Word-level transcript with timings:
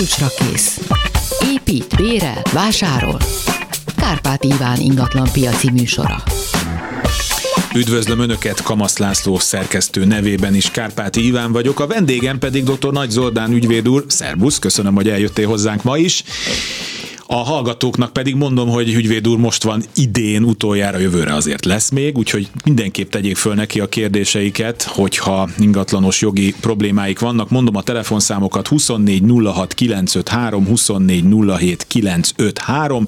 Kulcsra 0.00 0.26
kész. 0.38 0.80
Épít, 1.52 1.96
bérel, 1.96 2.42
vásárol. 2.52 3.18
Kárpát 3.96 4.44
Iván 4.44 4.80
ingatlan 4.80 5.28
piaci 5.32 5.70
műsora. 5.70 6.22
Üdvözlöm 7.74 8.18
Önöket, 8.18 8.62
Kamasz 8.62 8.98
László 8.98 9.38
szerkesztő 9.38 10.04
nevében 10.04 10.54
is, 10.54 10.70
Kárpáti 10.70 11.26
Iván 11.26 11.52
vagyok, 11.52 11.80
a 11.80 11.86
vendégem 11.86 12.38
pedig 12.38 12.64
dr. 12.64 12.92
Nagy 12.92 13.10
Zoltán 13.10 13.52
ügyvéd 13.52 13.88
úr. 13.88 14.04
Szerbusz, 14.08 14.58
köszönöm, 14.58 14.94
hogy 14.94 15.08
eljöttél 15.08 15.46
hozzánk 15.46 15.82
ma 15.82 15.96
is. 15.96 16.24
A 17.32 17.44
hallgatóknak 17.44 18.12
pedig 18.12 18.34
mondom, 18.34 18.68
hogy 18.68 18.94
ügyvéd 18.94 19.28
úr 19.28 19.38
most 19.38 19.62
van 19.62 19.82
idén, 19.94 20.42
utoljára 20.42 20.98
jövőre 20.98 21.34
azért 21.34 21.64
lesz 21.64 21.90
még, 21.90 22.18
úgyhogy 22.18 22.50
mindenképp 22.64 23.10
tegyék 23.10 23.36
föl 23.36 23.54
neki 23.54 23.80
a 23.80 23.88
kérdéseiket, 23.88 24.82
hogyha 24.82 25.48
ingatlanos 25.58 26.20
jogi 26.20 26.54
problémáik 26.60 27.18
vannak. 27.18 27.50
Mondom 27.50 27.76
a 27.76 27.82
telefonszámokat 27.82 28.66
24 28.68 29.22
06 29.44 29.74
953, 29.74 30.66
24 30.66 31.24
07 31.58 31.84
953 31.88 33.06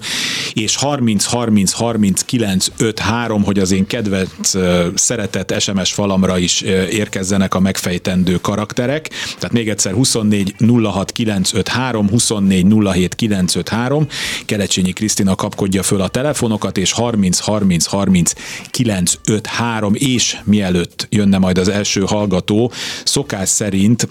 és 0.53 0.77
30 0.77 1.25
30 1.25 1.73
30 1.73 2.23
953, 2.23 3.43
hogy 3.45 3.59
az 3.59 3.71
én 3.71 3.87
kedvelt 3.87 4.59
szeretett 4.95 5.61
SMS 5.61 5.93
falamra 5.93 6.39
is 6.39 6.61
érkezzenek 6.91 7.55
a 7.55 7.61
megfejtendő 7.61 8.39
karakterek. 8.41 9.11
Tehát 9.35 9.53
még 9.53 9.69
egyszer 9.69 9.93
24 9.93 10.55
06 10.83 11.13
953, 11.13 12.09
24 12.09 12.67
07 12.67 13.15
953, 13.15 14.11
Kelecsényi 14.47 14.93
Krisztina 14.93 15.35
kapkodja 15.35 15.83
föl 15.83 16.01
a 16.01 16.09
telefonokat, 16.09 16.79
és 16.79 16.93
30 16.93 17.39
30 17.39 17.87
30 17.87 18.33
953, 18.71 19.95
és 19.95 20.39
mielőtt 20.45 21.07
jönne 21.11 21.39
majd 21.39 21.59
az 21.59 21.69
első 21.69 22.01
hallgató, 22.01 22.73
szokás 23.05 23.49
szerint 23.49 24.09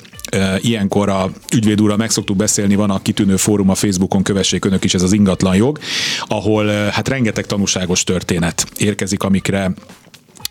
ilyenkor 0.57 1.09
a 1.09 1.31
ügyvéd 1.53 1.81
úrral 1.81 1.97
meg 1.97 2.09
szoktuk 2.09 2.35
beszélni, 2.35 2.75
van 2.75 2.89
a 2.89 3.01
kitűnő 3.01 3.35
fórum 3.35 3.69
a 3.69 3.75
Facebookon, 3.75 4.23
kövessék 4.23 4.65
önök 4.65 4.83
is, 4.83 4.93
ez 4.93 5.01
az 5.01 5.13
ingatlan 5.13 5.55
jog, 5.55 5.79
ahol 6.27 6.67
hát 6.67 7.07
rengeteg 7.07 7.45
tanúságos 7.45 8.03
történet 8.03 8.65
érkezik, 8.77 9.23
amikre 9.23 9.73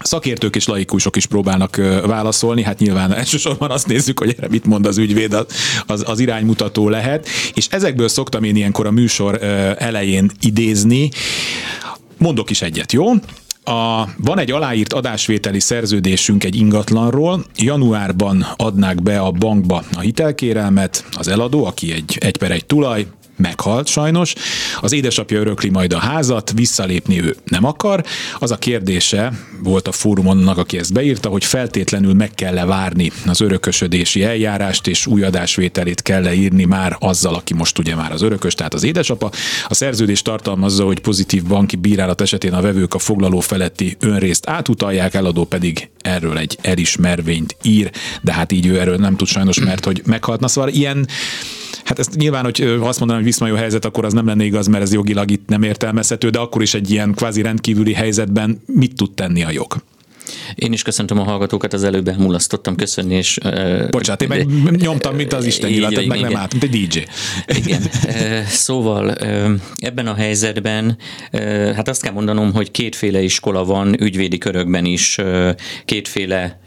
Szakértők 0.04 0.56
és 0.56 0.66
laikusok 0.66 1.16
is 1.16 1.26
próbálnak 1.26 1.76
válaszolni, 2.06 2.62
hát 2.62 2.78
nyilván 2.78 3.14
elsősorban 3.14 3.70
azt 3.70 3.86
nézzük, 3.86 4.18
hogy 4.18 4.34
erre 4.38 4.48
mit 4.48 4.64
mond 4.64 4.86
az 4.86 4.98
ügyvéd, 4.98 5.32
az, 5.32 5.46
az, 5.86 6.04
az 6.06 6.18
iránymutató 6.18 6.88
lehet, 6.88 7.28
és 7.54 7.66
ezekből 7.70 8.08
szoktam 8.08 8.44
én 8.44 8.56
ilyenkor 8.56 8.86
a 8.86 8.90
műsor 8.90 9.42
elején 9.78 10.30
idézni. 10.40 11.10
Mondok 12.18 12.50
is 12.50 12.62
egyet, 12.62 12.92
jó? 12.92 13.12
A, 13.64 14.08
van 14.16 14.38
egy 14.38 14.50
aláírt 14.50 14.92
adásvételi 14.92 15.60
szerződésünk 15.60 16.44
egy 16.44 16.56
ingatlanról, 16.56 17.44
januárban 17.56 18.46
adnák 18.56 19.02
be 19.02 19.20
a 19.20 19.30
bankba 19.30 19.84
a 19.94 20.00
hitelkérelmet, 20.00 21.04
az 21.16 21.28
eladó, 21.28 21.64
aki 21.64 21.92
egy, 21.92 22.16
egy 22.20 22.36
per 22.36 22.50
egy 22.50 22.66
tulaj, 22.66 23.06
meghalt 23.40 23.86
sajnos. 23.86 24.34
Az 24.80 24.92
édesapja 24.92 25.40
örökli 25.40 25.68
majd 25.68 25.92
a 25.92 25.98
házat, 25.98 26.52
visszalépni 26.54 27.22
ő 27.22 27.36
nem 27.44 27.64
akar. 27.64 28.04
Az 28.38 28.50
a 28.50 28.56
kérdése 28.56 29.32
volt 29.62 29.88
a 29.88 29.92
fórumon 29.92 30.48
aki 30.48 30.78
ezt 30.78 30.92
beírta, 30.92 31.28
hogy 31.28 31.44
feltétlenül 31.44 32.14
meg 32.14 32.30
kell-e 32.34 32.64
várni 32.64 33.10
az 33.26 33.40
örökösödési 33.40 34.22
eljárást, 34.22 34.86
és 34.86 35.06
új 35.06 35.22
adásvételét 35.22 36.02
kell-e 36.02 36.34
írni 36.34 36.64
már 36.64 36.96
azzal, 36.98 37.34
aki 37.34 37.54
most 37.54 37.78
ugye 37.78 37.94
már 37.94 38.12
az 38.12 38.22
örökös, 38.22 38.54
tehát 38.54 38.74
az 38.74 38.82
édesapa. 38.82 39.30
A 39.68 39.74
szerződés 39.74 40.22
tartalmazza, 40.22 40.84
hogy 40.84 41.00
pozitív 41.00 41.44
banki 41.44 41.76
bírálat 41.76 42.20
esetén 42.20 42.52
a 42.52 42.60
vevők 42.60 42.94
a 42.94 42.98
foglaló 42.98 43.40
feletti 43.40 43.96
önrészt 44.00 44.48
átutalják, 44.48 45.14
eladó 45.14 45.44
pedig 45.44 45.90
erről 46.00 46.38
egy 46.38 46.58
elismervényt 46.62 47.56
ír, 47.62 47.90
de 48.22 48.32
hát 48.32 48.52
így 48.52 48.66
ő 48.66 48.80
erről 48.80 48.96
nem 48.96 49.16
tud 49.16 49.28
sajnos, 49.28 49.58
mert 49.58 49.84
hogy 49.84 50.02
meghaltna. 50.04 50.48
Szóval 50.48 50.70
ilyen 50.70 51.06
Hát 51.84 51.98
ezt 51.98 52.16
nyilván, 52.16 52.44
hogy 52.44 52.60
azt 52.62 52.98
mondanám, 52.98 53.22
hogy 53.22 53.32
viszmajó 53.32 53.54
helyzet, 53.54 53.84
akkor 53.84 54.04
az 54.04 54.12
nem 54.12 54.26
lenne 54.26 54.44
igaz, 54.44 54.66
mert 54.66 54.82
ez 54.82 54.92
jogilag 54.92 55.30
itt 55.30 55.48
nem 55.48 55.62
értelmezhető, 55.62 56.28
de 56.28 56.38
akkor 56.38 56.62
is 56.62 56.74
egy 56.74 56.90
ilyen 56.90 57.12
kvázi 57.14 57.42
rendkívüli 57.42 57.92
helyzetben 57.92 58.62
mit 58.66 58.94
tud 58.94 59.14
tenni 59.14 59.44
a 59.44 59.50
jog? 59.50 59.76
Én 60.54 60.72
is 60.72 60.82
köszöntöm 60.82 61.18
a 61.18 61.22
hallgatókat, 61.22 61.72
az 61.72 61.84
előbb 61.84 62.08
elmulasztottam 62.08 62.76
köszönni, 62.76 63.14
és... 63.14 63.38
Bocsánat, 63.90 64.22
én 64.22 64.28
meg 64.28 64.76
nyomtam, 64.76 65.14
mint 65.14 65.32
az 65.32 65.44
Isten 65.44 65.70
nyilat, 65.70 66.06
meg 66.06 66.20
nem 66.20 66.36
állt, 66.36 66.54
egy 66.60 66.70
DJ. 66.70 66.98
Igen. 67.46 67.82
Szóval 68.46 69.14
ebben 69.76 70.06
a 70.06 70.14
helyzetben, 70.14 70.96
hát 71.74 71.88
azt 71.88 72.02
kell 72.02 72.12
mondanom, 72.12 72.52
hogy 72.52 72.70
kétféle 72.70 73.22
iskola 73.22 73.64
van, 73.64 74.02
ügyvédi 74.02 74.38
körökben 74.38 74.84
is 74.84 75.18
kétféle 75.84 76.60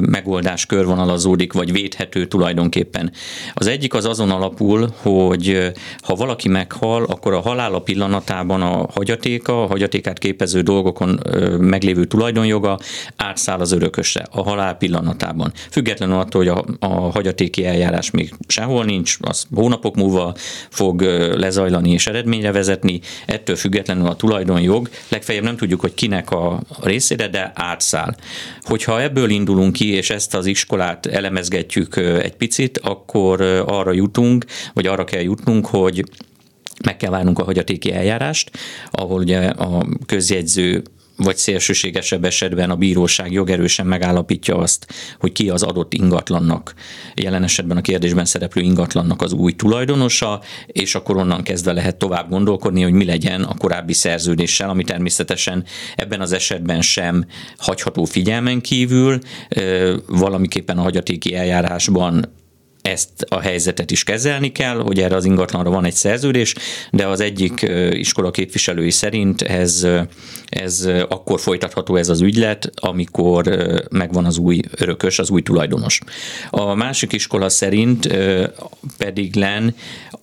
megoldás 0.00 0.66
körvonalazódik, 0.66 1.52
vagy 1.52 1.72
védhető 1.72 2.26
tulajdonképpen. 2.26 3.12
Az 3.54 3.66
egyik 3.66 3.94
az 3.94 4.04
azon 4.04 4.30
alapul, 4.30 4.94
hogy 4.96 5.72
ha 6.02 6.14
valaki 6.14 6.48
meghal, 6.48 7.04
akkor 7.04 7.32
a 7.32 7.40
halála 7.40 7.78
pillanatában 7.78 8.62
a 8.62 8.86
hagyatéka, 8.94 9.62
a 9.62 9.66
hagyatékát 9.66 10.18
képező 10.18 10.60
dolgokon 10.60 11.20
meglévő 11.58 12.04
tulajdonjoga 12.04 12.78
átszáll 13.16 13.60
az 13.60 13.72
örökösre 13.72 14.26
a 14.30 14.42
halál 14.42 14.74
pillanatában. 14.74 15.52
Függetlenül 15.70 16.16
attól, 16.16 16.44
hogy 16.44 16.64
a, 16.80 16.86
a 16.86 17.10
hagyatéki 17.10 17.66
eljárás 17.66 18.10
még 18.10 18.34
sehol 18.46 18.84
nincs, 18.84 19.16
az 19.20 19.46
hónapok 19.54 19.94
múlva 19.94 20.34
fog 20.70 21.00
lezajlani 21.36 21.90
és 21.90 22.06
eredményre 22.06 22.52
vezetni, 22.52 23.00
ettől 23.26 23.56
függetlenül 23.56 24.06
a 24.06 24.16
tulajdonjog, 24.16 24.88
legfeljebb 25.08 25.44
nem 25.44 25.56
tudjuk, 25.56 25.80
hogy 25.80 25.94
kinek 25.94 26.30
a 26.30 26.62
részére, 26.82 27.28
de 27.28 27.52
átszáll. 27.54 28.14
Hogyha 28.62 29.02
ebből 29.02 29.30
indulunk 29.30 29.72
ki, 29.72 29.88
és 29.88 30.10
ezt 30.10 30.34
az 30.34 30.46
iskolát 30.46 31.06
elemezgetjük 31.06 31.96
egy 31.96 32.36
picit, 32.36 32.78
akkor 32.78 33.40
arra 33.66 33.92
jutunk, 33.92 34.44
vagy 34.72 34.86
arra 34.86 35.04
kell 35.04 35.22
jutnunk, 35.22 35.66
hogy 35.66 36.04
meg 36.84 36.96
kell 36.96 37.10
várnunk 37.10 37.38
a 37.38 37.44
hagyatéki 37.44 37.92
eljárást, 37.92 38.50
ahol 38.90 39.20
ugye 39.20 39.38
a 39.48 39.86
közjegyző 40.06 40.82
vagy 41.22 41.36
szélsőségesebb 41.36 42.24
esetben 42.24 42.70
a 42.70 42.76
bíróság 42.76 43.32
jogerősen 43.32 43.86
megállapítja 43.86 44.56
azt, 44.56 44.86
hogy 45.18 45.32
ki 45.32 45.48
az 45.48 45.62
adott 45.62 45.94
ingatlannak, 45.94 46.74
jelen 47.14 47.42
esetben 47.42 47.76
a 47.76 47.80
kérdésben 47.80 48.24
szereplő 48.24 48.62
ingatlannak 48.62 49.22
az 49.22 49.32
új 49.32 49.52
tulajdonosa, 49.52 50.40
és 50.66 50.94
akkor 50.94 51.16
onnan 51.16 51.42
kezdve 51.42 51.72
lehet 51.72 51.96
tovább 51.96 52.28
gondolkodni, 52.28 52.82
hogy 52.82 52.92
mi 52.92 53.04
legyen 53.04 53.42
a 53.42 53.54
korábbi 53.54 53.92
szerződéssel, 53.92 54.68
ami 54.68 54.84
természetesen 54.84 55.64
ebben 55.96 56.20
az 56.20 56.32
esetben 56.32 56.80
sem 56.80 57.26
hagyható 57.56 58.04
figyelmen 58.04 58.60
kívül, 58.60 59.18
valamiképpen 60.06 60.78
a 60.78 60.82
hagyatéki 60.82 61.34
eljárásban 61.34 62.40
ezt 62.82 63.22
a 63.28 63.40
helyzetet 63.40 63.90
is 63.90 64.04
kezelni 64.04 64.52
kell, 64.52 64.76
hogy 64.76 64.98
erre 64.98 65.16
az 65.16 65.24
ingatlanra 65.24 65.70
van 65.70 65.84
egy 65.84 65.94
szerződés, 65.94 66.54
de 66.90 67.06
az 67.06 67.20
egyik 67.20 67.66
iskola 67.90 68.30
képviselői 68.30 68.90
szerint 68.90 69.42
ez, 69.42 69.86
ez 70.48 70.88
akkor 71.08 71.40
folytatható 71.40 71.96
ez 71.96 72.08
az 72.08 72.20
ügylet, 72.20 72.70
amikor 72.74 73.44
megvan 73.90 74.24
az 74.24 74.38
új 74.38 74.60
örökös, 74.76 75.18
az 75.18 75.30
új 75.30 75.42
tulajdonos. 75.42 76.00
A 76.50 76.74
másik 76.74 77.12
iskola 77.12 77.48
szerint 77.48 78.16
pedig 78.98 79.34
len 79.34 79.74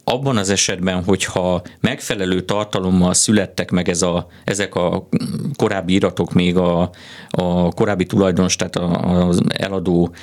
abban 0.09 0.37
az 0.37 0.49
esetben, 0.49 1.03
hogyha 1.03 1.61
megfelelő 1.79 2.41
tartalommal 2.41 3.13
születtek 3.13 3.71
meg 3.71 3.89
ez 3.89 4.01
a, 4.01 4.27
ezek 4.43 4.75
a 4.75 5.07
korábbi 5.55 5.93
iratok 5.93 6.33
még 6.33 6.57
a, 6.57 6.89
a 7.29 7.71
korábbi 7.71 8.05
tulajdonos, 8.05 8.55
tehát 8.55 8.75
az 8.75 9.41
eladó 9.47 10.13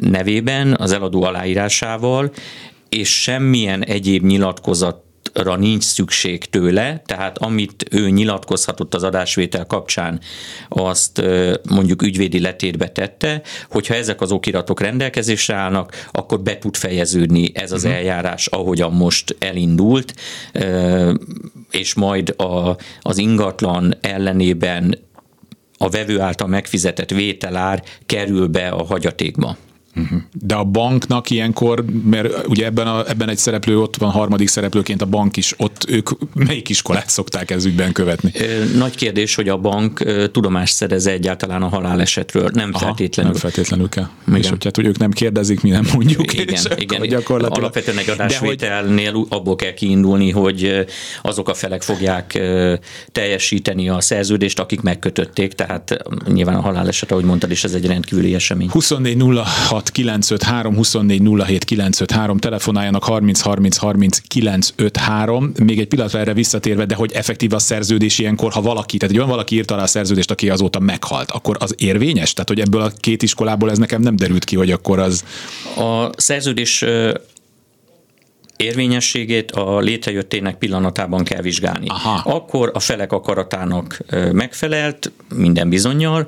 nevében, 0.00 0.74
az 0.78 0.92
eladó 0.92 1.22
aláírásával, 1.22 2.30
és 2.88 3.22
semmilyen 3.22 3.84
egyéb 3.84 4.24
nyilatkozat 4.24 5.05
ra 5.42 5.56
nincs 5.56 5.82
szükség 5.82 6.44
tőle, 6.44 7.02
tehát 7.06 7.38
amit 7.38 7.84
ő 7.90 8.08
nyilatkozhatott 8.08 8.94
az 8.94 9.02
adásvétel 9.02 9.66
kapcsán, 9.66 10.20
azt 10.68 11.22
mondjuk 11.68 12.02
ügyvédi 12.02 12.40
letétbe 12.40 12.88
tette, 12.88 13.42
hogyha 13.70 13.94
ezek 13.94 14.20
az 14.20 14.32
okiratok 14.32 14.80
rendelkezésre 14.80 15.54
állnak, 15.54 16.08
akkor 16.12 16.40
be 16.40 16.58
tud 16.58 16.76
fejeződni 16.76 17.50
ez 17.54 17.72
az 17.72 17.84
uh-huh. 17.84 17.98
eljárás, 17.98 18.46
ahogyan 18.46 18.92
most 18.92 19.36
elindult, 19.38 20.14
és 21.70 21.94
majd 21.94 22.34
a, 22.36 22.76
az 23.00 23.18
ingatlan 23.18 23.94
ellenében 24.00 24.98
a 25.78 25.88
vevő 25.88 26.20
által 26.20 26.48
megfizetett 26.48 27.10
vételár 27.10 27.82
kerül 28.06 28.46
be 28.46 28.68
a 28.68 28.84
hagyatékba. 28.84 29.56
De 30.32 30.54
a 30.54 30.64
banknak 30.64 31.30
ilyenkor, 31.30 31.84
mert 32.04 32.46
ugye 32.46 32.64
ebben, 32.64 32.86
a, 32.86 33.08
ebben 33.08 33.28
egy 33.28 33.38
szereplő 33.38 33.80
ott 33.80 33.96
van 33.96 34.10
harmadik 34.10 34.48
szereplőként 34.48 35.02
a 35.02 35.06
bank 35.06 35.36
is, 35.36 35.54
ott 35.56 35.84
ők 35.88 36.10
melyik 36.34 36.68
iskolát 36.68 37.08
szokták 37.08 37.50
ez 37.50 37.64
ügyben 37.64 37.92
követni? 37.92 38.32
Nagy 38.76 38.96
kérdés, 38.96 39.34
hogy 39.34 39.48
a 39.48 39.56
bank 39.56 40.04
tudomást 40.32 40.74
szerez 40.74 41.06
egyáltalán 41.06 41.62
a 41.62 41.68
halálesetről, 41.68 42.50
nem 42.52 42.70
Aha, 42.72 42.84
feltétlenül. 42.84 43.32
Nem 43.32 43.40
feltétlenül 43.40 43.88
kell. 43.88 44.08
Igen. 44.26 44.40
És 44.40 44.48
hogy, 44.48 44.64
hát, 44.64 44.76
hogy 44.76 44.86
ők 44.86 44.98
nem 44.98 45.10
kérdezik, 45.10 45.60
mi 45.60 45.70
nem 45.70 45.86
mondjuk. 45.94 46.32
Igen, 46.32 46.64
igen. 46.76 47.02
Gyakorlatilag... 47.08 47.58
Alapvetően 47.58 47.98
egy 47.98 48.10
adásvételnél 48.10 49.12
hogy... 49.12 49.26
abból 49.28 49.56
kell 49.56 49.72
kiindulni, 49.72 50.30
hogy 50.30 50.86
azok 51.22 51.48
a 51.48 51.54
felek 51.54 51.82
fogják 51.82 52.40
teljesíteni 53.12 53.88
a 53.88 54.00
szerződést, 54.00 54.58
akik 54.58 54.80
megkötötték, 54.80 55.52
tehát 55.52 55.96
nyilván 56.26 56.54
a 56.54 56.60
haláleset, 56.60 57.10
ahogy 57.10 57.24
mondtad 57.24 57.50
is, 57.50 57.64
ez 57.64 57.72
egy 57.72 57.86
rendkívüli 57.86 58.34
esemény. 58.34 58.70
24 58.70 59.22
06 59.68 59.85
06 59.86 59.90
953 59.90 60.74
24 60.74 61.22
07 61.46 61.64
953, 61.64 62.38
telefonáljanak 62.38 63.04
30 63.04 63.40
30 63.40 63.76
30 63.76 64.18
953. 64.18 65.52
Még 65.64 65.78
egy 65.78 65.86
pillanatra 65.88 66.18
erre 66.18 66.32
visszatérve, 66.32 66.84
de 66.84 66.94
hogy 66.94 67.12
effektív 67.12 67.52
a 67.52 67.58
szerződés 67.58 68.18
ilyenkor, 68.18 68.52
ha 68.52 68.60
valaki, 68.60 68.96
tehát 68.96 69.14
egy 69.14 69.20
olyan 69.20 69.30
valaki 69.30 69.54
írta 69.54 69.74
alá 69.74 69.82
a 69.82 69.86
szerződést, 69.86 70.30
aki 70.30 70.50
azóta 70.50 70.78
meghalt, 70.78 71.30
akkor 71.30 71.56
az 71.60 71.74
érvényes? 71.78 72.32
Tehát, 72.32 72.48
hogy 72.48 72.60
ebből 72.60 72.80
a 72.80 72.92
két 73.00 73.22
iskolából 73.22 73.70
ez 73.70 73.78
nekem 73.78 74.00
nem 74.00 74.16
derült 74.16 74.44
ki, 74.44 74.56
hogy 74.56 74.70
akkor 74.70 74.98
az... 74.98 75.24
A 75.76 76.10
szerződés 76.16 76.84
érvényességét 78.56 79.50
a 79.50 79.78
létrejöttének 79.78 80.56
pillanatában 80.58 81.24
kell 81.24 81.42
vizsgálni. 81.42 81.86
Aha. 81.88 82.30
Akkor 82.30 82.70
a 82.74 82.80
felek 82.80 83.12
akaratának 83.12 83.98
megfelelt, 84.32 85.12
minden 85.34 85.68
bizonyal, 85.68 86.26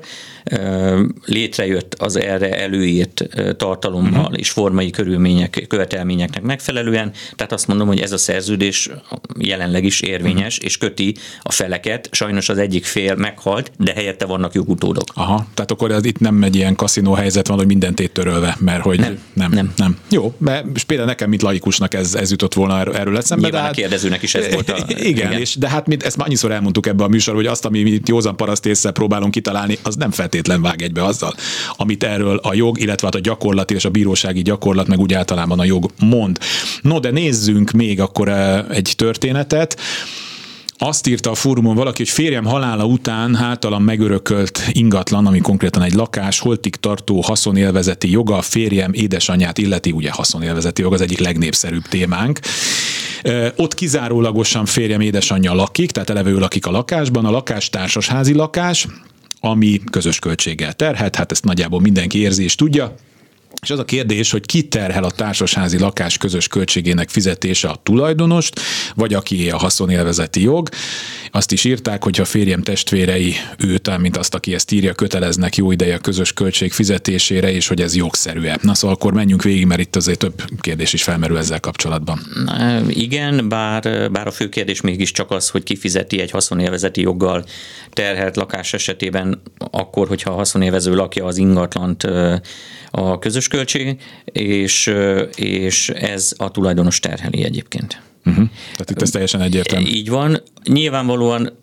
létrejött 1.25 1.93
az 1.93 2.15
erre 2.15 2.59
előírt 2.59 3.25
tartalommal 3.57 4.21
uh-huh. 4.21 4.37
és 4.37 4.49
formai 4.49 4.89
körülmények, 4.89 5.65
követelményeknek 5.67 6.41
megfelelően, 6.41 7.11
tehát 7.35 7.51
azt 7.51 7.67
mondom, 7.67 7.87
hogy 7.87 7.99
ez 7.99 8.11
a 8.11 8.17
szerződés 8.17 8.89
jelenleg 9.39 9.83
is 9.83 10.01
érvényes, 10.01 10.55
uh-huh. 10.55 10.65
és 10.65 10.77
köti 10.77 11.15
a 11.41 11.51
feleket. 11.51 12.09
Sajnos 12.11 12.49
az 12.49 12.57
egyik 12.57 12.85
fél 12.85 13.15
meghalt, 13.15 13.71
de 13.77 13.93
helyette 13.93 14.25
vannak 14.25 14.53
jogutódok. 14.53 15.03
Aha, 15.13 15.47
tehát 15.53 15.71
akkor 15.71 15.91
ez 15.91 16.05
itt 16.05 16.19
nem 16.19 16.43
egy 16.43 16.55
ilyen 16.55 16.75
kaszinó 16.75 17.13
helyzet 17.13 17.47
van, 17.47 17.57
hogy 17.57 17.67
mindent 17.67 18.11
törölve, 18.13 18.57
mert 18.59 18.81
hogy 18.81 18.99
nem. 18.99 19.19
Nem. 19.33 19.51
nem. 19.51 19.73
nem. 19.75 19.97
Jó, 20.09 20.33
mert 20.37 20.83
például 20.83 21.09
nekem, 21.09 21.29
mint 21.29 21.41
laikusnak 21.41 21.93
ez, 21.93 22.15
ez 22.19 22.29
jutott 22.29 22.53
volna 22.53 22.79
erről 22.79 23.17
eszembe. 23.17 23.43
Nyilván 23.43 23.61
de 23.61 23.67
hát, 23.67 23.77
a 23.77 23.79
kérdezőnek 23.79 24.21
is 24.21 24.35
ez 24.35 24.53
volt 24.53 24.69
a... 24.69 24.77
Igen, 24.87 25.05
igen. 25.05 25.31
És, 25.31 25.55
de 25.55 25.69
hát 25.69 25.87
mi, 25.87 25.97
ezt 25.99 26.17
már 26.17 26.25
annyiszor 26.27 26.51
elmondtuk 26.51 26.87
ebbe 26.87 27.03
a 27.03 27.07
műsor, 27.07 27.35
hogy 27.35 27.45
azt, 27.45 27.65
ami 27.65 27.79
itt 27.79 28.07
józan 28.07 28.37
paraszt 28.37 28.65
észre 28.65 28.91
próbálunk 28.91 29.31
kitalálni, 29.31 29.77
az 29.83 29.95
nem 29.95 30.11
feltétlen 30.11 30.61
vág 30.61 30.81
egybe 30.81 31.03
azzal, 31.03 31.33
amit 31.75 32.03
erről 32.03 32.37
a 32.37 32.53
jog, 32.53 32.79
illetve 32.79 33.07
hát 33.07 33.15
a 33.15 33.19
gyakorlat 33.19 33.71
és 33.71 33.85
a 33.85 33.89
bírósági 33.89 34.41
gyakorlat, 34.41 34.87
meg 34.87 34.99
úgy 34.99 35.13
általában 35.13 35.59
a 35.59 35.63
jog 35.63 35.91
mond. 35.99 36.37
No, 36.81 36.99
de 36.99 37.11
nézzünk 37.11 37.71
még 37.71 37.99
akkor 37.99 38.29
eh, 38.29 38.65
egy 38.69 38.93
történetet. 38.95 39.79
Azt 40.81 41.07
írta 41.07 41.31
a 41.31 41.35
fórumon 41.35 41.75
valaki, 41.75 41.97
hogy 41.97 42.11
férjem 42.11 42.45
halála 42.45 42.85
után 42.85 43.35
hátalam 43.35 43.83
megörökölt 43.83 44.61
ingatlan, 44.71 45.25
ami 45.25 45.39
konkrétan 45.39 45.81
egy 45.81 45.93
lakás, 45.93 46.39
holtig 46.39 46.75
tartó 46.75 47.21
haszonélvezeti 47.21 48.11
joga, 48.11 48.37
a 48.37 48.41
férjem 48.41 48.93
édesanyját 48.93 49.57
illeti, 49.57 49.91
ugye 49.91 50.11
haszonélvezeti 50.11 50.81
jog 50.81 50.93
az 50.93 51.01
egyik 51.01 51.19
legnépszerűbb 51.19 51.83
témánk. 51.83 52.39
Ott 53.55 53.73
kizárólagosan 53.73 54.65
férjem 54.65 55.01
édesanyja 55.01 55.53
lakik, 55.53 55.91
tehát 55.91 56.09
eleve 56.09 56.29
ő 56.29 56.37
lakik 56.37 56.65
a 56.65 56.71
lakásban, 56.71 57.25
a 57.25 57.31
lakás 57.31 57.69
társasházi 57.69 58.33
lakás, 58.33 58.87
ami 59.39 59.81
közös 59.91 60.19
költséggel 60.19 60.73
terhet, 60.73 61.15
hát 61.15 61.31
ezt 61.31 61.43
nagyjából 61.43 61.81
mindenki 61.81 62.19
érzi 62.19 62.43
és 62.43 62.55
tudja. 62.55 62.95
És 63.61 63.69
az 63.69 63.79
a 63.79 63.85
kérdés, 63.85 64.31
hogy 64.31 64.45
ki 64.45 64.67
terhel 64.67 65.03
a 65.03 65.11
társasházi 65.11 65.79
lakás 65.79 66.17
közös 66.17 66.47
költségének 66.47 67.09
fizetése 67.09 67.67
a 67.67 67.79
tulajdonost, 67.83 68.59
vagy 68.95 69.13
aki 69.13 69.49
a 69.49 69.57
haszonélvezeti 69.57 70.41
jog. 70.41 70.69
Azt 71.31 71.51
is 71.51 71.63
írták, 71.63 72.03
hogy 72.03 72.19
a 72.19 72.25
férjem 72.25 72.61
testvérei 72.61 73.35
őt, 73.57 73.97
mint 73.97 74.17
azt, 74.17 74.35
aki 74.35 74.53
ezt 74.53 74.71
írja, 74.71 74.93
köteleznek 74.93 75.55
jó 75.55 75.71
ideje 75.71 75.95
a 75.95 75.99
közös 75.99 76.33
költség 76.33 76.71
fizetésére, 76.71 77.51
és 77.51 77.67
hogy 77.67 77.81
ez 77.81 77.95
jogszerű-e. 77.95 78.57
Na 78.61 78.73
szóval 78.73 78.95
akkor 78.95 79.13
menjünk 79.13 79.43
végig, 79.43 79.65
mert 79.65 79.81
itt 79.81 79.95
azért 79.95 80.19
több 80.19 80.43
kérdés 80.59 80.93
is 80.93 81.03
felmerül 81.03 81.37
ezzel 81.37 81.59
kapcsolatban. 81.59 82.19
Igen, 82.87 83.49
bár, 83.49 84.11
bár 84.11 84.27
a 84.27 84.31
fő 84.31 84.49
kérdés 84.49 84.81
mégiscsak 84.81 85.31
az, 85.31 85.49
hogy 85.49 85.63
kifizeti 85.63 86.21
egy 86.21 86.31
haszonélvezeti 86.31 87.01
joggal 87.01 87.45
terhelt 87.93 88.35
lakás 88.35 88.73
esetében 88.73 89.41
akkor, 89.71 90.07
hogyha 90.07 90.31
a 90.31 90.35
haszonélvező 90.35 90.95
lakja 90.95 91.25
az 91.25 91.37
ingatlant 91.37 92.03
a 92.91 93.19
közös 93.19 93.38
költség, 93.47 93.97
és, 94.25 94.93
és 95.35 95.89
ez 95.89 96.33
a 96.37 96.51
tulajdonos 96.51 96.99
terheli 96.99 97.43
egyébként. 97.43 98.01
Uh-huh. 98.25 98.47
Tehát 98.71 98.89
itt 98.89 99.01
ez 99.01 99.09
teljesen 99.09 99.41
egyértelmű. 99.41 99.87
Így 99.87 100.09
van. 100.09 100.41
Nyilvánvalóan 100.63 101.57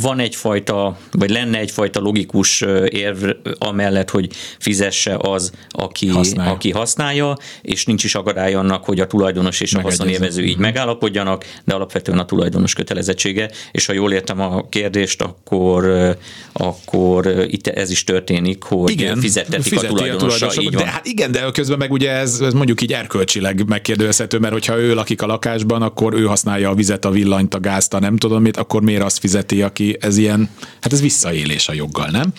van 0.00 0.18
egyfajta, 0.18 0.98
vagy 1.12 1.30
lenne 1.30 1.58
egyfajta 1.58 2.00
logikus 2.00 2.60
érv 2.88 3.24
amellett, 3.58 4.10
hogy 4.10 4.30
fizesse 4.58 5.16
az, 5.20 5.52
aki 5.68 6.08
használja, 6.08 6.52
aki 6.52 6.70
használja 6.70 7.36
és 7.62 7.84
nincs 7.84 8.04
is 8.04 8.14
akadály 8.14 8.54
annak, 8.54 8.84
hogy 8.84 9.00
a 9.00 9.06
tulajdonos 9.06 9.60
és 9.60 9.74
a 9.74 9.80
haszonélvező 9.80 10.42
így 10.42 10.52
mhm. 10.52 10.62
megállapodjanak, 10.62 11.44
de 11.64 11.74
alapvetően 11.74 12.18
a 12.18 12.24
tulajdonos 12.24 12.74
kötelezettsége, 12.74 13.50
és 13.72 13.86
ha 13.86 13.92
jól 13.92 14.12
értem 14.12 14.40
a 14.40 14.68
kérdést, 14.68 15.22
akkor, 15.22 16.16
akkor 16.52 17.46
itt 17.48 17.66
ez 17.66 17.90
is 17.90 18.04
történik, 18.04 18.62
hogy 18.62 18.90
igen, 18.90 19.20
fizettetik 19.20 19.78
a 19.78 19.86
tulajdonosra. 19.86 20.62
Így 20.62 20.74
van. 20.74 20.82
De 20.82 20.90
hát 20.90 21.06
igen, 21.06 21.32
de 21.32 21.50
közben 21.52 21.78
meg 21.78 21.92
ugye 21.92 22.10
ez, 22.10 22.40
ez 22.40 22.52
mondjuk 22.52 22.82
így 22.82 22.92
erkölcsileg 22.92 23.68
megkérdőjelezhető, 23.68 24.38
mert 24.38 24.52
hogyha 24.52 24.78
ő 24.78 24.94
lakik 24.94 25.22
a 25.22 25.26
lakásban, 25.26 25.82
akkor 25.82 26.14
ő 26.14 26.24
használja 26.24 26.70
a 26.70 26.74
vizet, 26.74 27.04
a 27.04 27.10
villanyt, 27.10 27.54
a 27.54 27.60
gázt, 27.60 27.94
a 27.94 27.98
nem 27.98 28.16
tudom 28.16 28.42
mit, 28.42 28.56
akkor 28.56 28.82
miért 28.82 29.02
azt 29.02 29.18
fizet 29.18 29.47
fizeti, 29.48 29.62
aki 29.62 29.96
ez 30.00 30.16
ilyen, 30.16 30.48
hát 30.80 30.92
ez 30.92 31.00
visszaélés 31.00 31.68
a 31.68 31.72
joggal, 31.72 32.08
nem? 32.08 32.32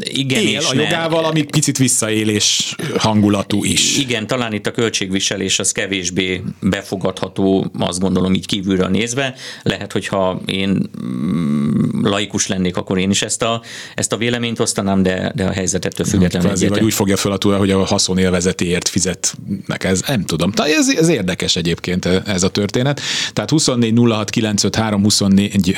Igen 0.00 0.42
Él 0.42 0.60
a 0.70 0.74
jogával, 0.74 1.24
ami 1.24 1.42
picit 1.42 1.78
visszaélés 1.78 2.74
hangulatú 2.96 3.64
is. 3.64 3.98
Igen, 3.98 4.26
talán 4.26 4.52
itt 4.52 4.66
a 4.66 4.70
költségviselés 4.70 5.58
az 5.58 5.72
kevésbé 5.72 6.42
befogadható, 6.60 7.70
azt 7.78 8.00
gondolom 8.00 8.34
így 8.34 8.46
kívülről 8.46 8.88
nézve. 8.88 9.34
Lehet, 9.62 9.92
hogyha 9.92 10.40
én 10.46 10.90
mm, 11.02 12.04
laikus 12.04 12.46
lennék, 12.46 12.76
akkor 12.76 12.98
én 12.98 13.10
is 13.10 13.22
ezt 13.22 13.42
a, 13.42 13.62
ezt 13.94 14.12
a 14.12 14.16
véleményt 14.16 14.60
osztanám, 14.60 15.02
de, 15.02 15.32
de 15.34 15.44
a 15.44 15.50
helyzetettől 15.50 16.06
függetlenül. 16.06 16.48
Kvázi, 16.48 16.68
vagy 16.68 16.82
úgy 16.82 16.94
fogja 16.94 17.16
fel 17.16 17.32
a 17.32 17.36
túl, 17.36 17.56
hogy 17.56 17.70
a 17.70 17.84
haszonélvezetiért 17.84 18.88
fizetnek. 18.88 19.84
Ez 19.84 20.02
nem 20.06 20.24
tudom. 20.24 20.52
Ez, 20.56 20.88
ez 20.88 21.08
érdekes 21.08 21.56
egyébként 21.56 22.06
ez 22.06 22.42
a 22.42 22.48
történet. 22.48 23.00
Tehát 23.32 23.50
24 23.50 23.98
06 23.98 24.30
953, 24.30 25.02
24 25.02 25.76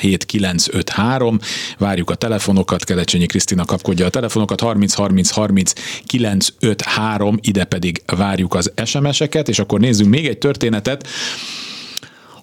07 0.00 0.24
953, 0.24 1.38
várjuk 1.78 2.10
a 2.10 2.14
telefonokat, 2.14 2.73
Kelecsényi 2.82 3.26
Krisztina 3.26 3.64
kapkodja 3.64 4.06
a 4.06 4.10
telefonokat, 4.10 4.60
30 4.60 4.94
30 4.94 5.30
30 5.30 5.72
953, 6.06 7.38
ide 7.40 7.64
pedig 7.64 8.02
várjuk 8.16 8.54
az 8.54 8.72
SMS-eket, 8.84 9.48
és 9.48 9.58
akkor 9.58 9.80
nézzünk 9.80 10.10
még 10.10 10.26
egy 10.26 10.38
történetet, 10.38 11.08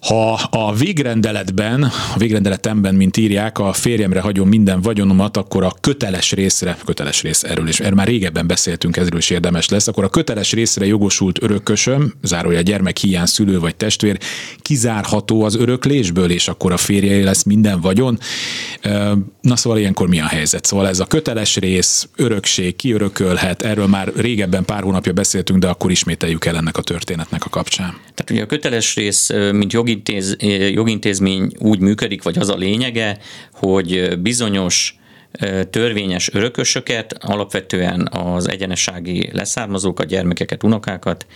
ha 0.02 0.32
a 0.50 0.74
végrendeletben, 0.74 1.82
a 2.14 2.18
végrendeletemben, 2.18 2.94
mint 2.94 3.16
írják, 3.16 3.58
a 3.58 3.72
férjemre 3.72 4.20
hagyom 4.20 4.48
minden 4.48 4.80
vagyonomat, 4.80 5.36
akkor 5.36 5.64
a 5.64 5.74
köteles 5.80 6.32
részre, 6.32 6.76
köteles 6.84 7.22
rész 7.22 7.42
erről 7.42 7.68
is, 7.68 7.80
erről 7.80 7.94
már 7.94 8.06
régebben 8.06 8.46
beszéltünk, 8.46 8.96
ezről 8.96 9.18
is 9.18 9.30
érdemes 9.30 9.68
lesz, 9.68 9.86
akkor 9.86 10.04
a 10.04 10.08
köteles 10.08 10.52
részre 10.52 10.86
jogosult 10.86 11.42
örökösöm, 11.42 12.14
zárója 12.22 12.60
gyermek 12.60 12.96
hiány 12.96 13.26
szülő 13.26 13.58
vagy 13.58 13.76
testvér, 13.76 14.18
kizárható 14.58 15.42
az 15.42 15.56
öröklésből, 15.56 16.30
és 16.30 16.48
akkor 16.48 16.72
a 16.72 16.76
férje 16.76 17.24
lesz 17.24 17.42
minden 17.42 17.80
vagyon. 17.80 18.18
Na 19.40 19.56
szóval 19.56 19.78
ilyenkor 19.78 20.08
mi 20.08 20.20
a 20.20 20.26
helyzet? 20.26 20.64
Szóval 20.64 20.88
ez 20.88 21.00
a 21.00 21.06
köteles 21.06 21.56
rész, 21.56 22.08
örökség, 22.16 22.76
ki 22.76 22.92
örökölhet, 22.92 23.62
erről 23.62 23.86
már 23.86 24.12
régebben 24.16 24.64
pár 24.64 24.82
hónapja 24.82 25.12
beszéltünk, 25.12 25.58
de 25.58 25.68
akkor 25.68 25.90
ismételjük 25.90 26.44
el 26.44 26.56
ennek 26.56 26.76
a 26.76 26.82
történetnek 26.82 27.44
a 27.44 27.48
kapcsán. 27.48 27.90
Tehát 28.00 28.30
ugye 28.30 28.42
a 28.42 28.46
köteles 28.46 28.94
rész, 28.94 29.30
mint 29.52 29.72
jogi 29.72 29.90
jogintéz, 29.92 30.36
jogintézmény 30.72 31.52
úgy 31.58 31.78
működik, 31.78 32.22
vagy 32.22 32.38
az 32.38 32.48
a 32.48 32.56
lényege, 32.56 33.18
hogy 33.52 34.18
bizonyos 34.20 34.96
törvényes 35.70 36.32
örökösöket, 36.32 37.12
alapvetően 37.20 38.08
az 38.12 38.48
egyenessági 38.48 39.30
leszármazókat, 39.32 40.06
gyermekeket, 40.06 40.62
unokákat, 40.62 41.26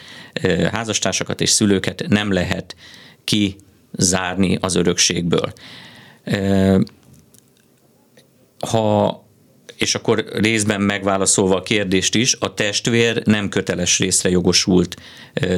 házastársakat 0.72 1.40
és 1.40 1.50
szülőket 1.50 2.04
nem 2.08 2.32
lehet 2.32 2.76
kizárni 3.24 4.58
az 4.60 4.74
örökségből. 4.74 5.52
Ha 8.68 9.24
és 9.78 9.94
akkor 9.94 10.24
részben 10.32 10.80
megválaszolva 10.80 11.56
a 11.56 11.62
kérdést 11.62 12.14
is, 12.14 12.36
a 12.38 12.54
testvér 12.54 13.22
nem 13.24 13.48
köteles 13.48 13.98
részre 13.98 14.30
jogosult 14.30 14.96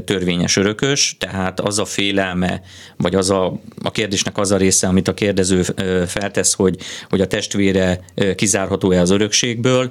törvényes 0.04 0.56
örökös, 0.56 1.16
tehát 1.18 1.60
az 1.60 1.78
a 1.78 1.84
félelme, 1.84 2.62
vagy 2.96 3.14
az 3.14 3.30
a, 3.30 3.60
a 3.82 3.90
kérdésnek 3.90 4.38
az 4.38 4.50
a 4.50 4.56
része, 4.56 4.86
amit 4.86 5.08
a 5.08 5.14
kérdező 5.14 5.62
feltesz, 6.06 6.54
hogy, 6.54 6.76
hogy 7.08 7.20
a 7.20 7.26
testvére 7.26 8.04
kizárható-e 8.34 9.00
az 9.00 9.10
örökségből, 9.10 9.90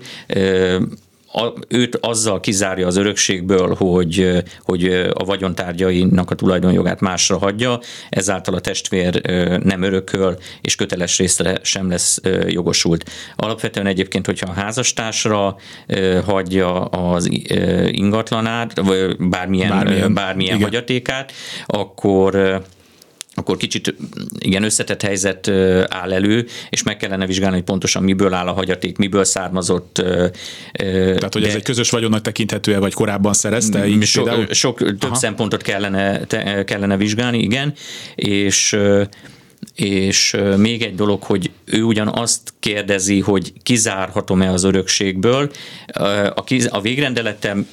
a, 1.31 1.53
őt 1.67 1.95
azzal 1.95 2.39
kizárja 2.39 2.87
az 2.87 2.95
örökségből, 2.95 3.75
hogy, 3.75 4.43
hogy 4.61 4.85
a 5.13 5.23
vagyontárgyainak 5.23 6.31
a 6.31 6.35
tulajdonjogát 6.35 6.99
másra 6.99 7.37
hagyja, 7.37 7.79
ezáltal 8.09 8.53
a 8.53 8.59
testvér 8.59 9.21
nem 9.63 9.81
örököl, 9.81 10.37
és 10.61 10.75
köteles 10.75 11.17
részre 11.17 11.59
sem 11.61 11.89
lesz 11.89 12.21
jogosult. 12.47 13.09
Alapvetően 13.35 13.87
egyébként, 13.87 14.25
hogyha 14.25 14.51
a 14.51 14.59
házastársra 14.59 15.55
hagyja 16.25 16.85
az 16.85 17.29
ingatlanát, 17.85 18.79
vagy 18.79 19.17
bármilyen, 19.17 19.69
bármilyen, 19.69 20.13
bármilyen 20.13 20.61
hagyatékát, 20.61 21.31
akkor 21.65 22.61
akkor 23.37 23.57
kicsit 23.57 23.95
igen 24.39 24.63
összetett 24.63 25.01
helyzet 25.01 25.47
áll 25.87 26.13
elő, 26.13 26.45
és 26.69 26.83
meg 26.83 26.97
kellene 26.97 27.25
vizsgálni, 27.25 27.55
hogy 27.55 27.65
pontosan 27.65 28.03
miből 28.03 28.33
áll 28.33 28.47
a 28.47 28.53
hagyaték, 28.53 28.97
miből 28.97 29.23
származott. 29.23 29.93
Tehát, 30.73 31.33
hogy 31.33 31.41
de 31.41 31.47
ez 31.47 31.55
egy 31.55 31.63
közös 31.63 31.89
vagyonnak 31.89 32.21
tekinthető 32.21 32.79
vagy 32.79 32.93
korábban 32.93 33.33
szerezte? 33.33 33.87
Így 33.87 34.03
sok, 34.03 34.29
sok 34.51 34.77
több 34.77 35.03
Aha. 35.03 35.15
szempontot 35.15 35.61
kellene, 35.61 36.19
te, 36.25 36.63
kellene 36.63 36.97
vizsgálni, 36.97 37.37
igen, 37.37 37.73
és 38.15 38.77
és 39.75 40.35
még 40.57 40.81
egy 40.81 40.95
dolog, 40.95 41.23
hogy 41.23 41.51
ő 41.65 41.83
ugyan 41.83 42.07
azt 42.07 42.53
kérdezi, 42.59 43.19
hogy 43.19 43.53
kizárhatom-e 43.63 44.51
az 44.51 44.63
örökségből. 44.63 45.51
A, 46.33 46.43
kiz, 46.43 46.69
a 46.71 46.81
végrendeletem 46.81 47.67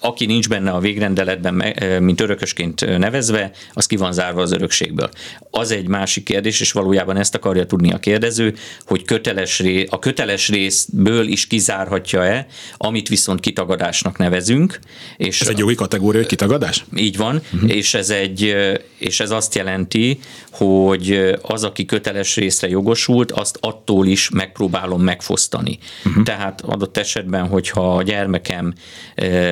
aki 0.00 0.26
nincs 0.26 0.48
benne 0.48 0.70
a 0.70 0.78
végrendeletben, 0.78 1.74
mint 2.02 2.20
örökösként 2.20 2.98
nevezve, 2.98 3.50
az 3.72 3.86
ki 3.86 3.96
van 3.96 4.12
zárva 4.12 4.42
az 4.42 4.52
örökségből. 4.52 5.10
Az 5.50 5.70
egy 5.70 5.88
másik 5.88 6.24
kérdés, 6.24 6.60
és 6.60 6.72
valójában 6.72 7.16
ezt 7.16 7.34
akarja 7.34 7.66
tudni 7.66 7.92
a 7.92 7.98
kérdező, 7.98 8.54
hogy 8.86 9.04
köteles 9.04 9.58
ré, 9.58 9.86
a 9.90 9.98
köteles 9.98 10.48
részből 10.48 11.26
is 11.26 11.46
kizárhatja-e, 11.46 12.46
amit 12.76 13.08
viszont 13.08 13.40
kitagadásnak 13.40 14.18
nevezünk. 14.18 14.78
És 15.16 15.40
ez 15.40 15.48
egy 15.48 15.58
jogi 15.58 15.74
kategória, 15.74 16.20
hogy 16.20 16.28
kitagadás? 16.28 16.84
Így 16.96 17.16
van, 17.16 17.42
uh-huh. 17.52 17.74
és, 17.76 17.94
ez 17.94 18.10
egy, 18.10 18.56
és 18.98 19.20
ez 19.20 19.30
azt 19.30 19.54
jelenti, 19.54 20.18
hogy 20.50 21.34
az, 21.42 21.64
aki 21.64 21.84
köteles 21.84 22.36
részre 22.36 22.68
jogosult, 22.68 23.32
azt 23.32 23.58
attól 23.60 24.06
is 24.06 24.28
megpróbálom 24.30 25.02
megfosztani. 25.02 25.78
Uh-huh. 26.04 26.24
Tehát 26.24 26.60
adott 26.60 26.96
esetben, 26.96 27.46
hogyha 27.46 27.96
a 27.96 28.02
gyermekem 28.02 28.74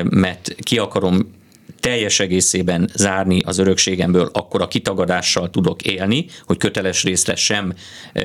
mert 0.02 0.37
ki 0.62 0.78
akarom 0.78 1.36
teljes 1.80 2.20
egészében 2.20 2.90
zárni 2.94 3.40
az 3.44 3.58
örökségemből, 3.58 4.30
akkor 4.32 4.62
a 4.62 4.68
kitagadással 4.68 5.50
tudok 5.50 5.82
élni, 5.82 6.26
hogy 6.44 6.56
köteles 6.56 7.02
részre 7.02 7.34
sem 7.34 7.74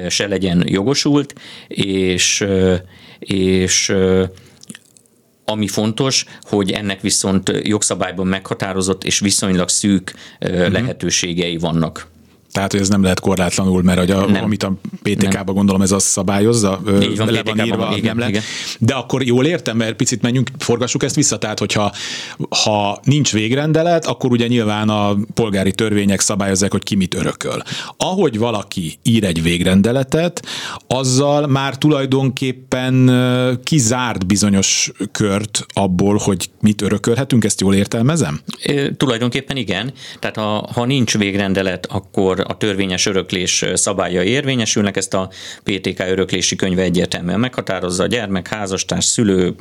se 0.08 0.28
legyen 0.28 0.64
jogosult, 0.68 1.34
és, 1.68 2.46
és 3.20 3.96
ami 5.46 5.68
fontos, 5.68 6.26
hogy 6.42 6.72
ennek 6.72 7.02
viszont 7.02 7.52
jogszabályban 7.64 8.28
meghatározott 8.28 9.04
és 9.04 9.20
viszonylag 9.20 9.70
szűk 9.70 10.14
uh-huh. 10.42 10.72
lehetőségei 10.72 11.58
vannak. 11.58 12.12
Tehát, 12.54 12.72
hogy 12.72 12.82
ez 12.82 12.90
nem 12.90 13.04
lehet 13.04 13.20
korlátlanul, 13.20 13.84
mert 13.84 14.10
a, 14.10 14.26
nem. 14.26 14.44
amit 14.44 14.64
a 14.64 14.74
PTK-ban 15.02 15.56
gondolom 15.56 15.82
ez 15.82 15.92
azt 15.92 16.06
szabályozza, 16.06 16.82
Így 17.02 17.18
van, 17.18 17.32
le 17.32 17.44
van 17.44 17.66
írva, 17.66 17.78
van, 17.78 17.98
igen, 17.98 18.16
nem 18.16 18.32
lehet. 18.32 18.44
De 18.80 18.94
akkor 18.94 19.24
jól 19.24 19.46
értem, 19.46 19.78
mert 19.78 19.96
picit 19.96 20.22
menjünk, 20.22 20.50
forgassuk 20.58 21.04
ezt 21.04 21.16
vissza, 21.16 21.38
tehát 21.38 21.60
hogyha 21.60 21.94
ha 22.64 23.00
nincs 23.04 23.32
végrendelet, 23.32 24.06
akkor 24.06 24.32
ugye 24.32 24.48
nyilván 24.48 24.90
a 24.90 25.16
polgári 25.34 25.72
törvények 25.72 26.20
szabályozzák, 26.20 26.72
hogy 26.72 26.84
ki 26.84 26.96
mit 26.96 27.14
örököl. 27.14 27.62
Ahogy 27.98 28.38
valaki 28.38 28.98
ír 29.04 29.24
egy 29.24 29.44
végrendeletet, 29.44 30.46
azzal 30.88 31.48
már 31.48 31.78
tulajdonképpen 31.78 33.12
kizárt 33.64 34.26
bizonyos 34.26 34.92
kört 35.12 35.66
abból, 35.74 36.18
hogy 36.18 36.50
mit 36.62 36.82
örökölhetünk, 36.82 37.44
ezt 37.44 37.62
jól 37.62 37.76
értelmezem? 37.76 38.42
E, 38.64 38.96
tulajdonképpen 38.96 39.58
igen. 39.58 39.94
Tehát 40.20 40.36
ha, 40.36 40.70
ha 40.74 40.86
nincs 40.86 41.18
végrendelet, 41.18 41.86
akkor 41.86 42.43
a 42.48 42.58
törvényes 42.58 43.06
öröklés 43.06 43.66
szabályai 43.74 44.28
érvényesülnek, 44.28 44.98
ezt 44.98 45.14
a 45.14 45.30
PTK 45.64 46.00
öröklési 46.00 46.56
könyve 46.56 46.82
egyértelműen 46.82 47.40
meghatározza 47.40 48.04
a 48.04 48.08
gyermek, 48.08 48.48
házastárs, 48.48 49.06
szülő, 49.06 49.56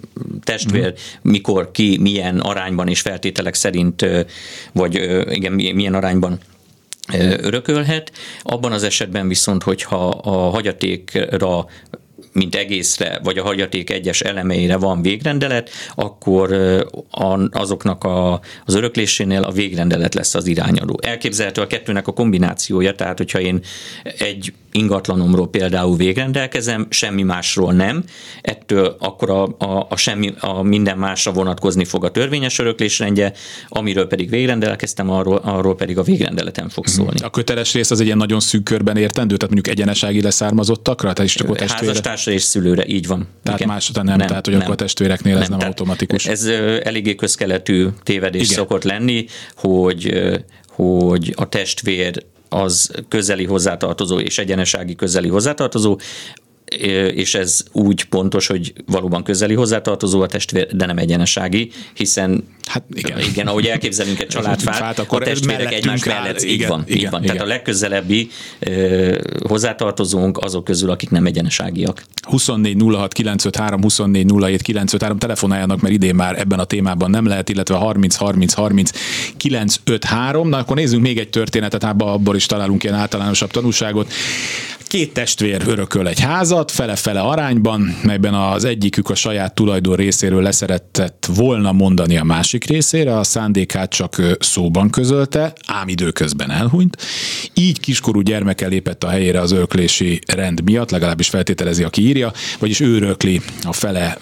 testvér, 0.44 0.90
mm. 0.90 1.30
mikor 1.30 1.70
ki, 1.70 1.98
milyen 2.00 2.40
arányban 2.40 2.88
és 2.88 3.00
feltételek 3.00 3.54
szerint, 3.54 4.06
vagy 4.72 4.94
igen, 5.30 5.52
milyen 5.52 5.94
arányban 5.94 6.38
örökölhet. 7.38 8.12
Abban 8.42 8.72
az 8.72 8.82
esetben 8.82 9.28
viszont, 9.28 9.62
hogyha 9.62 10.08
a 10.08 10.30
hagyatékra 10.30 11.66
mint 12.32 12.54
egészre, 12.54 13.20
vagy 13.22 13.38
a 13.38 13.42
hagyaték 13.42 13.90
egyes 13.90 14.20
elemeire 14.20 14.76
van 14.76 15.02
végrendelet, 15.02 15.70
akkor 15.94 16.52
azoknak 17.50 18.04
a, 18.04 18.40
az 18.64 18.74
öröklésénél 18.74 19.42
a 19.42 19.50
végrendelet 19.50 20.14
lesz 20.14 20.34
az 20.34 20.46
irányadó. 20.46 20.98
Elképzelhető 21.02 21.60
a 21.60 21.66
kettőnek 21.66 22.06
a 22.06 22.12
kombinációja, 22.12 22.94
tehát 22.94 23.18
hogyha 23.18 23.40
én 23.40 23.60
egy 24.18 24.52
ingatlanomról 24.72 25.48
például 25.48 25.96
végrendelkezem, 25.96 26.86
semmi 26.90 27.22
másról 27.22 27.72
nem, 27.72 28.04
ettől 28.40 28.96
akkor 28.98 29.30
a, 29.30 29.42
a, 29.58 29.86
a, 29.88 29.96
semmi, 29.96 30.34
a 30.40 30.62
minden 30.62 30.98
másra 30.98 31.32
vonatkozni 31.32 31.84
fog 31.84 32.04
a 32.04 32.10
törvényes 32.10 32.58
öröklésrendje, 32.58 33.32
amiről 33.68 34.06
pedig 34.06 34.30
végrendelkeztem, 34.30 35.10
arról, 35.10 35.36
arról 35.36 35.76
pedig 35.76 35.98
a 35.98 36.02
végrendeletem 36.02 36.68
fog 36.68 36.84
mhm. 36.84 36.94
szólni. 36.94 37.20
A 37.20 37.30
köteles 37.30 37.72
rész 37.72 37.90
az 37.90 38.00
egy 38.00 38.06
ilyen 38.06 38.18
nagyon 38.18 38.40
szűk 38.40 38.62
körben 38.62 38.96
értendő, 38.96 39.36
tehát 39.36 39.54
mondjuk 39.54 39.76
egyenesági 39.76 40.22
leszármazottakra, 40.22 41.12
tehát 41.12 41.30
is 41.30 41.34
csak 41.34 41.50
a 41.50 41.54
Házastársra 42.24 42.32
és 42.32 42.42
szülőre, 42.42 42.86
így 42.86 43.06
van. 43.06 43.28
Tehát 43.42 43.60
Igen. 43.60 43.72
más 43.72 43.90
nem, 43.90 44.04
nem, 44.04 44.18
tehát 44.18 44.44
hogy 44.44 44.54
nem, 44.54 44.62
akkor 44.62 44.74
a 44.74 44.76
testvéreknél 44.76 45.32
nem, 45.32 45.42
ez 45.42 45.48
nem 45.48 45.58
automatikus. 45.60 46.26
Ez 46.26 46.44
eléggé 46.82 47.14
közkeletű 47.14 47.86
tévedés 48.02 48.42
Igen. 48.42 48.54
szokott 48.56 48.84
lenni, 48.84 49.26
hogy 49.56 50.20
hogy 50.68 51.32
a 51.36 51.48
testvér 51.48 52.24
az 52.48 52.90
közeli 53.08 53.44
hozzátartozó 53.44 54.18
és 54.18 54.38
egyenesági 54.38 54.94
közeli 54.94 55.28
hozzátartozó, 55.28 55.98
és 57.14 57.34
ez 57.34 57.60
úgy 57.72 58.04
pontos, 58.04 58.46
hogy 58.46 58.72
valóban 58.86 59.22
közeli 59.22 59.54
hozzátartozó 59.54 60.20
a 60.20 60.26
testvér, 60.26 60.66
de 60.66 60.86
nem 60.86 60.98
egyenesági, 60.98 61.70
hiszen 61.94 62.44
hát 62.68 62.82
igen, 62.94 63.18
igen 63.20 63.46
ahogy 63.46 63.66
elképzelünk 63.66 64.20
egy 64.20 64.26
családfát, 64.34 64.76
Fát, 64.76 64.98
akkor 64.98 65.22
a 65.22 65.24
testvérek 65.24 65.72
egymás 65.72 66.04
mellett, 66.04 66.42
így 66.42 66.50
igen, 66.50 66.68
van, 66.68 66.82
igen, 66.86 66.98
így 66.98 67.10
van. 67.10 67.22
Igen. 67.22 67.34
Tehát 67.34 67.50
a 67.50 67.52
legközelebbi 67.52 68.28
uh, 68.66 69.16
hozzátartozónk 69.48 70.38
azok 70.38 70.64
közül, 70.64 70.90
akik 70.90 71.10
nem 71.10 71.26
egyeneságiak. 71.26 72.04
24 72.22 72.82
06 72.82 73.12
953, 73.12 73.82
24 73.82 74.30
07 74.40 74.62
953, 74.62 75.18
telefonáljanak, 75.18 75.80
mert 75.80 75.94
idén 75.94 76.14
már 76.14 76.38
ebben 76.38 76.58
a 76.58 76.64
témában 76.64 77.10
nem 77.10 77.26
lehet, 77.26 77.48
illetve 77.48 77.74
30 77.74 78.14
30 78.14 78.54
30 78.54 78.90
953. 79.36 80.48
Na 80.48 80.58
akkor 80.58 80.76
nézzünk 80.76 81.02
még 81.02 81.18
egy 81.18 81.30
történetet, 81.30 81.84
abból 81.84 82.36
is 82.36 82.46
találunk 82.46 82.84
ilyen 82.84 82.96
általánosabb 82.96 83.50
tanulságot. 83.50 84.12
Két 84.92 85.12
testvér 85.12 85.62
örököl 85.66 86.08
egy 86.08 86.20
házat, 86.20 86.70
fele-fele 86.70 87.20
arányban, 87.20 87.96
melyben 88.02 88.34
az 88.34 88.64
egyikük 88.64 89.10
a 89.10 89.14
saját 89.14 89.54
tulajdon 89.54 89.96
részéről 89.96 90.42
leszeretett 90.42 91.28
volna 91.34 91.72
mondani 91.72 92.16
a 92.16 92.24
másik 92.24 92.64
részére, 92.64 93.18
a 93.18 93.24
szándékát 93.24 93.90
csak 93.90 94.16
szóban 94.38 94.90
közölte, 94.90 95.52
ám 95.66 95.88
időközben 95.88 96.50
elhunyt. 96.50 96.96
Így 97.54 97.80
kiskorú 97.80 98.20
gyermeke 98.20 98.66
lépett 98.66 99.04
a 99.04 99.08
helyére 99.08 99.40
az 99.40 99.52
öröklési 99.52 100.20
rend 100.26 100.62
miatt, 100.62 100.90
legalábbis 100.90 101.28
feltételezi, 101.28 101.82
aki 101.82 102.02
írja, 102.02 102.32
vagyis 102.58 102.80
ő 102.80 102.94
örökli 102.94 103.40
a 103.62 103.72
fele 103.72 104.18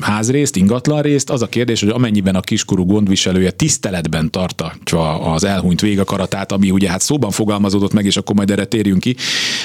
házrészt, 0.00 0.56
ingatlan 0.56 1.02
részt. 1.02 1.30
Az 1.30 1.42
a 1.42 1.48
kérdés, 1.48 1.80
hogy 1.80 1.88
amennyiben 1.88 2.34
a 2.34 2.40
kiskorú 2.40 2.86
gondviselője 2.86 3.50
tiszteletben 3.50 4.30
tartatja 4.30 5.20
az 5.20 5.44
elhunyt 5.44 5.80
végakaratát, 5.80 6.52
ami 6.52 6.70
ugye 6.70 6.90
hát 6.90 7.00
szóban 7.00 7.30
fogalmazódott 7.30 7.92
meg, 7.92 8.04
és 8.04 8.16
akkor 8.16 8.36
majd 8.36 8.50
erre 8.50 8.64
térjünk 8.64 9.00
ki, 9.00 9.16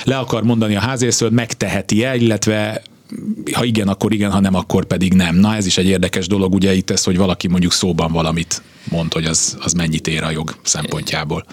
le 0.04 0.18
akar 0.18 0.44
mondani 0.44 0.75
a 0.75 0.80
házrészről, 0.80 1.30
megteheti 1.30 2.04
el, 2.04 2.16
illetve 2.16 2.82
ha 3.54 3.63
igen, 3.63 3.88
akkor 3.88 4.13
igen, 4.13 4.32
ha 4.32 4.40
nem, 4.40 4.56
akkor 4.56 4.86
pedig 4.86 5.13
nem. 5.13 5.36
Na 5.36 5.56
ez 5.56 5.66
is 5.66 5.78
egy 5.78 5.86
érdekes 5.86 6.28
dolog, 6.28 6.54
ugye 6.54 6.74
itt 6.74 6.90
ez, 6.90 7.04
hogy 7.04 7.18
valaki 7.18 7.48
mondjuk 7.48 7.72
szóban 7.72 8.12
valamit 8.12 8.62
mond, 8.90 9.13
hogy 9.13 9.25
az, 9.25 9.58
az 9.60 9.74
mennyit 9.74 10.08
ér 10.08 10.24
a 10.24 10.32
jog 10.32 10.56
szempontjából. 10.63 11.46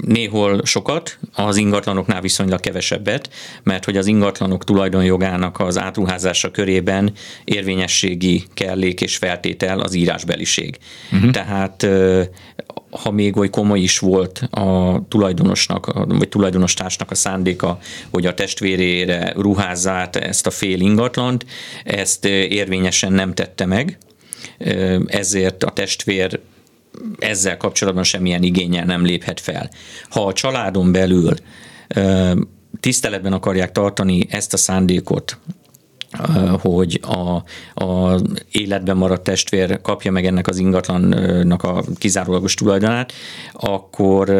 Néhol 0.00 0.60
sokat, 0.64 1.18
az 1.34 1.56
ingatlanoknál 1.56 2.20
viszonylag 2.20 2.60
kevesebbet, 2.60 3.30
mert 3.62 3.84
hogy 3.84 3.96
az 3.96 4.06
ingatlanok 4.06 4.64
tulajdonjogának 4.64 5.60
az 5.60 5.78
átruházása 5.78 6.50
körében 6.50 7.12
érvényességi 7.44 8.44
kellék 8.54 9.00
és 9.00 9.16
feltétel 9.16 9.80
az 9.80 9.94
írásbeliség. 9.94 10.78
Uh-huh. 11.12 11.30
Tehát 11.30 11.86
ha 12.90 13.10
még 13.10 13.36
oly 13.36 13.50
komoly 13.50 13.80
is 13.80 13.98
volt 13.98 14.38
a 14.50 15.00
tulajdonosnak, 15.08 15.92
vagy 16.06 16.28
tulajdonostársnak 16.28 17.10
a 17.10 17.14
szándéka, 17.14 17.78
hogy 18.10 18.26
a 18.26 18.34
testvérére 18.34 19.32
ruházzát 19.36 20.16
ezt 20.16 20.46
a 20.46 20.50
fél 20.50 20.80
ingatlant, 20.80 21.46
ezt 21.84 22.24
érvényesen 22.24 23.12
nem 23.12 23.34
tette 23.34 23.66
meg, 23.66 23.98
ezért 25.06 25.64
a 25.64 25.70
testvér 25.70 26.40
ezzel 27.18 27.56
kapcsolatban 27.56 28.04
semmilyen 28.04 28.42
igényel 28.42 28.84
nem 28.84 29.04
léphet 29.04 29.40
fel. 29.40 29.70
Ha 30.08 30.26
a 30.26 30.32
családon 30.32 30.92
belül 30.92 31.34
tiszteletben 32.80 33.32
akarják 33.32 33.72
tartani 33.72 34.26
ezt 34.30 34.52
a 34.52 34.56
szándékot, 34.56 35.38
hogy 36.60 37.00
a, 37.02 37.42
a 37.84 38.20
életben 38.50 38.96
maradt 38.96 39.22
testvér 39.22 39.80
kapja 39.80 40.10
meg 40.10 40.26
ennek 40.26 40.46
az 40.48 40.58
ingatlannak 40.58 41.62
a 41.62 41.84
kizárólagos 41.98 42.54
tulajdonát, 42.54 43.12
akkor 43.52 44.30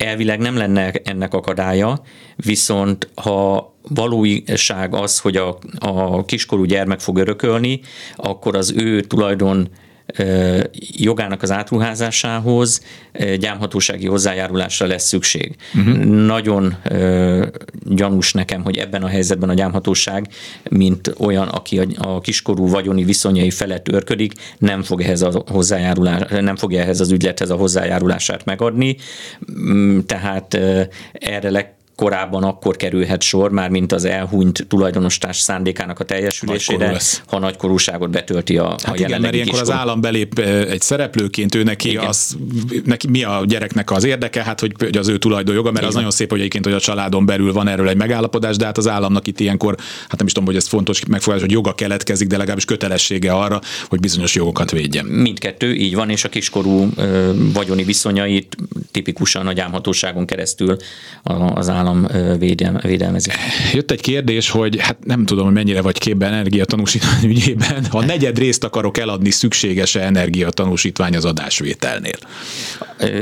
elvileg 0.00 0.38
nem 0.38 0.56
lenne 0.56 0.92
ennek 1.04 1.34
akadálya, 1.34 2.02
viszont 2.36 3.08
ha 3.14 3.74
valóság 3.88 4.94
az, 4.94 5.18
hogy 5.18 5.36
a, 5.36 5.58
a 5.78 6.24
kiskorú 6.24 6.64
gyermek 6.64 7.00
fog 7.00 7.18
örökölni, 7.18 7.80
akkor 8.16 8.56
az 8.56 8.72
ő 8.76 9.00
tulajdon 9.00 9.68
jogának 10.96 11.42
az 11.42 11.50
átruházásához 11.50 12.82
gyámhatósági 13.38 14.06
hozzájárulásra 14.06 14.86
lesz 14.86 15.06
szükség. 15.06 15.56
Uh-huh. 15.74 16.04
Nagyon 16.04 16.76
gyanús 17.84 18.32
nekem, 18.32 18.62
hogy 18.62 18.76
ebben 18.76 19.02
a 19.02 19.08
helyzetben 19.08 19.48
a 19.48 19.54
gyámhatóság, 19.54 20.28
mint 20.70 21.14
olyan, 21.18 21.48
aki 21.48 21.78
a, 21.78 21.86
a 21.96 22.20
kiskorú 22.20 22.68
vagyoni 22.68 23.04
viszonyai 23.04 23.50
felett 23.50 23.88
örködik, 23.88 24.32
nem 24.58 24.82
fog 24.82 25.00
ehhez 25.00 25.22
a 25.22 25.42
hozzájárulás, 25.46 26.22
nem 26.40 26.56
fogja 26.56 26.80
ehhez 26.80 27.00
az 27.00 27.10
ügylethez 27.10 27.50
a 27.50 27.56
hozzájárulását 27.56 28.44
megadni. 28.44 28.96
Mm, 29.60 29.98
tehát 29.98 30.54
erre 31.12 31.50
leg 31.50 31.74
korábban 32.00 32.42
akkor 32.42 32.76
kerülhet 32.76 33.22
sor, 33.22 33.50
már 33.50 33.70
mint 33.70 33.92
az 33.92 34.04
elhunyt 34.04 34.66
tulajdonostárs 34.68 35.38
szándékának 35.38 36.00
a 36.00 36.04
teljesülésére, 36.04 37.00
ha 37.26 37.38
nagykorúságot 37.38 38.10
betölti 38.10 38.58
a, 38.58 38.68
hát 38.68 38.88
a 38.88 38.94
igen, 38.94 39.20
mert 39.20 39.34
ilyenkor 39.34 39.60
az 39.60 39.70
állam 39.70 40.00
belép 40.00 40.38
egy 40.68 40.80
szereplőként, 40.80 41.54
ő 41.54 41.62
neki, 41.62 41.96
az, 41.96 42.36
neki 42.84 43.08
mi 43.08 43.22
a 43.24 43.42
gyereknek 43.46 43.90
az 43.90 44.04
érdeke, 44.04 44.42
hát 44.42 44.60
hogy, 44.60 44.72
hogy 44.78 44.96
az 44.96 45.08
ő 45.08 45.18
tulajdonjoga, 45.18 45.70
mert 45.70 45.76
igen. 45.76 45.88
az 45.88 45.94
nagyon 45.94 46.10
szép, 46.10 46.30
hogy 46.30 46.38
egyébként, 46.38 46.64
hogy 46.64 46.74
a 46.74 46.80
családon 46.80 47.26
belül 47.26 47.52
van 47.52 47.68
erről 47.68 47.88
egy 47.88 47.96
megállapodás, 47.96 48.56
de 48.56 48.64
hát 48.64 48.78
az 48.78 48.88
államnak 48.88 49.26
itt 49.26 49.40
ilyenkor, 49.40 49.74
hát 50.08 50.18
nem 50.18 50.26
is 50.26 50.32
tudom, 50.32 50.48
hogy 50.48 50.56
ez 50.56 50.66
fontos 50.66 51.04
megfogalmaz, 51.06 51.46
hogy 51.46 51.54
joga 51.54 51.74
keletkezik, 51.74 52.28
de 52.28 52.36
legalábbis 52.36 52.64
kötelessége 52.64 53.32
arra, 53.32 53.60
hogy 53.88 54.00
bizonyos 54.00 54.34
jogokat 54.34 54.70
védjen. 54.70 55.04
Mindkettő, 55.04 55.74
így 55.74 55.94
van, 55.94 56.10
és 56.10 56.24
a 56.24 56.28
kiskorú 56.28 56.88
vagyoni 57.52 57.84
viszonyait 57.84 58.56
tipikusan 58.90 59.46
a 59.46 59.52
gyámhatóságon 59.52 60.26
keresztül 60.26 60.76
az 61.54 61.68
állam 61.68 61.89
állam 61.90 62.38
védelme, 62.38 62.80
védelmezi. 62.80 63.30
Jött 63.72 63.90
egy 63.90 64.00
kérdés, 64.00 64.50
hogy 64.50 64.80
hát 64.80 64.96
nem 65.04 65.24
tudom, 65.24 65.44
hogy 65.44 65.54
mennyire 65.54 65.82
vagy 65.82 65.98
képben 65.98 66.32
energiatanúsítvány 66.32 67.24
ügyében, 67.24 67.84
ha 67.90 68.04
negyed 68.04 68.38
részt 68.38 68.64
akarok 68.64 68.98
eladni, 68.98 69.30
szükséges-e 69.30 70.00
energiatanúsítvány 70.00 71.16
az 71.16 71.24
adásvételnél? 71.24 72.18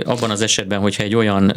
Abban 0.05 0.31
az 0.31 0.41
esetben, 0.41 0.81
hogyha 0.81 1.03
egy 1.03 1.15
olyan 1.15 1.53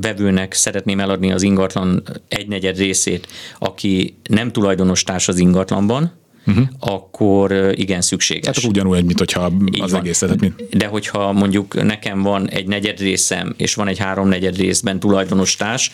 vevőnek 0.00 0.52
szeretném 0.52 1.00
eladni 1.00 1.32
az 1.32 1.42
ingatlan 1.42 2.02
egynegyed 2.28 2.78
részét, 2.78 3.26
aki 3.58 4.14
nem 4.28 4.52
tulajdonos 4.52 5.02
társ 5.02 5.28
az 5.28 5.38
ingatlanban, 5.38 6.12
uh-huh. 6.46 6.64
akkor 6.78 7.72
igen 7.74 8.00
szükséges. 8.00 8.56
Tehát 8.56 8.70
ugyanúgy, 8.70 9.04
mint 9.04 9.18
hogyha 9.18 9.52
Így 9.74 9.82
az 9.82 9.90
van. 9.90 10.00
egészet. 10.00 10.40
Mint... 10.40 10.68
De 10.70 10.86
hogyha 10.86 11.32
mondjuk 11.32 11.82
nekem 11.82 12.22
van 12.22 12.48
egy 12.48 12.66
negyed 12.66 13.00
részem, 13.00 13.54
és 13.56 13.74
van 13.74 13.88
egy 13.88 13.98
háromnegyed 13.98 14.56
részben 14.56 15.00
tulajdonos 15.00 15.56
társ, 15.56 15.92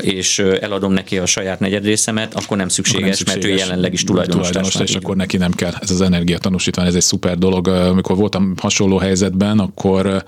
és 0.00 0.38
eladom 0.38 0.92
neki 0.92 1.18
a 1.18 1.26
saját 1.26 1.60
negyed 1.60 1.84
részemet, 1.84 2.34
akkor 2.34 2.56
nem 2.56 2.68
szükséges, 2.68 3.00
akkor 3.00 3.08
nem 3.08 3.16
szükséges 3.16 3.44
mert 3.44 3.54
ő 3.54 3.58
jelenleg 3.58 3.92
is 3.92 4.04
tulajdonos, 4.04 4.46
tulajdonos 4.46 4.74
társ. 4.74 4.90
És 4.90 4.96
akkor 4.96 5.16
neki 5.16 5.36
nem 5.36 5.52
kell. 5.52 5.72
Ez 5.80 5.90
az 5.90 6.00
energiatanúsítvány, 6.00 6.86
ez 6.86 6.94
egy 6.94 7.02
szuper 7.02 7.38
dolog. 7.38 7.68
Amikor 7.68 8.16
voltam 8.16 8.54
hasonló 8.60 8.96
helyzetben, 8.96 9.58
akkor 9.58 10.24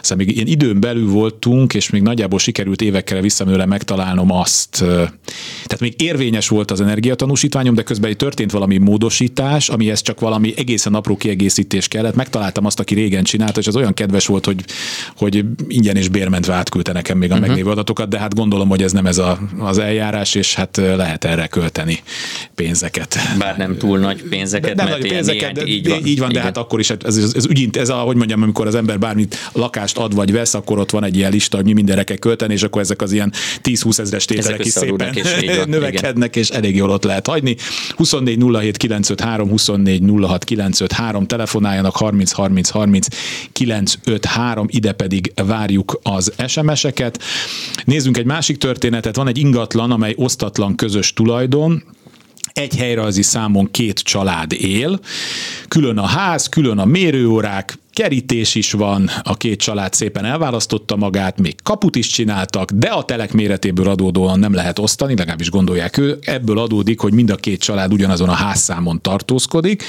aztán 0.00 0.18
még 0.18 0.34
ilyen 0.34 0.46
időn 0.46 0.80
belül 0.80 1.08
voltunk, 1.08 1.74
és 1.74 1.90
még 1.90 2.02
nagyjából 2.02 2.38
sikerült 2.38 2.82
évekkel 2.82 3.20
visszamenőle 3.20 3.66
megtalálnom 3.66 4.30
azt. 4.30 4.76
Tehát 5.64 5.80
még 5.80 5.94
érvényes 5.96 6.48
volt 6.48 6.70
az 6.70 6.80
energiatanúsítványom, 6.80 7.74
de 7.74 7.82
közben 7.82 8.16
történt 8.16 8.50
valami 8.50 8.78
módos 8.78 9.11
módosítás, 9.12 9.68
amihez 9.68 10.02
csak 10.02 10.20
valami 10.20 10.54
egészen 10.56 10.94
apró 10.94 11.16
kiegészítés 11.16 11.88
kellett. 11.88 12.14
Megtaláltam 12.14 12.66
azt, 12.66 12.80
aki 12.80 12.94
régen 12.94 13.24
csinálta, 13.24 13.60
és 13.60 13.66
az 13.66 13.76
olyan 13.76 13.94
kedves 13.94 14.26
volt, 14.26 14.44
hogy, 14.44 14.64
hogy 15.16 15.44
ingyen 15.68 15.96
és 15.96 16.08
bérmentve 16.08 16.54
átküldte 16.54 16.92
nekem 16.92 17.18
még 17.18 17.30
a 17.30 17.34
uh-huh. 17.34 17.48
meglévő 17.48 17.70
adatokat, 17.70 18.08
de 18.08 18.18
hát 18.18 18.34
gondolom, 18.34 18.68
hogy 18.68 18.82
ez 18.82 18.92
nem 18.92 19.06
ez 19.06 19.18
a, 19.18 19.38
az 19.58 19.78
eljárás, 19.78 20.34
és 20.34 20.54
hát 20.54 20.76
lehet 20.76 21.24
erre 21.24 21.46
költeni 21.46 22.02
pénzeket. 22.54 23.16
Bár 23.38 23.56
nem 23.56 23.76
túl 23.76 23.98
nagy 23.98 24.22
pénzeket, 24.22 24.74
nem 24.74 24.88
nagy 24.88 25.08
pénzeket, 25.08 25.52
de, 25.52 25.66
így 25.66 25.88
van, 25.88 26.06
így 26.06 26.18
van 26.18 26.32
de 26.32 26.40
hát 26.40 26.56
akkor 26.56 26.80
is 26.80 26.90
ez, 26.90 27.16
ez, 27.16 27.32
ez, 27.34 27.46
ügyint, 27.46 27.76
ez 27.76 27.88
a, 27.88 27.96
hogy 27.96 28.16
mondjam, 28.16 28.42
amikor 28.42 28.66
az 28.66 28.74
ember 28.74 28.98
bármit 28.98 29.36
lakást 29.52 29.96
ad 29.98 30.14
vagy 30.14 30.32
vesz, 30.32 30.54
akkor 30.54 30.78
ott 30.78 30.90
van 30.90 31.04
egy 31.04 31.16
ilyen 31.16 31.30
lista, 31.30 31.56
hogy 31.56 31.66
mi 31.66 31.72
mindenre 31.72 32.02
kell 32.02 32.16
költeni, 32.16 32.52
és 32.52 32.62
akkor 32.62 32.82
ezek 32.82 33.02
az 33.02 33.12
ilyen 33.12 33.32
10-20 33.62 33.98
ezres 33.98 34.24
tételek 34.24 34.64
is 34.64 34.72
szépen 34.72 35.14
és 35.14 35.34
növekednek, 35.66 36.36
igen. 36.36 36.42
és 36.42 36.48
elég 36.48 36.76
jól 36.76 36.90
ott 36.90 37.04
lehet 37.04 37.26
hagyni. 37.26 37.56
24 37.96 38.38
07 38.60 38.76
953, 38.92 39.48
24 39.48 40.02
06 40.20 40.44
953, 40.44 41.26
telefonáljanak 41.26 41.96
30 41.96 42.32
30 42.32 42.68
30 42.68 43.06
953, 43.52 44.66
ide 44.70 44.92
pedig 44.92 45.32
várjuk 45.46 46.00
az 46.02 46.32
SMS-eket. 46.46 47.22
Nézzünk 47.84 48.16
egy 48.16 48.24
másik 48.24 48.56
történetet, 48.56 49.16
van 49.16 49.28
egy 49.28 49.38
ingatlan, 49.38 49.90
amely 49.90 50.14
osztatlan 50.16 50.74
közös 50.74 51.12
tulajdon, 51.12 51.82
egy 52.52 52.76
helyrajzi 52.76 53.22
számon 53.22 53.70
két 53.70 53.98
család 53.98 54.52
él, 54.52 55.00
külön 55.68 55.98
a 55.98 56.06
ház, 56.06 56.48
külön 56.48 56.78
a 56.78 56.84
mérőórák, 56.84 57.78
kerítés 57.92 58.54
is 58.54 58.72
van, 58.72 59.10
a 59.22 59.36
két 59.36 59.60
család 59.60 59.92
szépen 59.92 60.24
elválasztotta 60.24 60.96
magát, 60.96 61.40
még 61.40 61.54
kaput 61.62 61.96
is 61.96 62.06
csináltak, 62.06 62.70
de 62.70 62.88
a 62.88 63.04
telek 63.04 63.32
méretéből 63.32 63.88
adódóan 63.88 64.38
nem 64.38 64.54
lehet 64.54 64.78
osztani, 64.78 65.14
legalábbis 65.16 65.50
gondolják 65.50 65.98
ő. 65.98 66.18
Ebből 66.20 66.58
adódik, 66.58 67.00
hogy 67.00 67.12
mind 67.12 67.30
a 67.30 67.36
két 67.36 67.60
család 67.60 67.92
ugyanazon 67.92 68.28
a 68.28 68.32
házszámon 68.32 69.00
tartózkodik, 69.00 69.84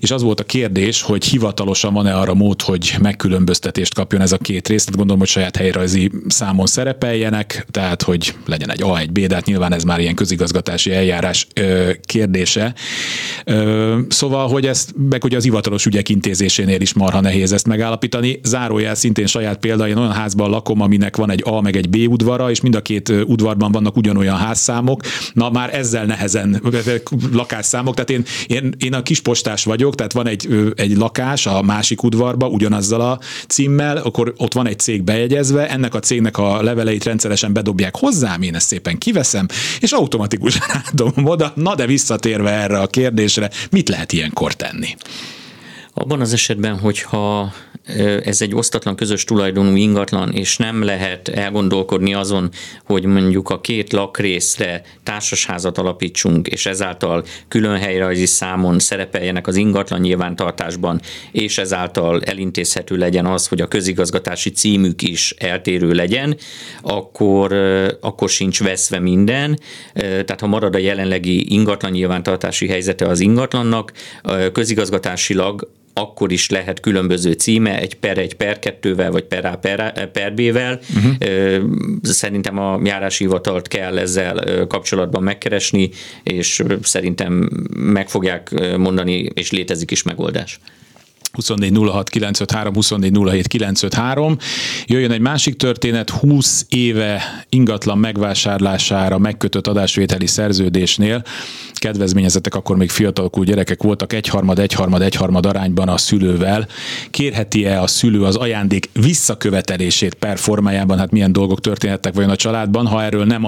és 0.00 0.10
az 0.10 0.22
volt 0.22 0.40
a 0.40 0.44
kérdés, 0.44 1.02
hogy 1.02 1.24
hivatalosan 1.24 1.92
van-e 1.92 2.16
arra 2.16 2.34
mód, 2.34 2.62
hogy 2.62 2.94
megkülönböztetést 3.00 3.94
kapjon 3.94 4.20
ez 4.20 4.32
a 4.32 4.38
két 4.38 4.68
rész, 4.68 4.82
tehát 4.82 4.96
gondolom, 4.96 5.20
hogy 5.20 5.30
saját 5.30 5.56
helyrajzi 5.56 6.10
számon 6.28 6.66
szerepeljenek, 6.66 7.66
tehát 7.70 8.02
hogy 8.02 8.34
legyen 8.46 8.70
egy 8.70 8.82
A, 8.82 8.98
egy 8.98 9.12
B, 9.12 9.18
de 9.18 9.34
hát 9.34 9.46
nyilván 9.46 9.72
ez 9.72 9.84
már 9.84 10.00
ilyen 10.00 10.14
közigazgatási 10.14 10.92
eljárás 10.92 11.46
ö, 11.54 11.90
kérdése. 12.02 12.74
Ö, 13.44 13.98
szóval, 14.08 14.48
hogy 14.48 14.66
ezt, 14.66 14.94
meg 15.10 15.22
hogy 15.22 15.34
az 15.34 15.42
hivatalos 15.42 15.86
ügyek 15.86 16.08
intézésénél 16.08 16.80
is 16.80 16.92
marha 16.92 17.20
nehéz 17.26 17.52
ezt 17.52 17.66
megállapítani. 17.66 18.40
Zárójel 18.42 18.94
szintén 18.94 19.26
saját 19.26 19.58
példa, 19.58 19.88
én 19.88 19.96
olyan 19.96 20.12
házban 20.12 20.50
lakom, 20.50 20.80
aminek 20.80 21.16
van 21.16 21.30
egy 21.30 21.42
A 21.44 21.60
meg 21.60 21.76
egy 21.76 21.88
B 21.88 21.96
udvara, 22.12 22.50
és 22.50 22.60
mind 22.60 22.74
a 22.74 22.82
két 22.82 23.08
udvarban 23.08 23.72
vannak 23.72 23.96
ugyanolyan 23.96 24.36
házszámok. 24.36 25.00
Na 25.32 25.50
már 25.50 25.74
ezzel 25.74 26.04
nehezen 26.04 26.62
lakásszámok, 27.32 27.94
tehát 27.94 28.10
én, 28.10 28.24
én, 28.46 28.74
én 28.78 28.94
a 28.94 29.02
kispostás 29.02 29.64
vagyok, 29.64 29.94
tehát 29.94 30.12
van 30.12 30.26
egy, 30.26 30.72
egy 30.76 30.96
lakás 30.96 31.46
a 31.46 31.62
másik 31.62 32.02
udvarba 32.02 32.48
ugyanazzal 32.48 33.00
a 33.00 33.18
címmel, 33.48 33.96
akkor 33.96 34.34
ott 34.36 34.52
van 34.52 34.66
egy 34.66 34.78
cég 34.78 35.02
bejegyezve, 35.02 35.70
ennek 35.70 35.94
a 35.94 35.98
cégnek 35.98 36.38
a 36.38 36.62
leveleit 36.62 37.04
rendszeresen 37.04 37.52
bedobják 37.52 37.96
hozzám, 37.96 38.42
én 38.42 38.54
ezt 38.54 38.66
szépen 38.66 38.98
kiveszem, 38.98 39.46
és 39.80 39.92
automatikusan 39.92 40.66
átadom 40.84 41.26
oda. 41.26 41.52
Na 41.54 41.74
de 41.74 41.86
visszatérve 41.86 42.50
erre 42.50 42.78
a 42.78 42.86
kérdésre, 42.86 43.50
mit 43.70 43.88
lehet 43.88 44.12
ilyenkor 44.12 44.52
tenni? 44.52 44.96
Abban 45.98 46.20
az 46.20 46.32
esetben, 46.32 46.78
hogyha 46.78 47.52
ez 48.24 48.42
egy 48.42 48.54
osztatlan 48.54 48.96
közös 48.96 49.24
tulajdonú 49.24 49.76
ingatlan, 49.76 50.32
és 50.32 50.56
nem 50.56 50.82
lehet 50.82 51.28
elgondolkodni 51.28 52.14
azon, 52.14 52.50
hogy 52.84 53.04
mondjuk 53.04 53.50
a 53.50 53.60
két 53.60 53.92
lakrészre 53.92 54.82
társasházat 55.02 55.78
alapítsunk, 55.78 56.48
és 56.48 56.66
ezáltal 56.66 57.24
külön 57.48 57.78
helyrajzi 57.78 58.26
számon 58.26 58.78
szerepeljenek 58.78 59.46
az 59.46 59.56
ingatlan 59.56 60.00
nyilvántartásban, 60.00 61.00
és 61.32 61.58
ezáltal 61.58 62.22
elintézhető 62.22 62.96
legyen 62.96 63.26
az, 63.26 63.46
hogy 63.46 63.60
a 63.60 63.68
közigazgatási 63.68 64.50
címük 64.50 65.02
is 65.02 65.34
eltérő 65.38 65.92
legyen, 65.92 66.36
akkor, 66.82 67.52
akkor 68.00 68.28
sincs 68.28 68.62
veszve 68.62 68.98
minden. 68.98 69.58
Tehát 69.94 70.40
ha 70.40 70.46
marad 70.46 70.74
a 70.74 70.78
jelenlegi 70.78 71.54
ingatlan 71.54 71.92
nyilvántartási 71.92 72.68
helyzete 72.68 73.06
az 73.06 73.20
ingatlannak, 73.20 73.92
közigazgatásilag 74.52 75.68
akkor 75.98 76.32
is 76.32 76.50
lehet 76.50 76.80
különböző 76.80 77.32
címe, 77.32 77.78
egy 77.78 77.94
per 77.94 78.18
egy 78.18 78.34
per 78.34 78.58
kettővel, 78.58 79.10
vagy 79.10 79.24
per 79.24 79.44
A 79.44 79.56
per, 79.56 80.10
per 80.10 80.34
B-vel. 80.34 80.80
Uh-huh. 80.96 81.62
Szerintem 82.02 82.58
a 82.58 82.80
járási 82.84 83.24
hivatalt 83.24 83.68
kell 83.68 83.98
ezzel 83.98 84.66
kapcsolatban 84.66 85.22
megkeresni, 85.22 85.90
és 86.22 86.62
szerintem 86.82 87.50
meg 87.76 88.08
fogják 88.08 88.76
mondani, 88.76 89.30
és 89.34 89.50
létezik 89.50 89.90
is 89.90 90.02
megoldás. 90.02 90.60
24 91.36 91.76
06 91.90 92.08
953, 92.08 92.74
24 92.74 93.46
953. 93.46 94.36
Jöjjön 94.86 95.10
egy 95.10 95.20
másik 95.20 95.56
történet, 95.56 96.10
20 96.10 96.66
éve 96.68 97.22
ingatlan 97.48 97.98
megvásárlására 97.98 99.18
megkötött 99.18 99.66
adásvételi 99.66 100.26
szerződésnél 100.26 101.24
kedvezményezettek 101.78 102.54
akkor 102.54 102.76
még 102.76 102.90
fiatalokú 102.90 103.42
gyerekek 103.42 103.82
voltak, 103.82 104.12
egyharmad, 104.12 104.58
egyharmad, 104.58 105.02
egyharmad 105.02 105.46
arányban 105.46 105.88
a 105.88 105.96
szülővel. 105.96 106.68
Kérheti-e 107.10 107.82
a 107.82 107.86
szülő 107.86 108.24
az 108.24 108.36
ajándék 108.36 108.88
visszakövetelését 108.92 110.14
per 110.14 110.38
formájában, 110.38 110.98
hát 110.98 111.10
milyen 111.10 111.32
dolgok 111.32 111.60
történhettek 111.60 112.14
vajon 112.14 112.30
a 112.30 112.36
családban, 112.36 112.86
ha 112.86 113.02
erről 113.02 113.24
nem 113.24 113.44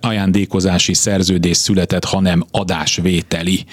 ajándékozási 0.00 0.94
szerződés 0.94 1.56
született, 1.56 2.04
hanem 2.04 2.44
adásvételi. 2.50 3.64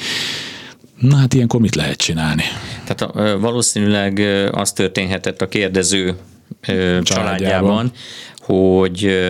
Na 1.02 1.16
hát 1.16 1.34
ilyenkor 1.34 1.60
mit 1.60 1.76
lehet 1.76 1.98
csinálni? 1.98 2.44
Tehát 2.86 3.14
valószínűleg 3.40 4.20
az 4.52 4.72
történhetett 4.72 5.42
a 5.42 5.48
kérdező 5.48 6.16
családjában, 6.62 7.04
családjában 7.04 7.92
hogy 8.40 9.30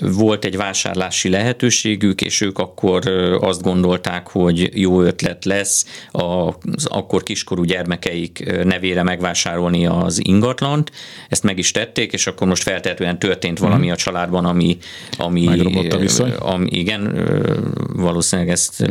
volt 0.00 0.44
egy 0.44 0.56
vásárlási 0.56 1.28
lehetőségük, 1.28 2.20
és 2.20 2.40
ők 2.40 2.58
akkor 2.58 3.06
azt 3.40 3.62
gondolták, 3.62 4.28
hogy 4.28 4.70
jó 4.80 5.02
ötlet 5.02 5.44
lesz 5.44 5.86
az 6.10 6.86
akkor 6.86 7.22
kiskorú 7.22 7.62
gyermekeik 7.62 8.64
nevére 8.64 9.02
megvásárolni 9.02 9.86
az 9.86 10.20
ingatlant. 10.26 10.92
Ezt 11.28 11.42
meg 11.42 11.58
is 11.58 11.70
tették, 11.70 12.12
és 12.12 12.26
akkor 12.26 12.46
most 12.46 12.62
feltehetően 12.62 13.18
történt 13.18 13.58
valami 13.58 13.90
a 13.90 13.96
családban, 13.96 14.44
ami, 14.44 14.78
ami, 15.16 15.48
ami 16.38 16.66
igen, 16.70 17.30
valószínűleg 17.94 18.50
ezt 18.50 18.86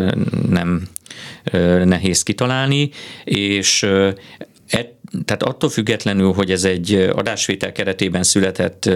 nem 0.49 0.87
nehéz 1.83 2.23
kitalálni, 2.23 2.89
és 3.23 3.85
tehát 5.25 5.43
attól 5.43 5.69
függetlenül, 5.69 6.33
hogy 6.33 6.51
ez 6.51 6.63
egy 6.63 6.93
adásvétel 7.15 7.71
keretében 7.71 8.23
született 8.23 8.89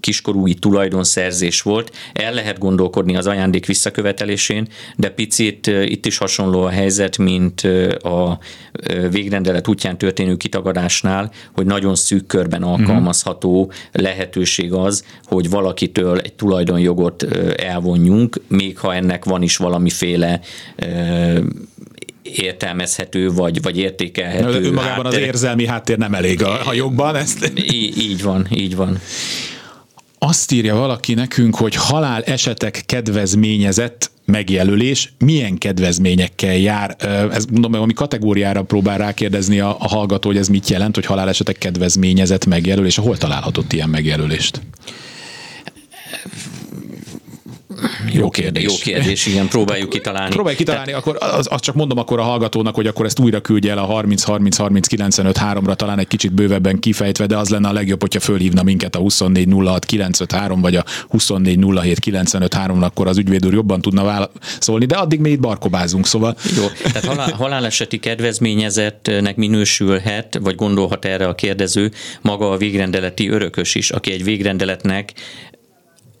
kiskorúi 0.00 0.54
tulajdonszerzés 0.54 1.62
volt, 1.62 1.96
el 2.12 2.32
lehet 2.32 2.58
gondolkodni 2.58 3.16
az 3.16 3.26
ajándék 3.26 3.66
visszakövetelésén, 3.66 4.68
de 4.96 5.10
picit 5.10 5.66
itt 5.66 6.06
is 6.06 6.18
hasonló 6.18 6.62
a 6.62 6.68
helyzet, 6.68 7.18
mint 7.18 7.60
a 8.02 8.38
végrendelet 9.10 9.68
útján 9.68 9.98
történő 9.98 10.36
kitagadásnál, 10.36 11.30
hogy 11.52 11.66
nagyon 11.66 11.94
szűk 11.94 12.26
körben 12.26 12.62
alkalmazható 12.62 13.72
lehetőség 13.92 14.72
az, 14.72 15.04
hogy 15.24 15.50
valakitől 15.50 16.18
egy 16.18 16.32
tulajdonjogot 16.32 17.22
elvonjunk, 17.56 18.40
még 18.48 18.78
ha 18.78 18.94
ennek 18.94 19.24
van 19.24 19.42
is 19.42 19.56
valamiféle 19.56 20.40
értelmezhető, 22.34 23.30
vagy, 23.30 23.62
vagy 23.62 23.78
értékelhető. 23.78 24.64
Önmagában 24.64 25.04
háttér. 25.04 25.20
az 25.20 25.26
érzelmi 25.26 25.66
háttér 25.66 25.98
nem 25.98 26.14
elég 26.14 26.42
a, 26.42 26.66
a 26.66 26.72
jogban. 26.72 27.16
Ezt... 27.16 27.52
Í- 27.54 27.96
így 27.96 28.22
van, 28.22 28.46
így 28.54 28.76
van. 28.76 28.98
Azt 30.18 30.52
írja 30.52 30.74
valaki 30.74 31.14
nekünk, 31.14 31.56
hogy 31.56 31.74
halál 31.74 32.22
esetek 32.22 32.82
kedvezményezett 32.86 34.10
megjelölés 34.24 35.12
milyen 35.18 35.58
kedvezményekkel 35.58 36.56
jár? 36.56 36.96
Ez 37.32 37.44
mondom, 37.44 37.74
ami 37.74 37.92
kategóriára 37.92 38.62
próbál 38.62 38.98
rákérdezni 38.98 39.60
a, 39.60 39.76
a 39.78 39.88
hallgató, 39.88 40.28
hogy 40.28 40.38
ez 40.38 40.48
mit 40.48 40.68
jelent, 40.68 40.94
hogy 40.94 41.06
halálesetek 41.06 41.58
kedvezményezett 41.58 42.46
megjelölés. 42.46 42.96
Hol 42.96 43.16
találhatott 43.16 43.72
ilyen 43.72 43.88
megjelölést? 43.88 44.60
Jó 48.12 48.30
kérdés. 48.30 48.62
Jó 48.62 48.74
kérdés, 48.74 49.26
igen, 49.26 49.48
próbáljuk 49.48 49.90
kitalálni. 49.90 50.30
Próbáljuk 50.30 50.58
kitalálni, 50.58 50.92
akkor 50.92 51.16
az, 51.20 51.46
az, 51.50 51.60
csak 51.60 51.74
mondom 51.74 51.98
akkor 51.98 52.18
a 52.18 52.22
hallgatónak, 52.22 52.74
hogy 52.74 52.86
akkor 52.86 53.04
ezt 53.04 53.18
újra 53.18 53.40
küldje 53.40 53.70
el 53.70 53.78
a 53.78 53.84
30 53.84 54.22
30 54.22 54.56
30 54.56 54.86
95 54.86 55.38
3-ra, 55.40 55.74
talán 55.74 55.98
egy 55.98 56.06
kicsit 56.06 56.32
bővebben 56.32 56.78
kifejtve, 56.78 57.26
de 57.26 57.36
az 57.36 57.48
lenne 57.48 57.68
a 57.68 57.72
legjobb, 57.72 58.00
hogyha 58.00 58.20
fölhívna 58.20 58.62
minket 58.62 58.96
a 58.96 58.98
24 58.98 59.48
06 59.52 59.84
953 59.84 60.60
vagy 60.60 60.76
a 60.76 60.84
24 61.08 61.58
07 61.82 61.98
95 61.98 62.54
3 62.54 62.82
akkor 62.82 63.06
az 63.06 63.18
ügyvéd 63.18 63.46
úr 63.46 63.52
jobban 63.52 63.80
tudna 63.80 64.04
válaszolni, 64.04 64.86
de 64.86 64.96
addig 64.96 65.20
még 65.20 65.32
itt 65.32 65.40
barkobázunk, 65.40 66.06
szóval. 66.06 66.36
Jó, 66.56 66.64
tehát 66.82 67.04
halál, 67.04 67.32
haláleseti 67.32 67.98
kedvezményezettnek 67.98 69.36
minősülhet, 69.36 70.38
vagy 70.42 70.54
gondolhat 70.54 71.04
erre 71.04 71.26
a 71.26 71.34
kérdező 71.34 71.90
maga 72.20 72.50
a 72.50 72.56
végrendeleti 72.56 73.28
örökös 73.28 73.74
is, 73.74 73.90
aki 73.90 74.12
egy 74.12 74.24
végrendeletnek 74.24 75.12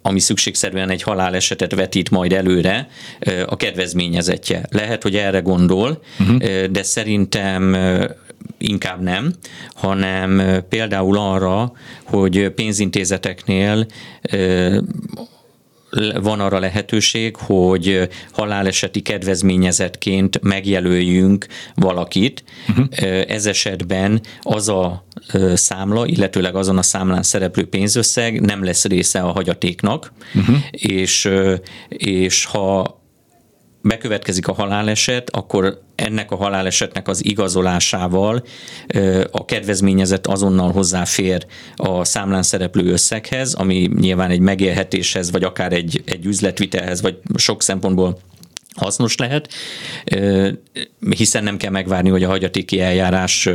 ami 0.08 0.20
szükségszerűen 0.20 0.90
egy 0.90 1.02
halálesetet 1.02 1.74
vetít 1.74 2.10
majd 2.10 2.32
előre, 2.32 2.88
a 3.46 3.56
kedvezményezetje. 3.56 4.62
Lehet, 4.70 5.02
hogy 5.02 5.16
erre 5.16 5.40
gondol, 5.40 6.02
uh-huh. 6.20 6.64
de 6.64 6.82
szerintem 6.82 7.76
inkább 8.58 9.02
nem, 9.02 9.32
hanem 9.74 10.62
például 10.68 11.18
arra, 11.18 11.72
hogy 12.04 12.48
pénzintézeteknél 12.50 13.86
van 16.20 16.40
arra 16.40 16.58
lehetőség, 16.58 17.36
hogy 17.36 18.08
haláleseti 18.32 19.00
kedvezményezetként 19.00 20.42
megjelöljünk 20.42 21.46
valakit. 21.74 22.44
Uh-huh. 22.68 22.86
Ez 23.28 23.46
esetben 23.46 24.20
az 24.42 24.68
a 24.68 25.06
számla, 25.54 26.06
illetőleg 26.06 26.54
azon 26.54 26.78
a 26.78 26.82
számlán 26.82 27.22
szereplő 27.22 27.68
pénzösszeg 27.68 28.40
nem 28.40 28.64
lesz 28.64 28.84
része 28.84 29.20
a 29.20 29.32
hagyatéknak, 29.32 30.12
uh-huh. 30.34 30.56
és, 30.70 31.30
és 31.88 32.44
ha 32.44 32.97
bekövetkezik 33.82 34.48
a 34.48 34.52
haláleset, 34.52 35.30
akkor 35.30 35.80
ennek 35.94 36.30
a 36.30 36.36
halálesetnek 36.36 37.08
az 37.08 37.24
igazolásával 37.24 38.44
a 39.30 39.44
kedvezményezett 39.44 40.26
azonnal 40.26 40.72
hozzáfér 40.72 41.46
a 41.76 42.04
számlán 42.04 42.42
szereplő 42.42 42.92
összeghez, 42.92 43.54
ami 43.54 43.90
nyilván 44.00 44.30
egy 44.30 44.40
megélhetéshez, 44.40 45.30
vagy 45.30 45.42
akár 45.42 45.72
egy, 45.72 46.02
egy 46.06 46.26
üzletvitelhez, 46.26 47.02
vagy 47.02 47.18
sok 47.36 47.62
szempontból 47.62 48.18
hasznos 48.78 49.16
lehet, 49.16 49.48
hiszen 51.16 51.42
nem 51.42 51.56
kell 51.56 51.70
megvárni, 51.70 52.08
hogy 52.08 52.24
a 52.24 52.28
hagyatéki 52.28 52.80
eljárás 52.80 53.48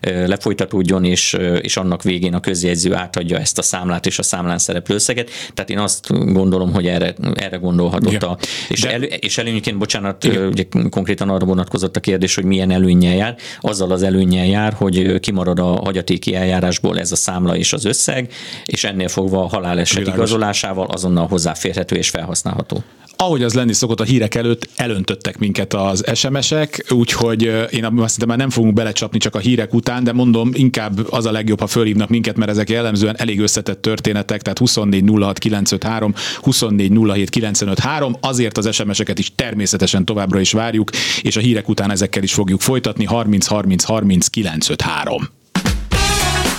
lefolytatódjon, 0.00 1.04
és, 1.04 1.36
és 1.60 1.76
annak 1.76 2.02
végén 2.02 2.34
a 2.34 2.40
közjegyző 2.40 2.94
átadja 2.94 3.38
ezt 3.38 3.58
a 3.58 3.62
számlát 3.62 4.06
és 4.06 4.18
a 4.18 4.22
számlán 4.22 4.58
szereplő 4.58 4.94
összeget. 4.94 5.30
Tehát 5.54 5.70
én 5.70 5.78
azt 5.78 6.32
gondolom, 6.32 6.72
hogy 6.72 6.86
erre, 6.86 7.14
erre 7.34 7.56
gondolhatott. 7.56 8.22
Ja. 8.22 8.28
A, 8.28 8.38
és, 8.68 8.80
De... 8.80 8.92
elő, 8.92 9.04
és 9.04 9.38
előnyként, 9.38 9.78
bocsánat, 9.78 10.24
Igen. 10.24 10.46
ugye 10.46 10.64
konkrétan 10.90 11.28
arra 11.28 11.44
vonatkozott 11.44 11.96
a 11.96 12.00
kérdés, 12.00 12.34
hogy 12.34 12.44
milyen 12.44 12.70
előnyel 12.70 13.14
jár. 13.14 13.36
Azzal 13.60 13.90
az 13.90 14.02
előnyel 14.02 14.46
jár, 14.46 14.72
hogy 14.72 15.20
kimarad 15.20 15.58
a 15.58 15.64
hagyatéki 15.64 16.34
eljárásból 16.34 16.98
ez 16.98 17.12
a 17.12 17.16
számla 17.16 17.56
és 17.56 17.72
az 17.72 17.84
összeg, 17.84 18.32
és 18.64 18.84
ennél 18.84 19.08
fogva 19.08 19.44
a 19.44 19.48
haláleset 19.48 20.06
igazolásával 20.06 20.86
azonnal 20.86 21.26
hozzáférhető 21.26 21.96
és 21.96 22.08
felhasználható 22.08 22.84
ahogy 23.16 23.42
az 23.42 23.54
lenni 23.54 23.72
szokott 23.72 24.00
a 24.00 24.04
hírek 24.04 24.34
előtt, 24.52 24.68
elöntöttek 24.76 25.38
minket 25.38 25.74
az 25.74 26.04
SMS-ek, 26.14 26.84
úgyhogy 26.90 27.42
én 27.70 27.84
azt 27.84 28.14
hiszem 28.14 28.28
már 28.28 28.38
nem 28.38 28.50
fogunk 28.50 28.74
belecsapni 28.74 29.18
csak 29.18 29.34
a 29.34 29.38
hírek 29.38 29.74
után, 29.74 30.04
de 30.04 30.12
mondom, 30.12 30.50
inkább 30.52 31.06
az 31.10 31.26
a 31.26 31.32
legjobb, 31.32 31.60
ha 31.60 31.66
fölhívnak 31.66 32.08
minket, 32.08 32.36
mert 32.36 32.50
ezek 32.50 32.70
jellemzően 32.70 33.16
elég 33.18 33.40
összetett 33.40 33.82
történetek, 33.82 34.42
tehát 34.42 34.58
24 34.58 35.04
06 35.20 35.38
953, 35.38 36.14
24 36.42 36.90
07 36.90 37.30
953, 37.30 38.16
azért 38.20 38.58
az 38.58 38.74
SMS-eket 38.74 39.18
is 39.18 39.32
természetesen 39.34 40.04
továbbra 40.04 40.40
is 40.40 40.52
várjuk, 40.52 40.90
és 41.22 41.36
a 41.36 41.40
hírek 41.40 41.68
után 41.68 41.90
ezekkel 41.90 42.22
is 42.22 42.32
fogjuk 42.32 42.60
folytatni, 42.60 43.04
30 43.04 43.46
30 43.46 43.84
30 43.84 44.26
953. 44.26 45.28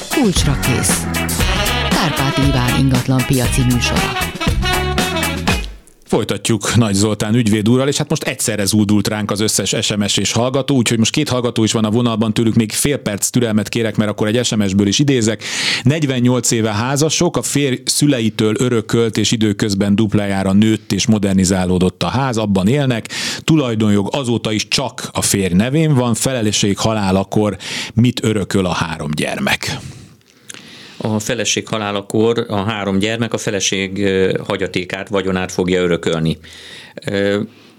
Kulcsra 0.10 0.60
kész. 0.60 1.03
Kárpát 1.89 2.38
Iván 2.38 2.79
ingatlan 2.79 3.23
piaci 3.27 3.62
műsora. 3.62 4.33
Folytatjuk 6.13 6.76
Nagy 6.76 6.93
Zoltán 6.93 7.36
ügyvéd 7.36 7.69
úrral, 7.69 7.88
és 7.88 7.97
hát 7.97 8.10
most 8.10 8.23
egyszerre 8.23 8.65
zúdult 8.65 9.08
ránk 9.08 9.32
az 9.32 9.39
összes 9.39 9.76
SMS 9.82 10.17
és 10.17 10.32
hallgató, 10.32 10.76
úgyhogy 10.76 10.97
most 10.97 11.12
két 11.12 11.30
hallgató 11.30 11.63
is 11.63 11.71
van 11.71 11.86
a 11.86 11.91
vonalban, 11.91 12.34
tőlük 12.34 12.54
még 12.54 12.71
fél 12.71 12.97
perc 12.97 13.30
türelmet 13.30 13.69
kérek, 13.69 13.95
mert 13.95 14.10
akkor 14.10 14.28
egy 14.28 14.45
SMS-ből 14.45 14.88
is 14.88 14.99
idézek. 14.99 15.43
48 15.84 16.52
éve 16.52 16.73
házasok, 16.73 17.38
a 17.38 17.41
férj 17.41 17.82
szüleitől 17.86 18.54
örökölt 18.60 19.17
és 19.17 19.32
időközben 19.32 19.95
duplájára 19.95 20.52
nőtt 20.52 20.91
és 20.91 21.08
modernizálódott 21.08 22.04
a 22.04 22.08
ház, 22.08 22.38
abban 22.38 22.67
élnek. 22.67 23.10
Tulajdonjog 23.39 24.10
azóta 24.12 24.52
is 24.52 24.67
csak 24.67 25.10
a 25.12 25.21
férj 25.21 25.54
nevén 25.54 25.93
van, 25.93 26.13
felelősség 26.13 26.78
halálakor 26.78 27.58
mit 27.93 28.23
örököl 28.23 28.65
a 28.65 28.73
három 28.73 29.10
gyermek? 29.15 29.78
A 31.04 31.20
feleség 31.20 31.68
halálakor 31.68 32.46
a 32.48 32.56
három 32.56 33.00
gyermek 33.00 33.34
a 33.34 33.38
feleség 33.38 34.08
hagyatékát, 34.48 35.10
vagyonát 35.10 35.52
fogja 35.52 35.82
örökölni. 35.82 36.38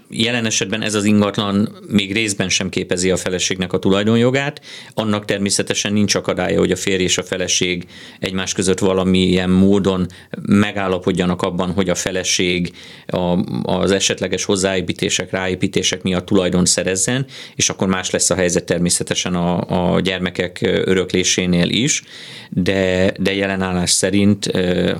Jelen 0.09 0.45
esetben 0.45 0.81
ez 0.81 0.93
az 0.93 1.03
ingatlan 1.03 1.77
még 1.87 2.13
részben 2.13 2.49
sem 2.49 2.69
képezi 2.69 3.11
a 3.11 3.17
feleségnek 3.17 3.73
a 3.73 3.79
tulajdonjogát, 3.79 4.61
annak 4.93 5.25
természetesen 5.25 5.93
nincs 5.93 6.15
akadálya, 6.15 6.59
hogy 6.59 6.71
a 6.71 6.75
férj 6.75 7.03
és 7.03 7.17
a 7.17 7.23
feleség 7.23 7.85
egymás 8.19 8.53
között 8.53 8.79
valamilyen 8.79 9.49
módon 9.49 10.07
megállapodjanak 10.41 11.41
abban, 11.41 11.71
hogy 11.71 11.89
a 11.89 11.95
feleség 11.95 12.73
a, 13.07 13.37
az 13.63 13.91
esetleges 13.91 14.43
hozzáépítések, 14.43 15.31
ráépítések 15.31 16.03
miatt 16.03 16.25
tulajdon 16.25 16.65
szerezzen, 16.65 17.25
és 17.55 17.69
akkor 17.69 17.87
más 17.87 18.09
lesz 18.09 18.29
a 18.29 18.35
helyzet 18.35 18.65
természetesen 18.65 19.35
a, 19.35 19.93
a 19.93 19.99
gyermekek 19.99 20.59
öröklésénél 20.61 21.69
is, 21.69 22.03
de, 22.49 23.13
de 23.19 23.33
jelenállás 23.33 23.91
szerint, 23.91 24.51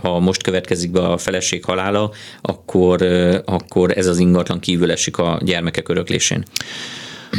ha 0.02 0.20
most 0.20 0.44
következik 0.44 0.92
be 0.92 1.00
a 1.00 1.18
feleség 1.18 1.64
halála, 1.64 2.12
akkor, 2.42 3.02
akkor 3.46 3.98
ez 3.98 4.08
az 4.08 4.20
ingatlan 4.20 4.60
kívül 4.60 4.92
esik 4.96 5.18
a 5.18 5.40
gyermekek 5.44 5.90
öröklésén. 5.90 6.44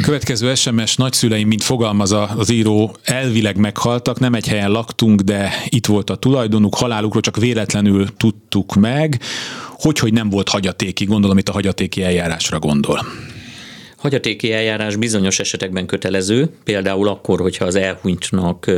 Következő 0.01 0.55
SMS 0.55 0.95
nagyszüleim, 0.95 1.47
mint 1.47 1.63
fogalmaz 1.63 2.11
az 2.11 2.49
író, 2.49 2.95
elvileg 3.03 3.57
meghaltak, 3.57 4.19
nem 4.19 4.33
egy 4.33 4.47
helyen 4.47 4.71
laktunk, 4.71 5.21
de 5.21 5.51
itt 5.69 5.85
volt 5.85 6.09
a 6.09 6.15
tulajdonuk, 6.15 6.75
halálukról 6.75 7.21
csak 7.21 7.37
véletlenül 7.37 8.07
tudtuk 8.17 8.75
meg. 8.75 9.21
Hogy, 9.69 9.99
hogy 9.99 10.13
nem 10.13 10.29
volt 10.29 10.49
hagyatéki, 10.49 11.05
gondolom 11.05 11.37
itt 11.37 11.49
a 11.49 11.51
hagyatéki 11.51 12.03
eljárásra 12.03 12.59
gondol. 12.59 13.05
Hagyatéki 13.97 14.53
eljárás 14.53 14.95
bizonyos 14.95 15.39
esetekben 15.39 15.85
kötelező, 15.85 16.49
például 16.63 17.07
akkor, 17.07 17.39
hogyha 17.39 17.65
az 17.65 17.75
elhunytnak 17.75 18.71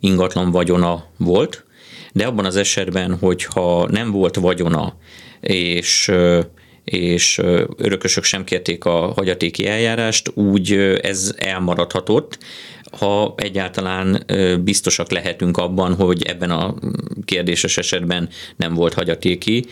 ingatlan 0.00 0.50
vagyona 0.50 1.04
volt, 1.16 1.64
de 2.12 2.26
abban 2.26 2.44
az 2.44 2.56
esetben, 2.56 3.16
hogyha 3.18 3.88
nem 3.90 4.10
volt 4.10 4.36
vagyona, 4.36 4.96
és 5.40 6.10
és 6.84 7.40
örökösök 7.76 8.24
sem 8.24 8.44
kérték 8.44 8.84
a 8.84 9.12
hagyatéki 9.16 9.66
eljárást, 9.66 10.30
úgy 10.34 10.72
ez 11.02 11.34
elmaradhatott, 11.38 12.38
ha 12.98 13.34
egyáltalán 13.36 14.24
biztosak 14.64 15.10
lehetünk 15.10 15.56
abban, 15.56 15.94
hogy 15.94 16.22
ebben 16.22 16.50
a 16.50 16.74
kérdéses 17.24 17.76
esetben 17.76 18.28
nem 18.56 18.74
volt 18.74 18.94
hagyatéki, 18.94 19.64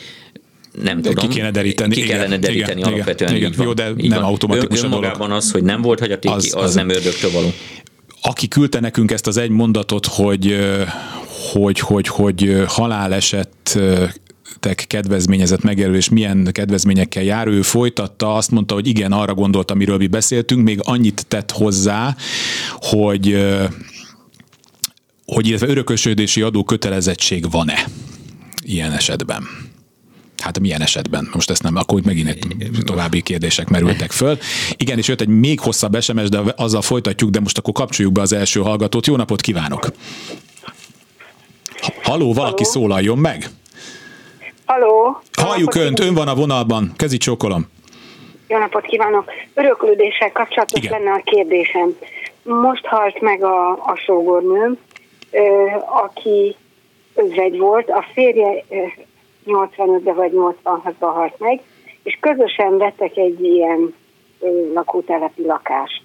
nem 0.83 1.01
de 1.01 1.09
tudom. 1.09 1.29
Ki 1.29 1.35
kéne 1.35 1.51
deríteni. 1.51 1.95
Ki 1.95 2.03
kellene 2.03 2.37
deríteni 2.37 2.81
igen, 2.81 2.93
alapvetően. 2.93 3.37
Igen, 3.37 3.51
így 3.51 3.57
van, 3.57 3.67
jó, 3.67 3.73
de 3.73 3.93
így 3.97 4.09
nem 4.09 4.21
van. 4.21 4.29
automatikus 4.29 4.83
Ön, 4.83 4.93
a 4.93 5.01
dolog. 5.01 5.31
az, 5.31 5.51
hogy 5.51 5.63
nem 5.63 5.83
volt 5.83 6.01
hagyatéki, 6.01 6.35
az, 6.35 6.55
az, 6.55 6.63
az 6.63 6.75
nem 6.75 6.89
ördögtől 6.89 7.31
való. 7.31 7.53
Aki 8.23 8.49
küldte 8.49 8.81
nekünk 8.81 9.11
ezt 9.11 9.27
az 9.27 9.37
egy 9.37 9.51
mondatot, 9.51 10.07
hogy 10.07 10.57
hogy, 11.53 11.79
hogy, 11.79 12.07
hogy 12.07 12.63
haláleset 12.67 13.79
kedvezményezett 14.87 15.63
megjelölés 15.63 16.09
milyen 16.09 16.49
kedvezményekkel 16.53 17.23
jár. 17.23 17.47
Ő 17.47 17.63
folytatta, 17.63 18.35
azt 18.35 18.51
mondta, 18.51 18.75
hogy 18.75 18.87
igen, 18.87 19.13
arra 19.13 19.35
gondolt, 19.35 19.71
amiről 19.71 19.97
mi 19.97 20.07
beszéltünk, 20.07 20.63
még 20.65 20.79
annyit 20.83 21.25
tett 21.29 21.51
hozzá, 21.51 22.17
hogy 22.75 23.47
hogy 25.27 25.47
illetve 25.47 25.69
örökösödési 25.69 26.43
adó 26.43 26.65
kötelezettség 26.65 27.51
van-e 27.51 27.85
ilyen 28.63 28.93
esetben. 28.93 29.49
Hát 30.39 30.61
milyen 30.61 30.81
esetben? 30.81 31.29
Most 31.33 31.51
ezt 31.51 31.63
nem, 31.63 31.77
akkor 31.77 32.03
megint 32.05 32.29
egy 32.29 32.47
további 32.85 33.21
kérdések 33.21 33.69
merültek 33.69 34.11
föl. 34.11 34.39
Igen, 34.77 34.99
és 34.99 35.09
jött 35.09 35.21
egy 35.21 35.29
még 35.29 35.61
hosszabb 35.61 36.01
SMS, 36.01 36.29
de 36.29 36.41
azzal 36.57 36.83
folytatjuk, 36.83 37.31
de 37.31 37.41
most 37.41 37.59
akkor 37.59 37.73
kapcsoljuk 37.73 38.15
be 38.15 38.21
az 38.21 38.33
első 38.33 38.61
hallgatót. 38.61 39.07
Jó 39.07 39.17
napot 39.17 39.41
kívánok! 39.41 39.93
Haló, 42.03 42.33
valaki 42.33 42.63
Halló. 42.63 42.71
szólaljon 42.71 43.19
meg! 43.19 43.51
Haló! 44.67 45.19
Halljuk 45.39 45.75
Önt, 45.75 46.01
Ön 46.01 46.15
van 46.15 46.29
a 46.29 46.35
vonalban. 46.35 46.93
Kezi 46.97 47.17
csókolom. 47.17 47.71
Jó 48.49 48.59
napot 48.59 48.85
kívánok! 48.85 49.31
Öröklődéssel 49.55 50.33
kapcsolatos 50.33 50.83
Igen. 50.83 51.03
lenne 51.03 51.13
a 51.13 51.23
kérdésem. 51.25 51.97
Most 52.43 52.87
halt 52.87 53.21
meg 53.21 53.45
a, 53.45 53.71
a 53.71 53.97
sógornőm, 54.05 54.79
aki 56.05 56.57
özvegy 57.15 57.59
volt, 57.59 57.89
a 57.91 58.05
férje 58.13 58.65
85-ben 59.47 60.15
vagy 60.15 60.33
86-ban 60.35 60.95
halt 60.99 61.39
meg, 61.39 61.61
és 62.03 62.19
közösen 62.21 62.79
vettek 62.79 63.17
egy 63.17 63.45
ilyen 63.45 63.95
lakótelepi 64.75 65.47
lakást. 65.47 66.03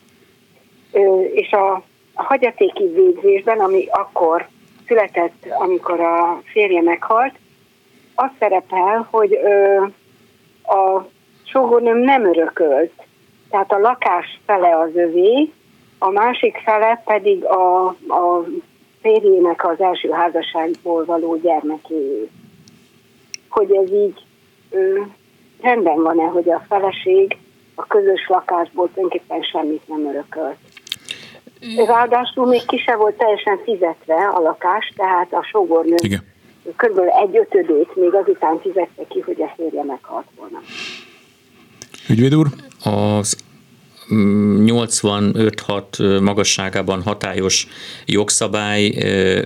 És 1.33 1.51
a, 1.51 1.73
a 2.13 2.23
hagyatéki 2.23 2.83
végzésben, 2.93 3.59
ami 3.59 3.85
akkor 3.89 4.47
született, 4.87 5.45
amikor 5.59 5.99
a 5.99 6.41
férje 6.45 6.81
meghalt, 6.81 7.33
az 8.19 8.29
szerepel, 8.39 9.07
hogy 9.11 9.33
ö, 9.43 9.83
a 10.73 11.07
sógornőm 11.43 11.97
nem 11.97 12.25
örökölt. 12.25 12.91
Tehát 13.49 13.71
a 13.71 13.77
lakás 13.77 14.39
fele 14.45 14.77
az 14.77 14.95
övé, 14.95 15.51
a 15.99 16.09
másik 16.09 16.57
fele 16.57 17.01
pedig 17.05 17.45
a, 17.45 17.85
a 17.87 18.45
férjének 19.01 19.67
az 19.67 19.81
első 19.81 20.09
házasságból 20.09 21.05
való 21.05 21.35
gyermeké. 21.35 22.29
Hogy 23.49 23.75
ez 23.75 23.91
így 23.91 24.25
ö, 24.69 25.01
rendben 25.61 26.01
van-e, 26.01 26.25
hogy 26.25 26.49
a 26.49 26.65
feleség 26.67 27.37
a 27.75 27.85
közös 27.85 28.27
lakásból 28.27 28.89
tulajdonképpen 28.93 29.41
semmit 29.41 29.87
nem 29.87 30.05
örökölt. 30.05 30.57
Ráadásul 31.85 32.45
még 32.45 32.65
ki 32.65 32.77
se 32.77 32.95
volt 32.95 33.17
teljesen 33.17 33.59
fizetve 33.63 34.27
a 34.27 34.39
lakás, 34.39 34.93
tehát 34.95 35.33
a 35.33 35.43
sógornő 35.43 35.95
Igen. 35.97 36.35
Kb. 36.75 36.99
egy 36.99 37.37
ötödét 37.37 37.95
még 37.95 38.13
azután 38.13 38.59
fizette 38.61 39.05
ki, 39.09 39.19
hogy 39.19 39.41
a 39.41 39.53
férje 39.55 39.83
meghalt 39.83 40.25
volna. 40.35 40.61
Ügyvéd 42.09 42.35
úr? 42.35 42.47
Az 42.83 43.37
85-6 44.09 46.21
magasságában 46.21 47.01
hatályos 47.01 47.67
jogszabály 48.05 48.93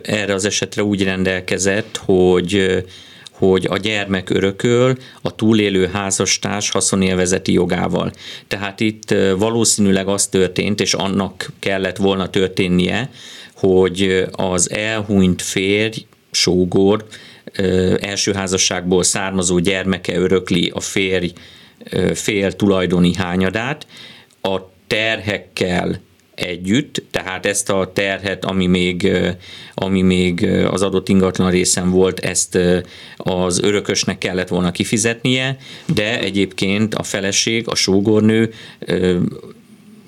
erre 0.03 0.34
az 0.34 0.45
esetre 0.45 0.84
úgy 0.84 1.03
rendelkezett, 1.03 1.97
hogy 2.05 2.84
hogy 3.31 3.67
a 3.69 3.77
gyermek 3.77 4.29
örököl 4.29 4.97
a 5.21 5.36
túlélő 5.36 5.88
házastárs 5.88 6.71
haszonélvezeti 6.71 7.53
jogával. 7.53 8.12
Tehát 8.47 8.79
itt 8.79 9.15
valószínűleg 9.38 10.07
az 10.07 10.27
történt, 10.27 10.81
és 10.81 10.93
annak 10.93 11.51
kellett 11.60 11.97
volna 11.97 12.29
történnie, 12.29 13.10
hogy 13.55 14.25
az 14.31 14.71
elhunyt 14.71 15.41
férj, 15.41 16.05
sógor, 16.32 17.06
első 18.00 18.34
házasságból 18.34 19.04
származó 19.04 19.60
gyermeke 19.60 20.17
örökli 20.17 20.72
a 20.74 20.80
férj 20.80 21.34
fél 22.13 22.52
tulajdoni 22.52 23.13
hányadát, 23.15 23.88
a 24.41 24.58
terhekkel 24.88 26.00
együtt, 26.36 27.04
tehát 27.12 27.46
ezt 27.46 27.70
a 27.70 27.91
terhet, 27.94 28.46
ami 28.46 28.67
még, 28.67 29.12
ami 29.74 30.02
még 30.02 30.46
az 30.46 30.82
adott 30.82 31.10
ingatlan 31.10 31.52
részen 31.52 31.89
volt, 31.89 32.20
ezt 32.20 32.58
az 33.17 33.60
örökösnek 33.60 34.17
kellett 34.17 34.48
volna 34.48 34.72
kifizetnie, 34.72 35.58
de 35.86 36.20
egyébként 36.20 36.96
a 36.96 37.04
feleség, 37.04 37.67
a 37.67 37.76
sógornő 37.76 38.54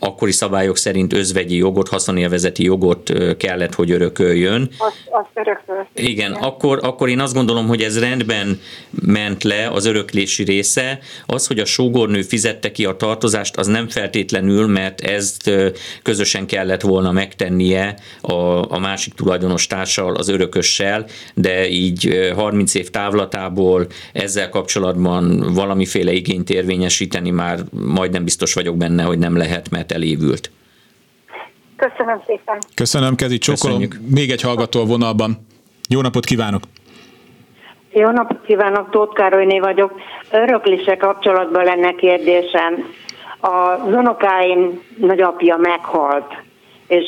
akkori 0.03 0.31
szabályok 0.31 0.77
szerint 0.77 1.13
özvegyi 1.13 1.57
jogot, 1.57 1.87
haszonélvezeti 1.87 2.63
jogot 2.63 3.13
kellett, 3.37 3.73
hogy 3.73 3.91
örököljön. 3.91 4.69
Azt, 4.77 5.01
azt 5.09 5.29
örökölt. 5.33 5.87
Igen. 5.93 6.31
Akkor, 6.31 6.79
akkor 6.81 7.09
én 7.09 7.19
azt 7.19 7.33
gondolom, 7.33 7.67
hogy 7.67 7.81
ez 7.81 7.99
rendben 7.99 8.59
ment 8.89 9.43
le 9.43 9.67
az 9.67 9.85
öröklési 9.85 10.43
része. 10.43 10.99
Az, 11.25 11.47
hogy 11.47 11.59
a 11.59 11.65
sógornő 11.65 12.21
fizette 12.21 12.71
ki 12.71 12.85
a 12.85 12.95
tartozást, 12.95 13.57
az 13.57 13.67
nem 13.67 13.87
feltétlenül, 13.87 14.67
mert 14.67 15.01
ezt 15.01 15.51
közösen 16.01 16.45
kellett 16.45 16.81
volna 16.81 17.11
megtennie 17.11 17.95
a, 18.21 18.33
a 18.73 18.79
másik 18.79 19.13
tulajdonos 19.13 19.67
társal, 19.67 20.15
az 20.15 20.27
örökössel, 20.27 21.05
de 21.33 21.69
így 21.69 22.31
30 22.35 22.73
év 22.73 22.89
távlatából 22.89 23.87
ezzel 24.13 24.49
kapcsolatban 24.49 25.53
valamiféle 25.53 26.11
igényt 26.11 26.49
érvényesíteni 26.49 27.29
már 27.29 27.59
majdnem 27.71 28.23
biztos 28.23 28.53
vagyok 28.53 28.77
benne, 28.77 29.03
hogy 29.03 29.17
nem 29.17 29.37
lehet, 29.37 29.69
mert 29.69 29.91
elévült. 29.93 30.51
Köszönöm 31.75 32.21
szépen. 32.25 32.57
Köszönöm, 32.75 33.15
Kezi 33.15 33.37
Csokolom. 33.37 33.81
Még 34.15 34.31
egy 34.31 34.41
hallgató 34.41 34.79
a 34.79 34.85
vonalban. 34.85 35.47
Jó 35.89 36.01
napot 36.01 36.25
kívánok! 36.25 36.63
Jó 37.91 38.09
napot 38.09 38.41
kívánok, 38.45 38.89
Tóth 38.89 39.13
Károlyné 39.13 39.59
vagyok. 39.59 39.91
Öröklése 40.31 40.97
kapcsolatban 40.97 41.63
lenne 41.63 41.91
kérdésem. 41.91 42.93
A 43.39 43.75
unokáim 43.85 44.81
nagyapja 44.97 45.57
meghalt, 45.57 46.33
és 46.87 47.05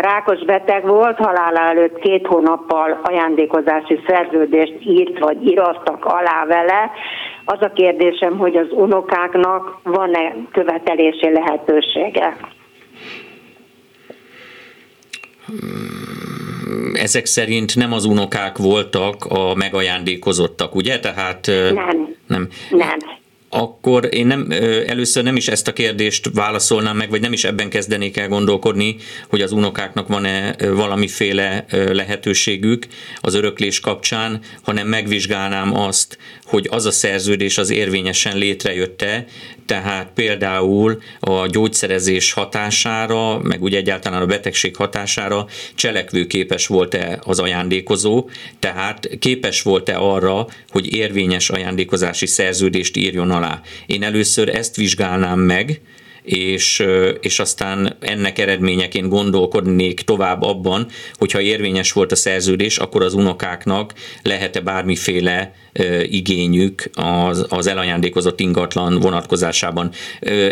rákos 0.00 0.44
beteg 0.44 0.86
volt, 0.86 1.16
halála 1.16 1.60
előtt 1.60 1.98
két 1.98 2.26
hónappal 2.26 3.00
ajándékozási 3.02 4.00
szerződést 4.06 4.74
írt, 4.80 5.18
vagy 5.18 5.46
írattak 5.46 6.04
alá 6.04 6.44
vele. 6.46 6.90
Az 7.50 7.60
a 7.60 7.72
kérdésem, 7.74 8.38
hogy 8.38 8.56
az 8.56 8.66
unokáknak 8.70 9.78
van-e 9.82 10.36
követelési 10.52 11.32
lehetősége? 11.32 12.36
Ezek 16.92 17.26
szerint 17.26 17.76
nem 17.76 17.92
az 17.92 18.04
unokák 18.04 18.58
voltak 18.58 19.24
a 19.24 19.54
megajándékozottak, 19.54 20.74
ugye? 20.74 21.00
Tehát 21.00 21.46
nem. 21.74 22.16
Nem. 22.26 22.48
nem 22.70 22.98
akkor 23.50 24.08
én 24.10 24.26
nem, 24.26 24.46
először 24.86 25.22
nem 25.22 25.36
is 25.36 25.48
ezt 25.48 25.68
a 25.68 25.72
kérdést 25.72 26.30
válaszolnám 26.34 26.96
meg, 26.96 27.10
vagy 27.10 27.20
nem 27.20 27.32
is 27.32 27.44
ebben 27.44 27.68
kezdenék 27.68 28.16
el 28.16 28.28
gondolkodni, 28.28 28.96
hogy 29.28 29.40
az 29.40 29.52
unokáknak 29.52 30.08
van-e 30.08 30.54
valamiféle 30.58 31.64
lehetőségük 31.70 32.86
az 33.20 33.34
öröklés 33.34 33.80
kapcsán, 33.80 34.40
hanem 34.62 34.86
megvizsgálnám 34.86 35.76
azt, 35.76 36.18
hogy 36.48 36.66
az 36.70 36.86
a 36.86 36.90
szerződés 36.90 37.58
az 37.58 37.70
érvényesen 37.70 38.36
létrejötte, 38.38 39.24
tehát 39.66 40.10
például 40.14 41.02
a 41.20 41.46
gyógyszerezés 41.46 42.32
hatására, 42.32 43.38
meg 43.38 43.62
úgy 43.62 43.74
egyáltalán 43.74 44.22
a 44.22 44.26
betegség 44.26 44.76
hatására 44.76 45.46
cselekvőképes 45.74 46.66
volt-e 46.66 47.18
az 47.24 47.38
ajándékozó, 47.38 48.28
tehát 48.58 49.08
képes 49.18 49.62
volt-e 49.62 49.96
arra, 49.96 50.46
hogy 50.68 50.94
érvényes 50.94 51.50
ajándékozási 51.50 52.26
szerződést 52.26 52.96
írjon 52.96 53.30
alá. 53.30 53.60
Én 53.86 54.02
először 54.02 54.48
ezt 54.48 54.76
vizsgálnám 54.76 55.38
meg, 55.38 55.80
és, 56.28 56.86
és 57.20 57.38
aztán 57.38 57.96
ennek 58.00 58.38
eredményeként 58.38 59.08
gondolkodnék 59.08 60.00
tovább 60.00 60.42
abban, 60.42 60.86
hogyha 61.18 61.40
érvényes 61.40 61.92
volt 61.92 62.12
a 62.12 62.16
szerződés, 62.16 62.78
akkor 62.78 63.02
az 63.02 63.14
unokáknak 63.14 63.92
lehet-e 64.22 64.60
bármiféle 64.60 65.52
igényük 66.02 66.90
az, 66.94 67.46
az 67.48 67.66
elajándékozott 67.66 68.40
ingatlan 68.40 69.00
vonatkozásában. 69.00 69.90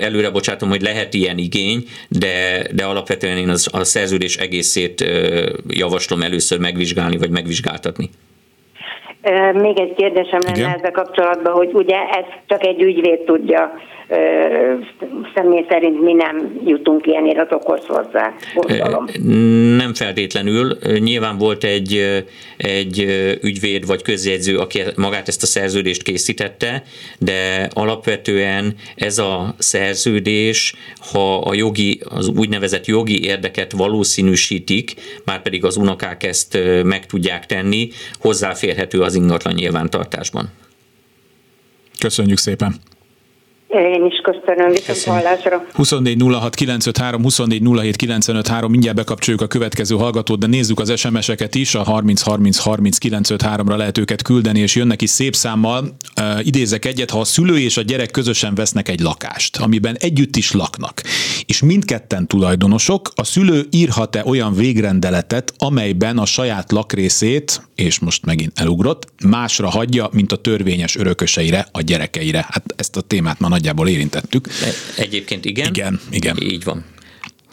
Előre 0.00 0.30
bocsátom, 0.30 0.68
hogy 0.68 0.82
lehet 0.82 1.14
ilyen 1.14 1.38
igény, 1.38 1.84
de, 2.08 2.66
de 2.74 2.84
alapvetően 2.84 3.36
én 3.36 3.48
az, 3.48 3.68
a 3.72 3.84
szerződés 3.84 4.36
egészét 4.36 5.04
javaslom 5.68 6.22
először 6.22 6.58
megvizsgálni, 6.58 7.16
vagy 7.16 7.30
megvizsgáltatni. 7.30 8.10
Még 9.52 9.78
egy 9.78 9.94
kérdésem 9.96 10.40
lenne 10.44 10.56
Igen. 10.56 10.70
ezzel 10.70 10.90
kapcsolatban, 10.90 11.52
hogy 11.52 11.70
ugye 11.72 11.96
ezt 11.96 12.38
csak 12.46 12.64
egy 12.64 12.82
ügyvéd 12.82 13.18
tudja 13.20 13.72
személy 15.34 15.64
szerint 15.68 16.00
mi 16.00 16.12
nem 16.12 16.60
jutunk 16.64 17.06
ilyen 17.06 17.26
iratokhoz 17.26 17.86
hozzá. 17.86 18.34
Gondolom. 18.54 19.06
Nem 19.76 19.94
feltétlenül. 19.94 20.78
Nyilván 20.98 21.38
volt 21.38 21.64
egy, 21.64 22.22
egy 22.56 22.98
ügyvéd 23.42 23.86
vagy 23.86 24.02
közjegyző, 24.02 24.58
aki 24.58 24.82
magát 24.96 25.28
ezt 25.28 25.42
a 25.42 25.46
szerződést 25.46 26.02
készítette, 26.02 26.82
de 27.18 27.68
alapvetően 27.72 28.74
ez 28.94 29.18
a 29.18 29.54
szerződés, 29.58 30.74
ha 31.12 31.38
a 31.38 31.54
jogi, 31.54 32.00
az 32.08 32.28
úgynevezett 32.28 32.86
jogi 32.86 33.24
érdeket 33.24 33.72
valószínűsítik, 33.72 34.94
már 35.24 35.42
pedig 35.42 35.64
az 35.64 35.76
unokák 35.76 36.22
ezt 36.22 36.58
meg 36.84 37.06
tudják 37.06 37.46
tenni, 37.46 37.88
hozzáférhető 38.20 39.00
az 39.00 39.14
ingatlan 39.14 39.54
nyilvántartásban. 39.54 40.48
Köszönjük 41.98 42.38
szépen! 42.38 42.74
Én 43.68 44.04
is 44.04 44.20
köszönöm, 44.22 44.70
viszont 44.70 45.16
hallásra. 45.16 45.66
24 45.72 46.22
06 46.22 46.54
953, 46.54 47.22
24 47.22 47.62
07 47.62 47.96
953, 47.96 48.70
mindjárt 48.70 48.96
bekapcsoljuk 48.96 49.42
a 49.42 49.46
következő 49.46 49.96
hallgatót, 49.96 50.38
de 50.38 50.46
nézzük 50.46 50.80
az 50.80 50.98
SMS-eket 50.98 51.54
is, 51.54 51.74
a 51.74 51.82
30 51.82 52.20
30 52.20 52.58
30 52.58 52.98
953-ra 53.00 53.76
lehet 53.76 53.98
őket 53.98 54.22
küldeni, 54.22 54.60
és 54.60 54.74
jönnek 54.74 55.02
is 55.02 55.10
szép 55.10 55.34
számmal. 55.34 55.96
Uh, 56.20 56.46
idézek 56.46 56.84
egyet, 56.84 57.10
ha 57.10 57.20
a 57.20 57.24
szülő 57.24 57.58
és 57.58 57.76
a 57.76 57.82
gyerek 57.82 58.10
közösen 58.10 58.54
vesznek 58.54 58.88
egy 58.88 59.00
lakást, 59.00 59.56
amiben 59.56 59.96
együtt 59.98 60.36
is 60.36 60.52
laknak, 60.52 61.02
és 61.46 61.62
mindketten 61.62 62.26
tulajdonosok, 62.26 63.10
a 63.14 63.24
szülő 63.24 63.66
írhat-e 63.70 64.22
olyan 64.24 64.54
végrendeletet, 64.54 65.52
amelyben 65.58 66.18
a 66.18 66.26
saját 66.26 66.72
lakrészét, 66.72 67.60
és 67.74 67.98
most 67.98 68.24
megint 68.24 68.52
elugrott, 68.54 69.12
másra 69.24 69.70
hagyja, 69.70 70.08
mint 70.12 70.32
a 70.32 70.36
törvényes 70.36 70.96
örököseire, 70.96 71.66
a 71.72 71.80
gyerekeire. 71.80 72.46
Hát 72.48 72.64
ezt 72.76 72.96
a 72.96 73.00
témát 73.00 73.40
már 73.40 73.54
nagyjából 73.56 73.88
érintettük. 73.88 74.48
Egyébként 74.96 75.44
igen. 75.44 75.68
Igen, 75.68 76.00
igen. 76.10 76.36
Így 76.42 76.64
van. 76.64 76.84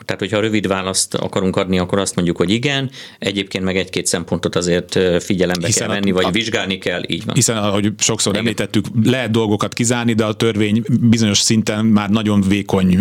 Tehát, 0.06 0.22
hogyha 0.22 0.40
rövid 0.40 0.68
választ 0.68 1.14
akarunk 1.14 1.56
adni, 1.56 1.80
akkor 1.80 2.00
azt 2.00 2.16
mondjuk, 2.16 2.38
hogy 2.38 2.50
igen, 2.50 2.90
egyébként 3.20 3.64
meg 3.64 3.78
egy-két 3.78 4.06
szempontot 4.06 4.56
azért 4.56 5.00
figyelembe 5.24 5.66
hiszen 5.66 5.88
kell 5.88 5.96
venni, 5.96 6.12
a, 6.12 6.14
vagy 6.14 6.26
a, 6.26 6.32
vizsgálni 6.32 6.78
kell, 6.78 7.02
így 7.08 7.26
van. 7.26 7.36
Hiszen, 7.36 7.58
ahogy 7.58 7.92
sokszor 7.98 8.34
igen. 8.34 8.46
említettük, 8.46 8.86
lehet 9.04 9.32
dolgokat 9.32 9.74
kizárni, 9.74 10.14
de 10.14 10.26
a 10.26 10.34
törvény 10.34 10.84
bizonyos 11.02 11.38
szinten 11.38 11.86
már 11.86 12.10
nagyon 12.10 12.42
vékony 12.42 13.00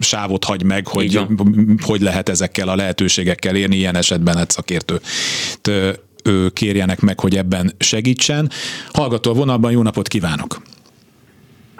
sávot 0.00 0.44
hagy 0.44 0.62
meg, 0.62 0.86
hogy 0.86 1.20
hogy 1.86 2.00
lehet 2.00 2.28
ezekkel 2.28 2.68
a 2.68 2.74
lehetőségekkel 2.74 3.56
érni, 3.56 3.76
ilyen 3.76 3.96
esetben 3.96 4.38
egy 4.38 4.50
szakértő 4.50 5.00
kérjenek 6.52 7.00
meg, 7.00 7.20
hogy 7.20 7.36
ebben 7.36 7.72
segítsen. 7.78 8.50
Hallgató 8.92 9.30
a 9.30 9.34
vonalban, 9.34 9.72
jó 9.72 9.82
napot 9.82 10.08
kívánok! 10.08 10.62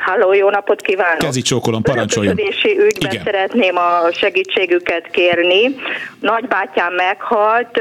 Halló, 0.00 0.32
jó 0.32 0.50
napot 0.50 0.80
kívánok! 0.80 1.18
Kezi 1.18 1.42
csókolom, 1.42 1.82
parancsoljon! 1.82 2.36
ügyben 2.64 3.10
Igen. 3.10 3.24
szeretném 3.24 3.76
a 3.76 4.12
segítségüket 4.12 5.10
kérni. 5.10 5.76
Nagybátyám 6.20 6.94
meghalt 6.94 7.80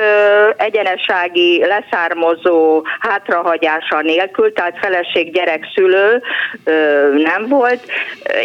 egyenesági 0.57 1.65
leszármazó 1.65 2.83
hátrahagyása 2.99 4.01
nélkül, 4.01 4.53
tehát 4.53 4.77
feleség 4.81 5.33
gyerek 5.33 5.65
szülő 5.75 6.21
nem 7.15 7.47
volt. 7.47 7.83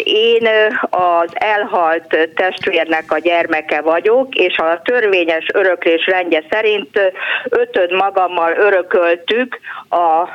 Én 0.04 0.48
az 0.90 1.30
elhalt 1.32 2.28
testvérnek 2.34 3.12
a 3.12 3.18
gyermeke 3.18 3.80
vagyok, 3.80 4.34
és 4.34 4.56
a 4.56 4.80
törvényes 4.84 5.46
öröklés 5.52 6.06
rendje 6.06 6.44
szerint 6.50 7.12
ötöd 7.48 7.92
magammal 7.92 8.52
örököltük 8.56 9.58
a 9.88 10.28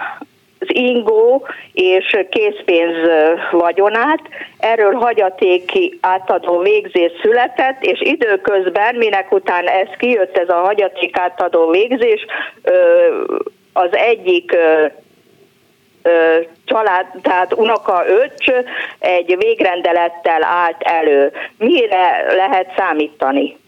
az 0.60 0.67
ingó 0.67 1.48
és 1.74 2.17
készpénz 2.30 2.95
vagyonát, 3.52 4.22
erről 4.58 4.93
hagyatéki 4.93 5.98
átadó 6.02 6.60
végzés 6.60 7.12
született, 7.22 7.84
és 7.84 8.02
időközben, 8.02 8.95
minek 8.95 9.32
után 9.32 9.67
ez 9.67 9.88
kijött, 9.98 10.38
ez 10.38 10.50
a 10.50 10.62
hagyaték 10.62 11.17
átadó 11.17 11.69
végzés, 11.69 12.26
az 13.74 13.89
egyik 13.91 14.58
család, 16.65 17.06
tehát 17.22 17.54
unoka 17.54 18.04
öcs 18.08 18.48
egy 19.00 19.36
végrendelettel 19.38 20.43
állt 20.43 20.82
elő. 20.82 21.32
Mire 21.58 22.34
lehet 22.36 22.74
számítani? 22.78 23.59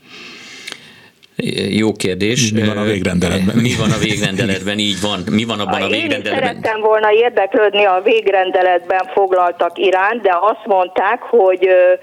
Jó 1.70 1.92
kérdés. 1.92 2.52
Mi 2.52 2.66
van 2.66 2.78
a 2.78 2.84
végrendeletben? 2.84 3.56
Mi 3.56 3.74
van 3.78 3.92
a 3.92 3.98
végrendeletben, 3.98 4.80
így 4.80 5.02
van. 5.02 5.20
Mi 5.32 5.44
van 5.44 5.60
abban 5.60 5.82
a, 5.82 5.86
a 5.86 5.90
végrendeletben? 5.90 6.34
Én 6.34 6.40
szerettem 6.40 6.82
volna 6.82 7.12
érdeklődni 7.12 7.84
a 7.86 8.02
végrendeletben 8.04 9.10
foglaltak 9.14 9.78
iránt, 9.78 10.22
de 10.22 10.38
azt 10.42 10.66
mondták, 10.66 11.22
hogy 11.22 11.68
ö, 11.68 11.94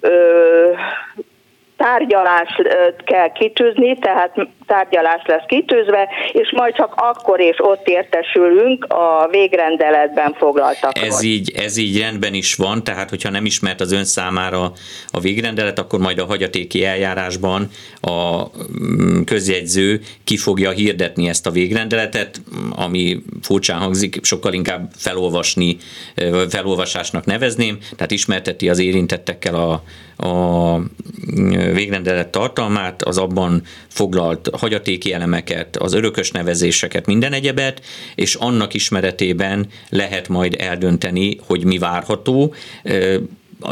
ö, 0.00 0.70
tárgyalást 1.76 2.62
kell 3.04 3.32
kitűzni, 3.32 3.98
tehát 3.98 4.34
tárgyalás 4.66 5.22
lesz 5.26 5.44
kitűzve, 5.46 6.08
és 6.32 6.52
majd 6.56 6.74
csak 6.74 6.94
akkor 6.96 7.40
és 7.40 7.56
ott 7.58 7.88
értesülünk 7.88 8.84
a 8.84 9.28
végrendeletben 9.30 10.34
foglaltak. 10.38 10.98
Ez 10.98 11.22
így, 11.22 11.52
ez 11.56 11.76
így 11.76 11.98
rendben 11.98 12.34
is 12.34 12.54
van, 12.54 12.84
tehát 12.84 13.10
hogyha 13.10 13.30
nem 13.30 13.44
ismert 13.44 13.80
az 13.80 13.92
ön 13.92 14.04
számára 14.04 14.72
a 15.10 15.20
végrendelet, 15.20 15.78
akkor 15.78 15.98
majd 15.98 16.18
a 16.18 16.24
hagyatéki 16.24 16.84
eljárásban 16.84 17.68
a 18.00 18.42
mm, 18.42 19.22
közjegyző 19.22 20.00
ki 20.24 20.36
fogja 20.36 20.70
hirdetni 20.70 21.28
ezt 21.28 21.46
a 21.46 21.50
végrendeletet, 21.50 22.40
ami 22.76 23.22
furcsán 23.42 23.78
hangzik, 23.78 24.18
sokkal 24.22 24.52
inkább 24.52 24.90
felolvasni, 24.96 25.76
felolvasásnak 26.48 27.24
nevezném, 27.24 27.78
tehát 27.96 28.10
ismerteti 28.10 28.68
az 28.68 28.78
érintettekkel 28.78 29.54
a, 29.54 29.82
a 30.28 30.80
végrendelet 31.72 32.28
tartalmát, 32.28 33.02
az 33.02 33.18
abban 33.18 33.62
foglalt 33.88 34.48
hagyatéki 34.56 35.12
elemeket, 35.12 35.76
az 35.76 35.92
örökös 35.92 36.30
nevezéseket, 36.30 37.06
minden 37.06 37.32
egyebet, 37.32 37.80
és 38.14 38.34
annak 38.34 38.74
ismeretében 38.74 39.66
lehet 39.88 40.28
majd 40.28 40.54
eldönteni, 40.58 41.36
hogy 41.46 41.64
mi 41.64 41.78
várható 41.78 42.54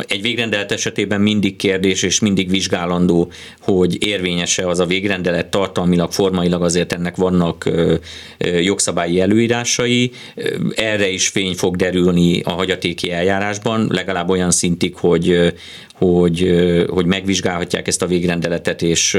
egy 0.06 0.22
végrendelet 0.22 0.72
esetében 0.72 1.20
mindig 1.20 1.56
kérdés 1.56 2.02
és 2.02 2.20
mindig 2.20 2.50
vizsgálandó, 2.50 3.32
hogy 3.60 4.06
érvényese 4.06 4.68
az 4.68 4.78
a 4.78 4.86
végrendelet 4.86 5.46
tartalmilag, 5.46 6.12
formailag 6.12 6.62
azért 6.62 6.92
ennek 6.92 7.16
vannak 7.16 7.70
jogszabályi 8.38 9.20
előírásai. 9.20 10.10
Erre 10.74 11.08
is 11.08 11.28
fény 11.28 11.54
fog 11.54 11.76
derülni 11.76 12.40
a 12.40 12.50
hagyatéki 12.50 13.10
eljárásban, 13.10 13.88
legalább 13.90 14.28
olyan 14.28 14.50
szintig, 14.50 14.94
hogy, 14.96 15.52
hogy, 16.02 16.52
hogy 16.88 17.06
megvizsgálhatják 17.06 17.88
ezt 17.88 18.02
a 18.02 18.06
végrendeletet, 18.06 18.82
és, 18.82 19.18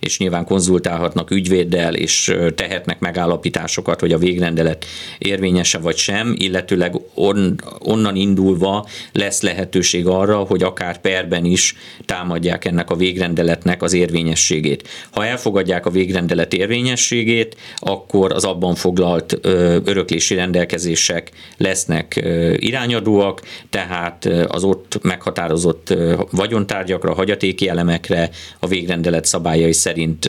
és 0.00 0.18
nyilván 0.18 0.44
konzultálhatnak 0.44 1.30
ügyvéddel, 1.30 1.94
és 1.94 2.34
tehetnek 2.54 2.98
megállapításokat, 2.98 4.00
hogy 4.00 4.12
a 4.12 4.18
végrendelet 4.18 4.84
érvényese 5.18 5.78
vagy 5.78 5.96
sem, 5.96 6.34
illetőleg 6.38 6.94
on, 7.14 7.60
onnan 7.78 8.16
indulva 8.16 8.86
lesz 9.12 9.42
lehetőség 9.42 10.06
arra, 10.06 10.36
hogy 10.36 10.62
akár 10.62 11.00
perben 11.00 11.44
is 11.44 11.76
támadják 12.04 12.64
ennek 12.64 12.90
a 12.90 12.96
végrendeletnek 12.96 13.82
az 13.82 13.92
érvényességét. 13.92 14.88
Ha 15.10 15.26
elfogadják 15.26 15.86
a 15.86 15.90
végrendelet 15.90 16.52
érvényességét, 16.52 17.56
akkor 17.76 18.32
az 18.32 18.44
abban 18.44 18.74
foglalt 18.74 19.38
öröklési 19.84 20.34
rendelkezések 20.34 21.30
lesznek 21.56 22.24
irányadóak, 22.56 23.42
tehát 23.70 24.24
az 24.48 24.64
ott 24.64 24.98
meghatározott 25.02 25.94
vagyontárgyakra, 26.30 27.14
hagyatéki 27.14 27.68
elemekre 27.68 28.30
a 28.58 28.66
végrendelet 28.66 29.24
szabályai 29.24 29.72
szerint 29.72 30.28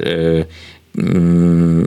mm, 1.01 1.81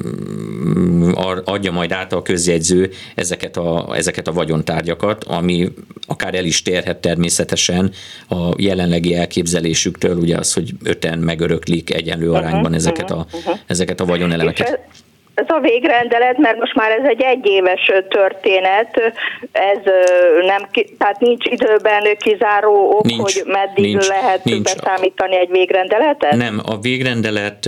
adja 1.44 1.72
majd 1.72 1.92
át 1.92 2.12
a 2.12 2.22
közjegyző 2.22 2.90
ezeket 3.14 3.56
a, 3.56 3.96
ezeket 3.96 4.28
a 4.28 4.32
vagyontárgyakat, 4.32 5.24
ami 5.24 5.72
akár 6.06 6.34
el 6.34 6.44
is 6.44 6.62
térhet 6.62 7.00
természetesen 7.00 7.92
a 8.28 8.52
jelenlegi 8.56 9.14
elképzelésüktől, 9.14 10.16
ugye 10.16 10.36
az, 10.36 10.52
hogy 10.52 10.72
öten 10.82 11.18
megöröklik 11.18 11.94
egyenlő 11.94 12.32
arányban 12.32 12.60
uh-huh, 12.60 12.76
ezeket 12.76 13.10
a, 13.10 13.26
uh-huh. 13.32 13.58
ezeket 13.66 14.00
a 14.00 14.04
vagyonelemeket 14.04 14.68
ez 14.68 15.03
a 15.34 15.60
végrendelet, 15.60 16.38
mert 16.38 16.58
most 16.58 16.74
már 16.74 16.90
ez 16.90 17.08
egy 17.08 17.22
egyéves 17.22 17.92
történet, 18.08 19.12
ez 19.52 19.78
nem, 20.46 20.68
tehát 20.98 21.20
nincs 21.20 21.44
időben 21.46 22.16
kizáró 22.18 22.90
ok, 22.90 23.04
nincs, 23.04 23.20
hogy 23.20 23.42
meddig 23.46 23.84
nincs, 23.84 24.08
lehet 24.08 24.44
nincs. 24.44 24.74
beszámítani 24.74 25.36
egy 25.36 25.50
végrendeletet? 25.50 26.36
Nem, 26.36 26.60
a 26.66 26.78
végrendelet 26.78 27.66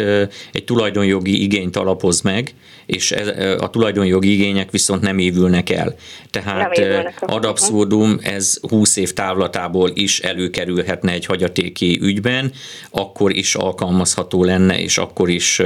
egy 0.52 0.64
tulajdonjogi 0.64 1.42
igényt 1.42 1.76
alapoz 1.76 2.20
meg, 2.20 2.50
és 2.86 3.14
a 3.58 3.70
tulajdonjogi 3.70 4.32
igények 4.32 4.70
viszont 4.70 5.02
nem 5.02 5.18
évülnek 5.18 5.70
el. 5.70 5.94
Tehát 6.30 6.78
ad 7.20 7.44
abszurdum, 7.44 8.18
ez 8.22 8.58
20 8.68 8.96
év 8.96 9.12
távlatából 9.12 9.90
is 9.94 10.20
előkerülhetne 10.20 11.12
egy 11.12 11.26
hagyatéki 11.26 11.98
ügyben, 12.02 12.52
akkor 12.90 13.32
is 13.32 13.54
alkalmazható 13.54 14.44
lenne, 14.44 14.78
és 14.78 14.98
akkor 14.98 15.28
is 15.28 15.62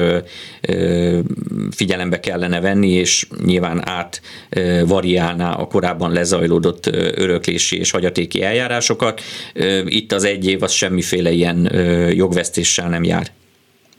figyelme 1.71 1.91
figyelembe 1.91 2.21
kellene 2.21 2.61
venni, 2.61 2.91
és 2.91 3.27
nyilván 3.45 3.89
át 3.89 4.21
variálná 4.87 5.53
a 5.53 5.67
korábban 5.67 6.13
lezajlódott 6.13 6.87
öröklési 7.17 7.79
és 7.79 7.91
hagyatéki 7.91 8.43
eljárásokat. 8.43 9.21
Itt 9.85 10.13
az 10.13 10.25
egy 10.25 10.47
év 10.47 10.63
az 10.63 10.73
semmiféle 10.73 11.31
ilyen 11.31 11.71
jogvesztéssel 12.15 12.89
nem 12.89 13.05
jár. 13.05 13.27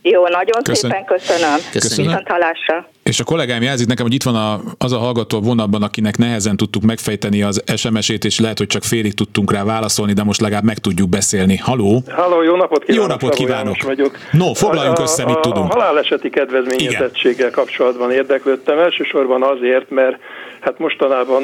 Jó, 0.02 0.28
nagyon 0.28 0.64
Köszön... 0.64 0.90
szépen 0.90 1.06
köszönöm. 1.06 1.58
Köszönöm. 1.72 2.06
Viszont. 2.06 2.86
És 3.12 3.20
a 3.20 3.24
kollégám 3.24 3.62
jelzik 3.62 3.88
nekem, 3.88 4.06
hogy 4.06 4.14
itt 4.14 4.24
van 4.24 4.36
a, 4.36 4.60
az 4.78 4.92
a 4.92 4.98
hallgató 4.98 5.40
vonalban, 5.40 5.84
akinek 5.84 6.18
nehezen 6.18 6.58
tudtuk 6.58 6.84
megfejteni 6.84 7.42
az 7.42 7.64
SMS-ét, 7.76 8.24
és 8.24 8.40
lehet, 8.40 8.58
hogy 8.58 8.68
csak 8.68 8.84
félig 8.84 9.14
tudtunk 9.14 9.52
rá 9.52 9.64
válaszolni, 9.64 10.14
de 10.14 10.24
most 10.24 10.42
legalább 10.42 10.64
meg 10.64 10.78
tudjuk 10.78 11.10
beszélni. 11.10 11.58
Haló? 11.58 12.04
Haló, 12.10 12.42
jó 12.42 12.56
napot 12.56 12.84
kívánok! 12.84 13.04
Jó 13.04 13.14
napot 13.14 13.36
kívánok! 13.36 13.82
Vagyok. 13.84 14.18
No, 14.32 14.54
foglaljunk 14.54 15.00
a, 15.00 15.02
össze, 15.02 15.26
mit 15.26 15.40
tudunk. 15.40 15.74
A 15.74 15.80
haláleseti 15.80 16.30
kedvezményezettséggel 16.30 17.52
kapcsolatban 17.52 18.12
érdeklődtem. 18.12 18.80
Elsősorban 18.80 19.44
azért, 19.44 19.90
mert 19.90 20.18
hát 20.62 20.80
mostanában 20.80 21.44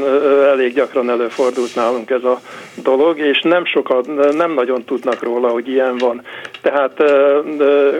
elég 0.51 0.73
gyakran 0.73 1.09
előfordult 1.09 1.75
nálunk 1.75 2.09
ez 2.09 2.23
a 2.23 2.39
dolog, 2.83 3.19
és 3.19 3.41
nem 3.41 3.65
sokat, 3.65 4.33
nem 4.35 4.53
nagyon 4.53 4.83
tudnak 4.83 5.23
róla, 5.23 5.47
hogy 5.47 5.67
ilyen 5.67 5.97
van. 5.97 6.21
Tehát 6.61 6.99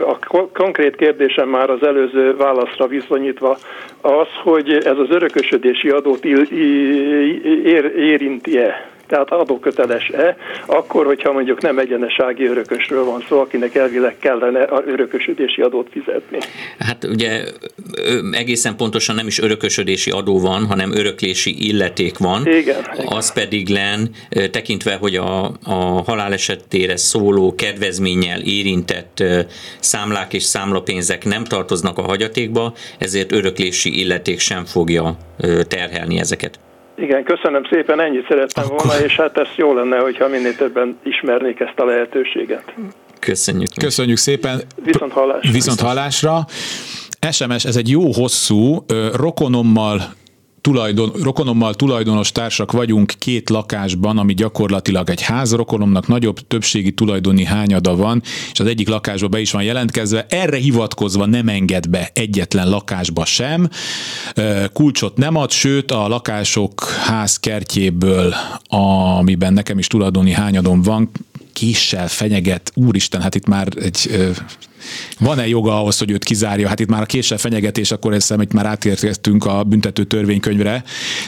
a 0.06 0.18
konkrét 0.52 0.96
kérdésem 0.96 1.48
már 1.48 1.70
az 1.70 1.82
előző 1.82 2.36
válaszra 2.36 2.86
viszonyítva 2.86 3.57
az, 4.00 4.26
hogy 4.42 4.72
ez 4.72 4.98
az 4.98 5.10
örökösödési 5.10 5.88
adót 5.88 6.24
érinti-e 7.96 8.90
tehát 9.08 9.30
adóköteles-e, 9.30 10.36
akkor, 10.66 11.06
hogyha 11.06 11.32
mondjuk 11.32 11.62
nem 11.62 11.78
egyenesági 11.78 12.46
örökösről 12.46 13.04
van 13.04 13.24
szó, 13.28 13.40
akinek 13.40 13.74
elvileg 13.74 14.16
kellene 14.18 14.62
a 14.62 14.82
örökösödési 14.86 15.60
adót 15.60 15.88
fizetni. 15.92 16.38
Hát 16.78 17.04
ugye 17.04 17.44
egészen 18.30 18.76
pontosan 18.76 19.14
nem 19.14 19.26
is 19.26 19.38
örökösödési 19.38 20.10
adó 20.10 20.40
van, 20.40 20.66
hanem 20.66 20.92
öröklési 20.92 21.68
illeték 21.68 22.18
van. 22.18 22.46
Igen. 22.46 22.86
Az 23.06 23.32
pedig 23.32 23.68
len, 23.68 24.10
tekintve, 24.50 24.94
hogy 24.94 25.14
a, 25.14 25.44
a 25.64 26.02
halálesetére 26.06 26.96
szóló 26.96 27.54
kedvezménnyel 27.54 28.40
érintett 28.40 29.24
számlák 29.80 30.34
és 30.34 30.42
számlapénzek 30.42 31.24
nem 31.24 31.44
tartoznak 31.44 31.98
a 31.98 32.02
hagyatékba, 32.02 32.72
ezért 32.98 33.32
öröklési 33.32 34.00
illeték 34.00 34.38
sem 34.38 34.64
fogja 34.64 35.16
terhelni 35.68 36.18
ezeket. 36.18 36.58
Igen, 36.98 37.24
köszönöm 37.24 37.64
szépen, 37.70 38.00
ennyit 38.00 38.26
szerettem 38.28 38.64
Akkor... 38.64 38.86
volna, 38.86 39.04
és 39.04 39.16
hát 39.16 39.38
ez 39.38 39.48
jó 39.56 39.74
lenne, 39.74 39.98
hogyha 39.98 40.28
minél 40.28 40.56
többen 40.56 40.98
ismernék 41.02 41.60
ezt 41.60 41.78
a 41.78 41.84
lehetőséget. 41.84 42.74
Köszönjük. 43.18 43.70
Köszönjük 43.80 44.16
szépen. 44.16 44.60
Viszont 44.84 45.12
hallásra. 45.12 45.50
Viszont 45.52 45.80
hallásra. 45.80 46.44
SMS, 47.30 47.64
ez 47.64 47.76
egy 47.76 47.90
jó 47.90 48.12
hosszú, 48.12 48.84
rokonommal 49.14 50.00
tulajdon, 50.68 51.12
rokonommal 51.22 51.74
tulajdonos 51.74 52.32
társak 52.32 52.72
vagyunk 52.72 53.12
két 53.18 53.50
lakásban, 53.50 54.18
ami 54.18 54.34
gyakorlatilag 54.34 55.10
egy 55.10 55.22
ház, 55.22 55.54
rokonomnak 55.54 56.06
nagyobb 56.06 56.40
többségi 56.46 56.92
tulajdoni 56.92 57.44
hányada 57.44 57.96
van, 57.96 58.22
és 58.52 58.60
az 58.60 58.66
egyik 58.66 58.88
lakásba 58.88 59.28
be 59.28 59.40
is 59.40 59.50
van 59.50 59.62
jelentkezve, 59.62 60.26
erre 60.28 60.56
hivatkozva 60.56 61.26
nem 61.26 61.48
enged 61.48 61.88
be 61.88 62.10
egyetlen 62.12 62.68
lakásba 62.68 63.24
sem, 63.24 63.68
kulcsot 64.72 65.16
nem 65.16 65.36
ad, 65.36 65.50
sőt 65.50 65.90
a 65.90 66.08
lakások 66.08 66.84
házkertjéből, 66.84 68.34
amiben 69.18 69.52
nekem 69.52 69.78
is 69.78 69.86
tulajdoni 69.86 70.32
hányadom 70.32 70.82
van, 70.82 71.10
késsel 71.52 72.08
fenyeget, 72.08 72.72
úristen, 72.74 73.20
hát 73.20 73.34
itt 73.34 73.46
már 73.46 73.68
egy 73.80 74.28
van-e 75.18 75.48
joga 75.48 75.80
ahhoz, 75.80 75.98
hogy 75.98 76.10
őt 76.10 76.24
kizárja? 76.24 76.68
Hát 76.68 76.80
itt 76.80 76.88
már 76.88 77.02
a 77.02 77.06
késsel 77.06 77.38
fenyegetés, 77.38 77.90
akkor 77.90 78.12
ezt 78.12 78.26
hogy 78.28 78.52
már 78.52 78.66
átérkeztünk 78.66 79.44
a 79.44 79.64
büntető 79.64 80.04
törvénykönyvre. 80.04 80.84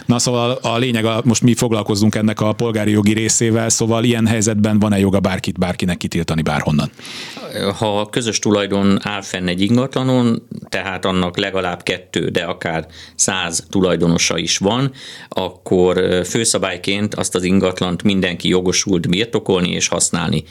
Na 0.07 0.19
szóval 0.19 0.51
a 0.51 0.79
lényeg, 0.79 1.05
a, 1.05 1.21
most 1.25 1.43
mi 1.43 1.55
foglalkozunk 1.55 2.15
ennek 2.15 2.41
a 2.41 2.53
polgári 2.53 2.91
jogi 2.91 3.13
részével, 3.13 3.69
szóval 3.69 4.05
ilyen 4.05 4.27
helyzetben 4.27 4.79
van-e 4.79 4.99
joga 4.99 5.21
bárkit, 5.21 5.59
bárkinek 5.59 5.97
kitiltani 5.97 6.43
bárhonnan? 6.43 6.91
Ha 7.79 8.09
közös 8.09 8.39
tulajdon 8.39 8.99
áll 9.03 9.23
fenn 9.23 9.49
egy 9.49 9.61
ingatlanon, 9.61 10.43
tehát 10.69 11.05
annak 11.05 11.37
legalább 11.37 11.83
kettő, 11.83 12.29
de 12.29 12.43
akár 12.43 12.87
száz 13.15 13.65
tulajdonosa 13.69 14.39
is 14.39 14.59
van, 14.59 14.93
akkor 15.29 16.23
főszabályként 16.25 17.15
azt 17.15 17.35
az 17.35 17.43
ingatlant 17.43 18.03
mindenki 18.03 18.49
jogosult 18.49 19.09
birtokolni 19.09 19.71
és 19.71 19.89
használni 19.89 20.45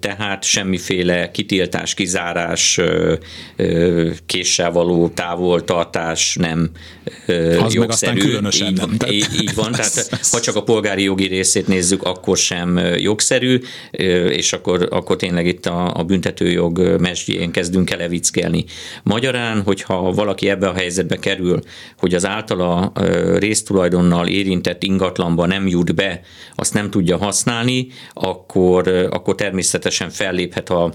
tehát 0.00 0.44
semmiféle 0.44 1.30
kitiltás, 1.30 1.94
kizárás, 1.94 2.80
késsel 4.26 4.70
való 4.72 5.08
távoltartás 5.08 6.36
nem 6.40 6.70
Az 7.60 7.74
jogszerű. 7.74 8.18
különösen 8.18 8.68
így, 8.68 8.76
nem. 8.76 8.96
Így, 9.10 9.28
így 9.40 9.54
van, 9.54 9.72
tehát 9.72 10.08
ha 10.30 10.40
csak 10.40 10.56
a 10.56 10.62
polgári 10.62 11.02
jogi 11.02 11.26
részét 11.26 11.66
nézzük, 11.66 12.02
akkor 12.02 12.36
sem 12.36 12.80
jogszerű, 12.96 13.60
és 14.30 14.52
akkor, 14.52 14.88
akkor 14.90 15.16
tényleg 15.16 15.46
itt 15.46 15.66
a, 15.66 15.94
a 15.96 16.02
büntetőjog 16.02 16.78
mesdjén 17.00 17.50
kezdünk 17.50 17.90
el 17.90 18.00
evickelni. 18.00 18.64
Magyarán, 19.02 19.62
hogyha 19.62 20.12
valaki 20.12 20.48
ebbe 20.48 20.68
a 20.68 20.74
helyzetbe 20.74 21.16
kerül, 21.16 21.60
hogy 21.98 22.14
az 22.14 22.26
általa 22.26 22.92
résztulajdonnal 23.38 24.26
érintett 24.26 24.82
ingatlanba 24.82 25.46
nem 25.46 25.66
jut 25.66 25.94
be, 25.94 26.20
azt 26.54 26.74
nem 26.74 26.90
tudja 26.90 27.16
használni, 27.16 27.86
akkor, 28.12 28.88
akkor 29.10 29.34
természetesen 29.48 30.10
felléphet 30.10 30.70
a 30.70 30.92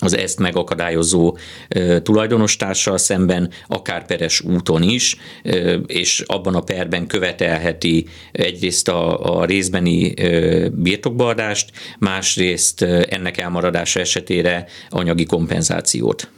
az 0.00 0.16
ezt 0.16 0.38
megakadályozó 0.38 1.36
e, 1.68 2.02
tulajdonostársal 2.02 2.98
szemben, 2.98 3.50
akár 3.66 4.06
peres 4.06 4.40
úton 4.40 4.82
is, 4.82 5.16
e, 5.42 5.50
és 5.86 6.20
abban 6.26 6.54
a 6.54 6.60
perben 6.60 7.06
követelheti 7.06 8.06
egyrészt 8.32 8.88
a, 8.88 9.38
a 9.38 9.44
részbeni 9.44 10.14
e, 10.16 10.68
birtokbardást, 10.68 11.70
másrészt 11.98 12.82
ennek 12.82 13.38
elmaradása 13.38 14.00
esetére 14.00 14.66
anyagi 14.88 15.24
kompenzációt. 15.24 16.30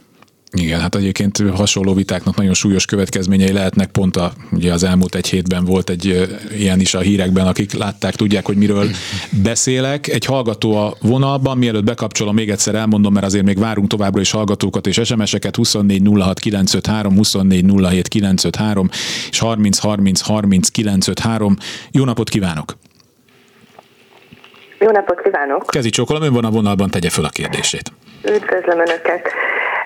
Igen, 0.57 0.79
hát 0.79 0.95
egyébként 0.95 1.37
hasonló 1.55 1.93
vitáknak 1.93 2.35
nagyon 2.35 2.53
súlyos 2.53 2.85
következményei 2.85 3.51
lehetnek. 3.51 3.91
Pont 3.91 4.15
a, 4.15 4.31
ugye 4.51 4.73
az 4.73 4.83
elmúlt 4.83 5.15
egy 5.15 5.29
hétben 5.29 5.65
volt 5.65 5.89
egy 5.89 6.29
ilyen 6.57 6.79
is 6.79 6.93
a 6.93 6.99
hírekben, 6.99 7.47
akik 7.47 7.73
látták, 7.73 8.15
tudják, 8.15 8.45
hogy 8.45 8.57
miről 8.57 8.87
beszélek. 9.43 10.07
Egy 10.07 10.25
hallgató 10.25 10.77
a 10.77 10.93
vonalban, 11.01 11.57
mielőtt 11.57 11.83
bekapcsolom, 11.83 12.35
még 12.35 12.49
egyszer 12.49 12.75
elmondom, 12.75 13.13
mert 13.13 13.25
azért 13.25 13.45
még 13.45 13.59
várunk 13.59 13.87
továbbra 13.87 14.21
is 14.21 14.31
hallgatókat 14.31 14.87
és 14.87 15.01
SMS-eket 15.03 15.55
24 15.55 16.01
06 16.19 16.39
953, 16.39 17.15
24 17.15 17.65
07 17.89 18.07
953 18.07 18.89
és 19.29 19.39
30 19.39 19.77
30 19.77 20.21
30 20.21 20.69
953. 20.69 21.57
Jó 21.91 22.05
napot 22.05 22.29
kívánok! 22.29 22.77
Jó 24.79 24.91
napot 24.91 25.21
kívánok! 25.21 25.65
Kezi 25.67 25.89
csókolom, 25.89 26.21
ön 26.21 26.33
van 26.33 26.45
a 26.45 26.49
vonalban, 26.49 26.89
tegye 26.89 27.09
föl 27.09 27.25
a 27.25 27.29
kérdését. 27.29 27.91
Üdvözlöm 28.23 28.79
Önöket! 28.79 29.31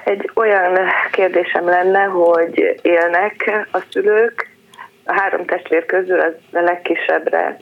Egy 0.05 0.31
olyan 0.33 0.79
kérdésem 1.11 1.65
lenne, 1.65 2.03
hogy 2.03 2.79
élnek 2.81 3.65
a 3.71 3.79
szülők, 3.91 4.49
a 5.03 5.13
három 5.13 5.45
testvér 5.45 5.85
közül 5.85 6.19
az 6.19 6.33
a 6.51 6.59
legkisebbre 6.59 7.57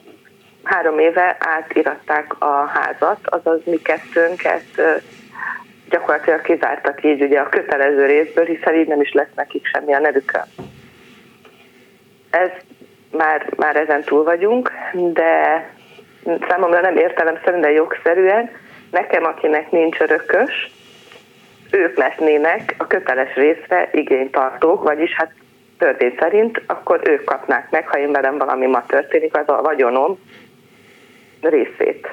három 0.63 0.99
éve 0.99 1.37
átiratták 1.39 2.41
a 2.41 2.65
házat, 2.65 3.19
azaz 3.23 3.59
mi 3.65 3.81
kettőnket 3.81 4.63
gyakorlatilag 5.89 6.41
kizártak 6.41 7.03
így 7.03 7.21
ugye 7.21 7.39
a 7.39 7.49
kötelező 7.49 8.05
részből, 8.05 8.45
hiszen 8.45 8.75
így 8.75 8.87
nem 8.87 9.01
is 9.01 9.11
lesz 9.11 9.33
nekik 9.35 9.65
semmi 9.65 9.93
a 9.93 9.99
nevükön. 9.99 10.45
Ez 12.29 12.49
már, 13.11 13.45
már 13.55 13.75
ezen 13.75 14.03
túl 14.03 14.23
vagyunk, 14.23 14.71
de 14.93 15.63
számomra 16.49 16.81
nem 16.81 16.97
értelemszerűen, 16.97 17.61
de 17.61 17.71
jogszerűen, 17.71 18.49
nekem, 18.91 19.23
akinek 19.23 19.71
nincs 19.71 19.99
örökös, 19.99 20.71
ők 21.73 21.97
lesznének 21.97 22.75
a 22.77 22.87
köteles 22.87 23.35
részre 23.35 23.89
igénytartók, 23.91 24.83
vagyis 24.83 25.13
hát 25.13 25.31
törvény 25.77 26.15
szerint, 26.19 26.61
akkor 26.65 26.99
ők 27.03 27.23
kapnák 27.23 27.69
meg, 27.69 27.87
ha 27.87 27.97
én 27.97 28.11
velem 28.11 28.37
valami 28.37 28.65
ma 28.65 28.85
történik, 28.85 29.37
az 29.37 29.49
a 29.49 29.61
vagyonom 29.61 30.19
részét. 31.41 32.07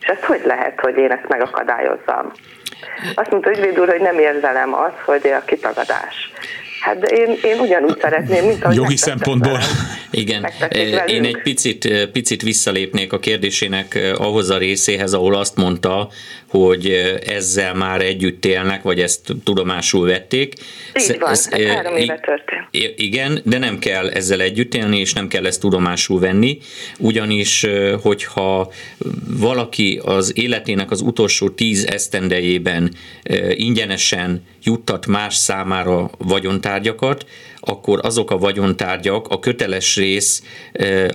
És 0.00 0.06
ez 0.06 0.24
hogy 0.24 0.40
lehet, 0.44 0.80
hogy 0.80 0.96
én 0.96 1.10
ezt 1.10 1.28
megakadályozzam? 1.28 2.32
Azt 3.14 3.30
mondta 3.30 3.50
ügyvéd 3.50 3.80
úr, 3.80 3.88
hogy 3.88 4.00
nem 4.00 4.18
érzelem 4.18 4.74
az, 4.74 4.92
hogy 5.04 5.26
a 5.26 5.44
kitagadás. 5.44 6.32
Hát 6.86 6.98
de 6.98 7.06
én, 7.06 7.38
én 7.42 7.58
ugyanúgy 7.58 7.98
szeretném, 8.00 8.44
mint 8.44 8.64
ahogy 8.64 8.76
Jogi 8.76 8.96
szempontból. 8.96 9.58
Igen, 10.10 10.46
én 11.06 11.24
egy 11.24 11.42
picit, 11.42 12.08
picit 12.12 12.42
visszalépnék 12.42 13.12
a 13.12 13.18
kérdésének 13.18 14.14
ahhoz 14.16 14.50
a 14.50 14.58
részéhez, 14.58 15.12
ahol 15.12 15.34
azt 15.34 15.56
mondta, 15.56 16.08
hogy 16.48 16.86
ezzel 17.26 17.74
már 17.74 18.00
együtt 18.00 18.44
élnek, 18.44 18.82
vagy 18.82 19.00
ezt 19.00 19.20
tudomásul 19.44 20.06
vették. 20.06 20.54
Így 20.94 21.16
van, 21.18 21.30
ez 21.30 21.48
három 21.48 21.96
éve 21.96 22.20
történt. 22.20 22.96
Igen, 22.96 23.40
de 23.44 23.58
nem 23.58 23.78
kell 23.78 24.08
ezzel 24.08 24.40
együtt 24.40 24.74
élni, 24.74 24.98
és 24.98 25.12
nem 25.12 25.28
kell 25.28 25.46
ezt 25.46 25.60
tudomásul 25.60 26.20
venni, 26.20 26.58
ugyanis, 26.98 27.66
hogyha 28.02 28.72
valaki 29.26 30.00
az 30.04 30.38
életének 30.38 30.90
az 30.90 31.00
utolsó 31.00 31.48
tíz 31.48 31.86
esztendejében 31.86 32.94
ingyenesen 33.50 34.42
juttat 34.62 35.06
más 35.06 35.34
számára 35.34 36.10
vagyontárgyakat, 36.76 37.26
akkor 37.60 37.98
azok 38.02 38.30
a 38.30 38.38
vagyontárgyak 38.38 39.28
a 39.28 39.38
köteles 39.38 39.96
rész 39.96 40.42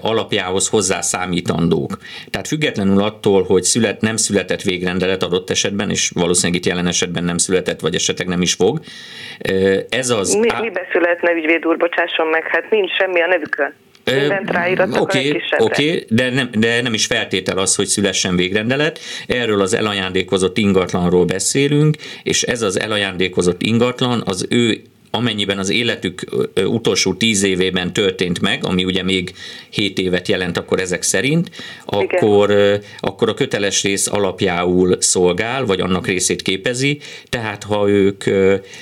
alapjához 0.02 0.68
hozzá 0.68 1.02
számítandók. 1.02 1.98
Tehát 2.30 2.48
függetlenül 2.48 3.02
attól, 3.02 3.44
hogy 3.44 3.64
szület, 3.64 4.02
nem 4.02 4.16
született 4.16 4.62
végrendelet 4.62 5.24
adott 5.24 5.50
esetben, 5.50 5.90
és 5.90 6.12
valószínűleg 6.14 6.60
itt 6.60 6.66
jelen 6.66 6.88
esetben 6.88 7.24
nem 7.24 7.38
született, 7.38 7.80
vagy 7.80 7.96
esetleg 7.96 8.28
nem 8.28 8.42
is 8.42 8.54
fog. 8.54 8.80
Ez 9.90 10.10
az... 10.10 10.34
Mi, 10.34 10.50
mibe 10.62 10.88
születne 10.92 11.32
ügyvéd 11.32 11.66
úr, 11.66 11.78
bocsásson 11.78 12.28
meg, 12.28 12.44
hát 12.48 12.70
nincs 12.70 12.92
semmi 12.92 13.22
a 13.22 13.28
nevükön. 13.28 13.74
Oké, 14.04 14.96
okay, 15.00 15.42
okay, 15.58 16.06
de, 16.10 16.30
nem, 16.30 16.50
de 16.52 16.82
nem 16.82 16.94
is 16.94 17.06
feltétel 17.06 17.58
az, 17.58 17.76
hogy 17.76 17.86
szülessen 17.86 18.36
végrendelet. 18.36 19.00
Erről 19.28 19.62
az 19.62 19.74
elajándékozott 19.74 20.58
ingatlanról 20.58 21.26
beszélünk, 21.26 21.96
és 22.24 22.44
ez 22.44 22.62
az 22.62 22.80
elajándékozott 22.80 23.62
ingatlan 23.62 24.24
az 24.26 24.48
ő 24.50 24.82
amennyiben 25.12 25.58
az 25.58 25.70
életük 25.70 26.24
utolsó 26.56 27.14
tíz 27.14 27.44
évében 27.44 27.94
történt 27.94 28.42
meg, 28.42 28.66
ami 28.66 28.84
ugye 28.84 29.04
még 29.04 29.34
7 29.70 30.00
évet 30.00 30.28
jelent 30.28 30.58
akkor 30.58 30.80
ezek 30.80 31.02
szerint, 31.02 31.50
akkor, 31.86 32.80
akkor 33.00 33.30
a 33.30 33.34
köteles 33.34 33.84
rész 33.84 34.08
alapjául 34.08 34.96
szolgál, 35.00 35.66
vagy 35.66 35.80
annak 35.80 36.08
részét 36.08 36.42
képezi, 36.42 37.00
tehát 37.30 37.64
ha 37.64 37.90
ők 37.90 38.24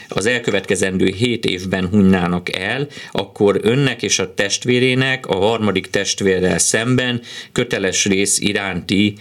az 0.07 0.25
elkövetkezendő 0.25 1.05
7 1.05 1.45
évben 1.45 1.88
hunynának 1.88 2.55
el, 2.55 2.88
akkor 3.11 3.59
önnek 3.61 4.03
és 4.03 4.19
a 4.19 4.34
testvérének 4.34 5.27
a 5.27 5.36
harmadik 5.36 5.88
testvérrel 5.88 6.57
szemben 6.57 7.21
köteles 7.51 8.05
rész 8.05 8.39
iránti 8.39 9.13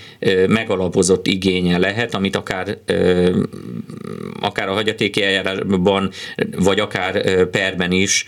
megalapozott 0.48 1.26
igénye 1.26 1.78
lehet, 1.78 2.14
amit 2.14 2.36
akár, 2.36 2.78
akár 4.40 4.68
a 4.68 4.72
hagyatéki 4.72 5.22
eljárásban, 5.22 6.10
vagy 6.56 6.80
akár 6.80 6.97
akár 6.98 7.44
perben 7.44 7.92
is 7.92 8.26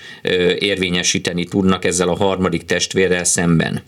érvényesíteni 0.59 1.45
tudnak 1.45 1.85
ezzel 1.85 2.09
a 2.09 2.17
harmadik 2.17 2.65
testvérrel 2.65 3.25
szemben. 3.25 3.83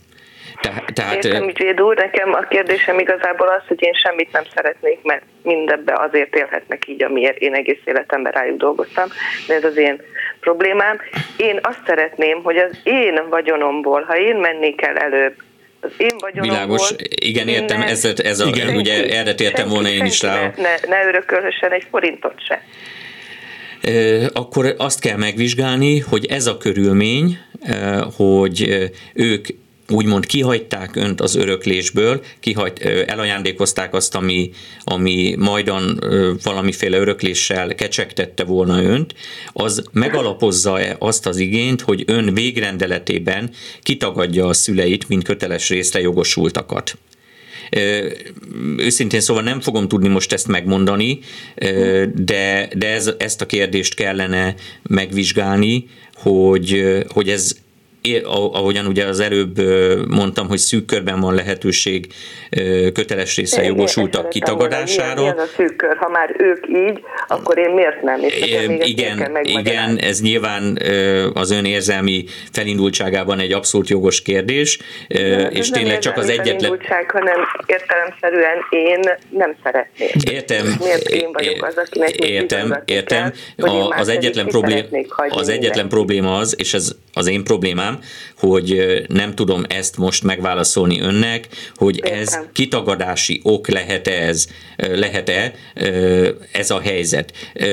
Te, 0.60 0.84
tehát, 0.92 1.24
Értem, 1.24 1.48
ügyvéd 1.48 1.80
úr, 1.80 1.96
nekem 1.96 2.32
a 2.32 2.46
kérdésem 2.48 2.98
igazából 2.98 3.48
az, 3.48 3.62
hogy 3.68 3.82
én 3.82 3.92
semmit 3.92 4.32
nem 4.32 4.42
szeretnék, 4.54 4.98
mert 5.02 5.22
mindebbe 5.42 5.92
azért 5.96 6.36
élhetnek 6.36 6.88
így, 6.88 7.02
amiért 7.02 7.38
én 7.38 7.54
egész 7.54 7.80
életemben 7.84 8.32
rájuk 8.32 8.56
dolgoztam, 8.58 9.08
de 9.46 9.54
ez 9.54 9.64
az 9.64 9.76
én 9.76 10.00
problémám. 10.40 10.98
Én 11.36 11.58
azt 11.62 11.80
szeretném, 11.86 12.42
hogy 12.42 12.56
az 12.56 12.78
én 12.82 13.20
vagyonomból, 13.30 14.02
ha 14.02 14.18
én 14.18 14.36
mennék 14.36 14.82
el 14.82 14.96
előbb, 14.96 15.34
az 15.80 15.90
én 15.96 16.16
vagyonomból... 16.18 16.56
Világos, 16.56 16.94
igen, 17.08 17.48
értem, 17.48 17.80
ez, 17.80 18.04
ez 18.04 18.40
a, 18.40 18.46
igen. 18.46 18.76
ugye 18.76 19.18
erre 19.18 19.34
tértem 19.34 19.68
volna 19.68 19.88
én 19.88 20.04
is 20.04 20.22
rá. 20.22 20.52
Ne, 20.56 20.74
ne 20.88 21.06
örökölhessen 21.06 21.72
egy 21.72 21.86
forintot 21.90 22.44
se 22.46 22.62
akkor 24.32 24.74
azt 24.78 25.00
kell 25.00 25.16
megvizsgálni, 25.16 25.98
hogy 25.98 26.26
ez 26.26 26.46
a 26.46 26.56
körülmény, 26.56 27.38
hogy 28.16 28.90
ők 29.14 29.46
úgymond 29.88 30.26
kihagyták 30.26 30.96
önt 30.96 31.20
az 31.20 31.34
öröklésből, 31.34 32.22
kihagy, 32.40 32.72
elajándékozták 33.06 33.94
azt, 33.94 34.14
ami, 34.14 34.50
ami 34.84 35.34
majdan 35.38 36.00
valamiféle 36.42 36.98
örökléssel 36.98 37.74
kecsegtette 37.74 38.44
volna 38.44 38.82
önt, 38.82 39.14
az 39.52 39.84
megalapozza-e 39.92 40.96
azt 40.98 41.26
az 41.26 41.36
igényt, 41.36 41.80
hogy 41.80 42.04
ön 42.06 42.34
végrendeletében 42.34 43.50
kitagadja 43.82 44.46
a 44.46 44.52
szüleit, 44.52 45.08
mint 45.08 45.24
köteles 45.24 45.68
részre 45.68 46.00
jogosultakat. 46.00 46.98
Őszintén 48.76 49.20
szóval 49.20 49.42
nem 49.42 49.60
fogom 49.60 49.88
tudni 49.88 50.08
most 50.08 50.32
ezt 50.32 50.48
megmondani, 50.48 51.18
de, 52.14 52.68
de 52.74 52.88
ez, 52.88 53.10
ezt 53.18 53.40
a 53.40 53.46
kérdést 53.46 53.94
kellene 53.94 54.54
megvizsgálni, 54.82 55.88
hogy, 56.14 56.82
hogy 57.08 57.28
ez 57.28 57.56
ahogyan 58.52 58.86
ugye 58.86 59.04
az 59.04 59.20
előbb 59.20 59.58
mondtam, 60.08 60.48
hogy 60.48 60.58
szűk 60.58 60.84
körben 60.84 61.20
van 61.20 61.34
lehetőség 61.34 62.06
köteles 62.92 63.36
része 63.36 63.62
jogosultak 63.62 64.28
kitagadására. 64.28 65.20
Milyen 65.20 65.38
a 65.38 65.46
szűk 65.56 65.76
kör? 65.76 65.96
Ha 65.96 66.08
már 66.08 66.34
ők 66.38 66.66
így, 66.68 67.00
akkor 67.28 67.58
én 67.58 67.70
miért 67.70 68.02
nem? 68.02 68.22
És 68.22 68.40
igen, 68.84 69.38
igen, 69.42 69.98
ez 69.98 70.20
nyilván 70.20 70.78
az 71.34 71.50
ön 71.50 71.64
érzelmi 71.64 72.24
felindultságában 72.52 73.38
egy 73.38 73.52
abszolút 73.52 73.88
jogos 73.88 74.22
kérdés, 74.22 74.78
de 75.08 75.48
és 75.50 75.70
tényleg 75.70 75.98
csak 75.98 76.16
az 76.16 76.28
egyetlen... 76.28 76.80
hanem 77.08 77.38
értelemszerűen 77.66 78.56
én 78.70 79.00
nem 79.28 79.54
szeretném. 79.62 80.08
Értem. 80.30 80.76
Miért 80.78 81.08
én 81.08 81.32
vagyok 81.32 81.66
az, 81.66 81.76
akinek 81.76 82.10
Értem, 82.16 82.82
értem. 82.84 83.32
Kell, 83.56 83.68
a, 83.68 83.88
az 83.98 84.08
egyetlen, 84.08 84.46
problém, 84.46 84.84
az 85.28 85.48
egyetlen 85.48 85.88
probléma 85.88 86.36
az, 86.36 86.54
és 86.58 86.74
ez 86.74 86.92
az 87.12 87.26
én 87.26 87.44
problémám, 87.44 87.91
kollégám, 87.92 87.98
hogy 88.36 89.02
nem 89.08 89.34
tudom 89.34 89.64
ezt 89.68 89.96
most 89.96 90.22
megválaszolni 90.22 91.00
önnek, 91.00 91.48
hogy 91.74 92.00
ez 92.00 92.38
kitagadási 92.52 93.40
ok 93.42 93.68
lehet-e 93.68 94.12
ez, 94.12 94.46
lehet-e 94.76 95.54
ez 96.52 96.70
a 96.70 96.80
helyzet. 96.80 97.32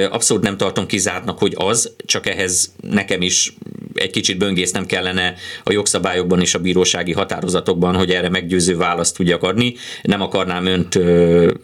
Abszolút 0.09 0.43
nem 0.43 0.57
tartom 0.57 0.85
kizártnak, 0.85 1.39
hogy 1.39 1.53
az, 1.57 1.91
csak 2.05 2.27
ehhez 2.27 2.73
nekem 2.81 3.21
is 3.21 3.53
egy 3.93 4.09
kicsit 4.09 4.37
böngésznem 4.37 4.85
kellene 4.85 5.33
a 5.63 5.71
jogszabályokban 5.71 6.41
és 6.41 6.53
a 6.53 6.59
bírósági 6.59 7.11
határozatokban, 7.11 7.95
hogy 7.95 8.11
erre 8.11 8.29
meggyőző 8.29 8.77
választ 8.77 9.15
tudjak 9.15 9.43
adni. 9.43 9.75
Nem 10.01 10.21
akarnám 10.21 10.65
önt 10.65 10.99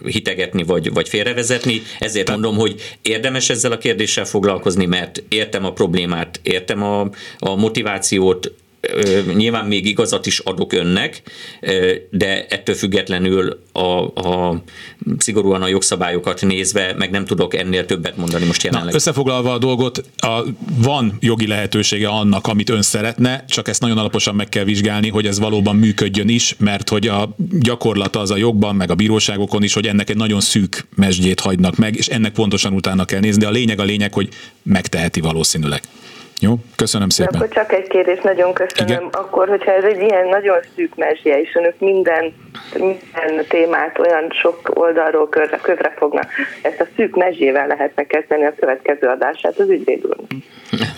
hitegetni 0.06 0.64
vagy, 0.64 0.94
vagy 0.94 1.10
félrevezetni, 1.10 1.82
ezért 2.00 2.30
mondom, 2.30 2.56
hogy 2.56 2.82
érdemes 3.02 3.50
ezzel 3.50 3.72
a 3.72 3.78
kérdéssel 3.78 4.26
foglalkozni, 4.26 4.86
mert 4.86 5.24
értem 5.28 5.66
a 5.66 5.74
problémát, 5.74 6.40
értem 6.44 6.84
a, 6.84 7.10
a 7.38 7.56
motivációt, 7.56 8.54
nyilván 9.36 9.66
még 9.66 9.86
igazat 9.86 10.26
is 10.26 10.40
adok 10.40 10.74
önnek, 10.74 11.22
de 12.10 12.46
ettől 12.46 12.76
függetlenül 12.76 13.60
a, 13.72 14.02
a 14.28 14.64
szigorúan 15.18 15.62
a 15.62 15.68
jogszabályokat 15.68 16.42
nézve 16.42 16.94
meg 16.98 17.12
nem 17.12 17.26
tudok 17.26 17.56
ennél 17.56 17.86
többet 17.86 18.18
mondani 18.18 18.46
most 18.46 18.64
jelenleg. 18.64 18.90
Na, 18.90 18.96
összefoglalva 18.96 19.54
a 19.54 19.58
dolgot, 19.58 20.04
a, 20.18 20.44
van 20.78 21.18
jogi 21.20 21.48
lehetősége 21.48 22.08
annak, 22.08 22.48
amit 22.48 22.70
ön 22.70 22.82
szeretne, 22.82 23.46
csak 23.48 23.68
ezt 23.68 23.82
nagyon 23.82 23.98
alaposan 23.98 24.36
meg 24.36 24.50
kell 24.50 24.64
vizsgálni, 24.64 25.10
hogy 25.10 25.26
ez 25.26 25.40
valóban 25.40 25.76
működjön 25.76 26.30
is, 26.30 26.56
mert 26.60 26.90
hogy 26.90 27.08
a 27.08 27.36
gyakorlata 27.60 28.20
az 28.20 28.32
a 28.32 28.38
jogban, 28.38 28.76
meg 28.76 28.92
a 28.92 28.96
bíróságokon 28.96 29.64
is, 29.64 29.74
hogy 29.74 29.88
ennek 29.88 30.10
egy 30.10 30.18
nagyon 30.18 30.42
szűk 30.42 30.88
mesdjét 30.96 31.40
hagynak 31.40 31.76
meg, 31.76 31.96
és 31.96 32.08
ennek 32.08 32.34
pontosan 32.34 32.74
utána 32.74 33.06
kell 33.06 33.20
nézni, 33.20 33.42
de 33.42 33.48
a 33.48 33.52
lényeg 33.52 33.80
a 33.80 33.84
lényeg, 33.84 34.14
hogy 34.14 34.30
megteheti 34.64 35.20
valószínűleg. 35.20 35.82
Jó, 36.40 36.56
köszönöm 36.76 37.10
szépen. 37.10 37.32
De 37.32 37.38
akkor 37.38 37.54
csak 37.54 37.74
egy 37.74 37.88
kérdés, 37.88 38.20
nagyon 38.22 38.54
köszönöm. 38.54 38.88
Igen? 38.88 39.10
Akkor, 39.12 39.48
hogyha 39.48 39.72
ez 39.72 39.84
egy 39.84 40.02
ilyen 40.02 40.28
nagyon 40.28 40.58
szűk 40.76 40.96
mesje, 40.96 41.40
és 41.40 41.56
önök 41.56 41.80
minden, 41.80 42.34
minden 42.74 43.46
témát 43.48 44.00
olyan 44.00 44.32
sok 44.42 44.72
oldalról 44.74 45.30
körre, 45.30 45.58
kövre 45.62 45.94
fognak, 45.98 46.30
ezt 46.62 46.80
a 46.80 46.86
szűk 46.96 47.16
mesjével 47.16 47.68
lehetne 47.68 48.04
kezdeni 48.04 48.46
a 48.46 48.54
következő 48.60 49.08
adását 49.08 49.60
az 49.60 49.70
ügyvéd 49.70 50.06
úr. 50.06 50.16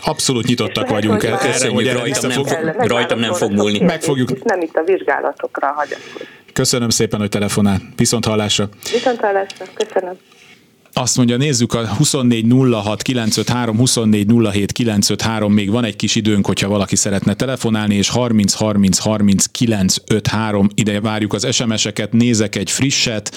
Abszolút 0.05 0.45
nyitottak 0.47 0.89
vagyunk 0.89 1.23
el, 1.23 1.39
erre, 1.39 1.69
hogy 1.69 1.91
rajtam, 1.91 2.29
nem 2.29 2.43
fog, 2.43 2.87
rajtam 2.87 3.19
nem 3.19 3.33
fog 3.33 3.51
múlni. 3.51 3.79
Meg 3.79 4.01
fogjuk. 4.01 4.43
Nem 4.43 4.61
itt 4.61 4.75
a 4.75 4.83
vizsgálatokra 4.83 5.67
hagyatkozni. 5.67 6.27
Köszönöm 6.53 6.89
szépen, 6.89 7.19
hogy 7.19 7.29
telefonál. 7.29 7.77
Viszont 7.95 8.25
hallásra. 8.25 8.69
Viszont 8.91 9.19
hallásra. 9.19 9.65
Köszönöm. 9.73 10.17
Azt 10.97 11.17
mondja, 11.17 11.37
nézzük 11.37 11.73
a 11.73 11.95
2406 11.97 13.01
953, 13.01 13.75
2407 13.75 14.71
953, 14.71 15.53
még 15.53 15.69
van 15.69 15.83
egy 15.83 15.95
kis 15.95 16.15
időnk, 16.15 16.45
hogyha 16.45 16.67
valaki 16.67 16.95
szeretne 16.95 17.33
telefonálni, 17.33 17.95
és 17.95 18.09
30 18.09 18.53
30 18.53 18.97
30 18.97 19.45
953, 19.45 20.69
ide 20.75 21.01
várjuk 21.01 21.33
az 21.33 21.47
SMS-eket, 21.51 22.13
nézek 22.13 22.55
egy 22.55 22.71
frisset. 22.71 23.35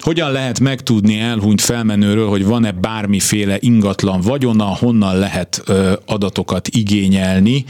Hogyan 0.00 0.32
lehet 0.32 0.60
megtudni 0.60 1.18
elhunyt 1.18 1.60
felmenőről, 1.60 2.28
hogy 2.28 2.44
van-e 2.44 2.72
bármiféle 2.72 3.56
ingatlan 3.60 4.20
vagyona, 4.20 4.64
honnan 4.64 5.18
lehet 5.18 5.62
ö, 5.66 5.92
adatokat 6.06 6.68
igényelni? 6.68 7.64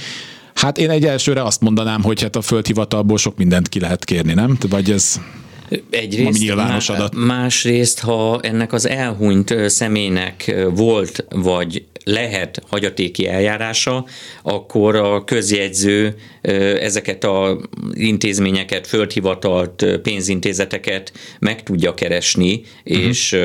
Hát 0.54 0.78
én 0.78 0.90
egy 0.90 1.04
elsőre 1.04 1.42
azt 1.42 1.60
mondanám, 1.60 2.02
hogy 2.02 2.22
hát 2.22 2.36
a 2.36 2.40
földhivatalból 2.40 3.18
sok 3.18 3.36
mindent 3.36 3.68
ki 3.68 3.80
lehet 3.80 4.04
kérni, 4.04 4.34
nem? 4.34 4.58
Vagy 4.68 4.90
ez... 4.90 5.20
Egyrészt, 5.90 6.38
nyilvános 6.38 6.88
adat. 6.88 7.14
Másrészt, 7.14 8.00
ha 8.00 8.40
ennek 8.42 8.72
az 8.72 8.88
elhunyt 8.88 9.54
személynek 9.66 10.54
volt 10.74 11.24
vagy 11.28 11.84
lehet 12.04 12.62
hagyatéki 12.68 13.26
eljárása, 13.28 14.06
akkor 14.42 14.96
a 14.96 15.24
közjegyző 15.24 16.14
ezeket 16.80 17.24
a 17.24 17.60
intézményeket, 17.92 18.86
földhivatalt, 18.86 19.86
pénzintézeteket 20.02 21.12
meg 21.38 21.62
tudja 21.62 21.94
keresni, 21.94 22.62
uh-huh. 22.84 23.06
és 23.06 23.36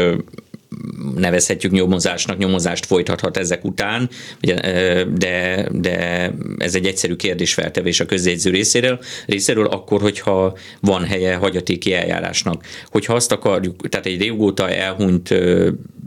nevezhetjük 1.15 1.71
nyomozásnak, 1.71 2.37
nyomozást 2.37 2.85
folytathat 2.85 3.37
ezek 3.37 3.65
után, 3.65 4.09
de, 5.13 5.67
de 5.71 6.31
ez 6.57 6.75
egy 6.75 6.85
egyszerű 6.85 7.15
kérdésfeltevés 7.15 7.99
a 7.99 8.05
közjegyző 8.05 8.49
részéről, 8.49 8.99
részéről 9.25 9.67
akkor, 9.67 10.01
hogyha 10.01 10.57
van 10.79 11.03
helye 11.03 11.35
hagyatéki 11.35 11.93
eljárásnak. 11.93 12.65
Hogyha 12.85 13.13
azt 13.13 13.31
akarjuk, 13.31 13.89
tehát 13.89 14.05
egy 14.05 14.21
régóta 14.21 14.69
elhunyt 14.69 15.33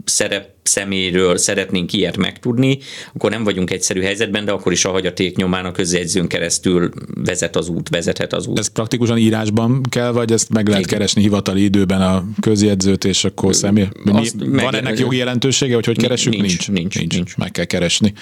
szerep 0.05 0.54
személyről 0.67 1.37
szeretnénk 1.37 1.93
ilyet 1.93 2.17
megtudni, 2.17 2.77
akkor 3.13 3.29
nem 3.29 3.43
vagyunk 3.43 3.71
egyszerű 3.71 4.01
helyzetben, 4.01 4.45
de 4.45 4.51
akkor 4.51 4.71
is 4.71 4.85
a 4.85 4.91
hagyaték 4.91 5.35
nyomán 5.35 5.65
a 5.65 5.71
közjegyzőn 5.71 6.27
keresztül 6.27 6.91
vezet 7.23 7.55
az 7.55 7.69
út, 7.69 7.89
vezethet 7.89 8.33
az 8.33 8.47
út. 8.47 8.59
Ez 8.59 8.67
praktikusan 8.67 9.17
írásban 9.17 9.81
kell, 9.89 10.11
vagy 10.11 10.31
ezt 10.31 10.49
meg 10.49 10.67
lehet 10.67 10.83
Igen. 10.85 10.97
keresni 10.97 11.21
hivatali 11.21 11.63
időben 11.63 12.01
a 12.01 12.25
közjegyzőt, 12.39 13.03
és 13.03 13.23
akkor 13.23 13.55
személy? 13.55 13.87
Van 14.03 14.25
meg, 14.45 14.73
ennek 14.73 14.99
jogi 14.99 15.17
jelentősége, 15.17 15.75
hogy 15.75 15.85
hogy 15.85 15.97
keresünk? 15.97 16.35
Nincs, 16.35 16.67
nincs, 16.67 16.79
nincs, 16.79 16.95
nincs, 16.99 17.13
nincs. 17.15 17.37
Meg 17.37 17.51
kell 17.51 17.65
keresni. 17.65 18.13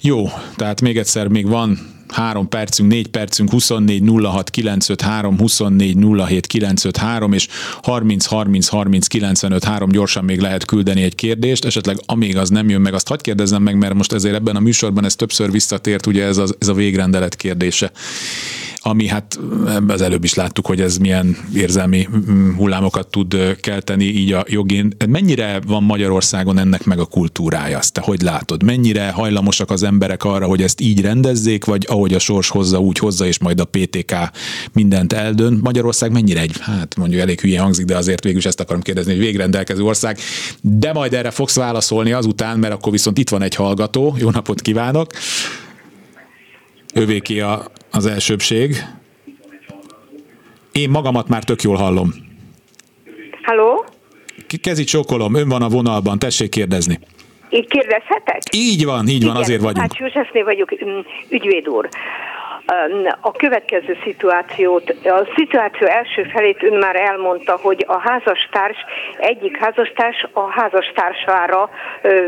Jó, 0.00 0.28
tehát 0.56 0.80
még 0.80 0.98
egyszer 0.98 1.28
még 1.28 1.46
van 1.46 1.78
3 2.12 2.48
percünk, 2.48 2.90
4 2.90 3.08
percünk, 3.08 3.50
24 3.50 4.02
06 4.22 4.50
953, 4.50 5.38
24 5.38 5.96
07 6.26 6.46
953 6.46 7.32
és 7.32 7.48
30 7.82 8.24
30 8.26 8.68
30 8.68 9.06
95 9.06 9.64
3 9.64 9.90
gyorsan 9.90 10.24
még 10.24 10.40
lehet 10.40 10.64
küldeni 10.64 11.02
egy 11.02 11.14
kérdést, 11.14 11.64
esetleg 11.64 11.96
amíg 12.06 12.36
az 12.36 12.48
nem 12.48 12.68
jön 12.68 12.80
meg, 12.80 12.94
azt 12.94 13.08
hagyd 13.08 13.22
kérdezzem 13.22 13.62
meg, 13.62 13.76
mert 13.76 13.94
most 13.94 14.12
ezért 14.12 14.34
ebben 14.34 14.56
a 14.56 14.60
műsorban 14.60 15.04
ez 15.04 15.16
többször 15.16 15.50
visszatért, 15.50 16.06
ugye 16.06 16.24
ez 16.24 16.36
a, 16.36 16.46
ez 16.58 16.68
a 16.68 16.74
végrendelet 16.74 17.36
kérdése 17.36 17.92
ami 18.82 19.08
hát 19.08 19.38
az 19.88 20.00
előbb 20.00 20.24
is 20.24 20.34
láttuk, 20.34 20.66
hogy 20.66 20.80
ez 20.80 20.96
milyen 20.96 21.36
érzelmi 21.54 22.08
mm, 22.30 22.54
hullámokat 22.54 23.08
tud 23.08 23.56
kelteni 23.60 24.04
így 24.04 24.32
a 24.32 24.44
jogén. 24.48 24.94
Mennyire 25.08 25.60
van 25.66 25.82
Magyarországon 25.82 26.58
ennek 26.58 26.84
meg 26.84 26.98
a 26.98 27.04
kultúrája? 27.04 27.78
Azt 27.78 27.92
te 27.92 28.00
hogy 28.00 28.22
látod? 28.22 28.62
Mennyire 28.62 29.10
hajlamosak 29.10 29.70
az 29.70 29.82
emberek 29.82 30.24
arra, 30.24 30.46
hogy 30.46 30.62
ezt 30.62 30.80
így 30.80 31.00
rendezzék, 31.00 31.64
vagy 31.64 31.84
ahogy 32.00 32.14
a 32.14 32.18
sors 32.18 32.48
hozza, 32.48 32.78
úgy 32.78 32.98
hozza, 32.98 33.26
és 33.26 33.38
majd 33.38 33.60
a 33.60 33.64
PTK 33.64 34.14
mindent 34.72 35.12
eldönt? 35.12 35.62
Magyarország 35.62 36.12
mennyire 36.12 36.40
egy, 36.40 36.56
hát 36.60 36.96
mondjuk 36.96 37.20
elég 37.20 37.40
hülye 37.40 37.60
hangzik, 37.60 37.84
de 37.84 37.96
azért 37.96 38.24
végül 38.24 38.38
is 38.38 38.44
ezt 38.44 38.60
akarom 38.60 38.82
kérdezni, 38.82 39.12
hogy 39.12 39.20
végrendelkező 39.20 39.82
ország. 39.82 40.18
De 40.60 40.92
majd 40.92 41.14
erre 41.14 41.30
fogsz 41.30 41.56
válaszolni 41.56 42.12
azután, 42.12 42.58
mert 42.58 42.72
akkor 42.72 42.92
viszont 42.92 43.18
itt 43.18 43.28
van 43.28 43.42
egy 43.42 43.54
hallgató. 43.54 44.14
Jó 44.18 44.30
napot 44.30 44.60
kívánok! 44.60 45.10
Övéki 46.94 47.40
a, 47.40 47.64
az 47.90 48.06
elsőbség. 48.06 48.84
Én 50.72 50.90
magamat 50.90 51.28
már 51.28 51.44
tök 51.44 51.62
jól 51.62 51.76
hallom. 51.76 52.14
Halló? 53.42 53.84
Kezi 54.60 54.84
csókolom, 54.84 55.34
ön 55.34 55.48
van 55.48 55.62
a 55.62 55.68
vonalban, 55.68 56.18
tessék 56.18 56.50
kérdezni. 56.50 56.98
Így 57.50 57.68
kérdezhetek? 57.68 58.38
Így 58.52 58.84
van, 58.84 59.08
így 59.08 59.22
Igen, 59.22 59.32
van, 59.32 59.42
azért 59.42 59.60
vagyunk. 59.60 59.80
Hát 59.80 59.96
Józsefné 59.96 60.42
vagyok, 60.42 60.84
mm, 60.84 60.98
ügyvéd 61.28 61.68
úr 61.68 61.88
a 63.20 63.32
következő 63.32 63.96
szituációt, 64.02 64.90
a 64.90 65.26
szituáció 65.36 65.86
első 65.86 66.22
felét 66.22 66.62
ön 66.62 66.78
már 66.78 66.96
elmondta, 66.96 67.58
hogy 67.62 67.84
a 67.88 67.98
házastárs, 67.98 68.76
egyik 69.18 69.56
házastárs 69.56 70.26
a 70.32 70.50
házastársára 70.50 71.70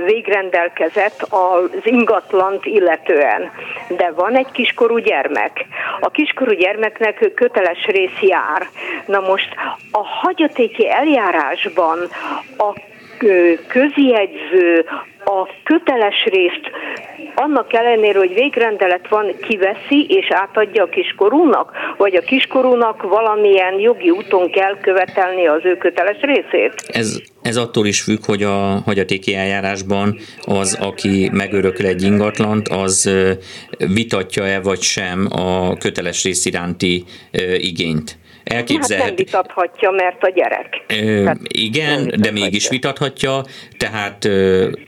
végrendelkezett 0.04 1.26
az 1.30 1.70
ingatlant 1.82 2.66
illetően. 2.66 3.50
De 3.88 4.10
van 4.10 4.36
egy 4.36 4.50
kiskorú 4.52 4.98
gyermek. 4.98 5.66
A 6.00 6.10
kiskorú 6.10 6.52
gyermeknek 6.52 7.32
köteles 7.34 7.84
rész 7.86 8.20
jár. 8.20 8.68
Na 9.06 9.20
most 9.20 9.48
a 9.90 10.06
hagyatéki 10.06 10.90
eljárásban 10.90 11.98
a 12.58 12.90
közjegyző 13.68 14.84
a 15.24 15.48
köteles 15.64 16.24
részt 16.24 16.70
annak 17.34 17.72
ellenére, 17.72 18.18
hogy 18.18 18.34
végrendelet 18.34 19.08
van, 19.08 19.26
kiveszi 19.48 20.06
és 20.08 20.26
átadja 20.30 20.82
a 20.82 20.88
kiskorúnak, 20.88 21.72
vagy 21.96 22.14
a 22.14 22.20
kiskorúnak 22.20 23.02
valamilyen 23.02 23.78
jogi 23.78 24.10
úton 24.10 24.50
kell 24.50 24.78
követelni 24.80 25.46
az 25.46 25.60
ő 25.64 25.76
köteles 25.76 26.20
részét? 26.20 26.74
Ez, 26.86 27.20
ez 27.42 27.56
attól 27.56 27.86
is 27.86 28.00
függ, 28.00 28.24
hogy 28.24 28.42
a 28.42 28.82
hagyatéki 28.84 29.34
eljárásban 29.34 30.18
az, 30.40 30.78
aki 30.80 31.30
megörökül 31.32 31.86
egy 31.86 32.02
ingatlant, 32.02 32.68
az 32.68 33.10
vitatja-e 33.94 34.60
vagy 34.60 34.80
sem 34.80 35.26
a 35.30 35.76
köteles 35.76 36.24
rész 36.24 36.46
iránti 36.46 37.04
igényt. 37.56 38.20
Elképzelhet... 38.44 39.06
Hát 39.06 39.16
nem 39.16 39.24
vitathatja, 39.26 39.90
mert 39.90 40.22
a 40.22 40.30
gyerek. 40.30 40.84
Ö, 40.88 41.30
igen, 41.48 42.14
de 42.20 42.30
mégis 42.30 42.68
vitathatja, 42.68 43.42
tehát 43.76 44.24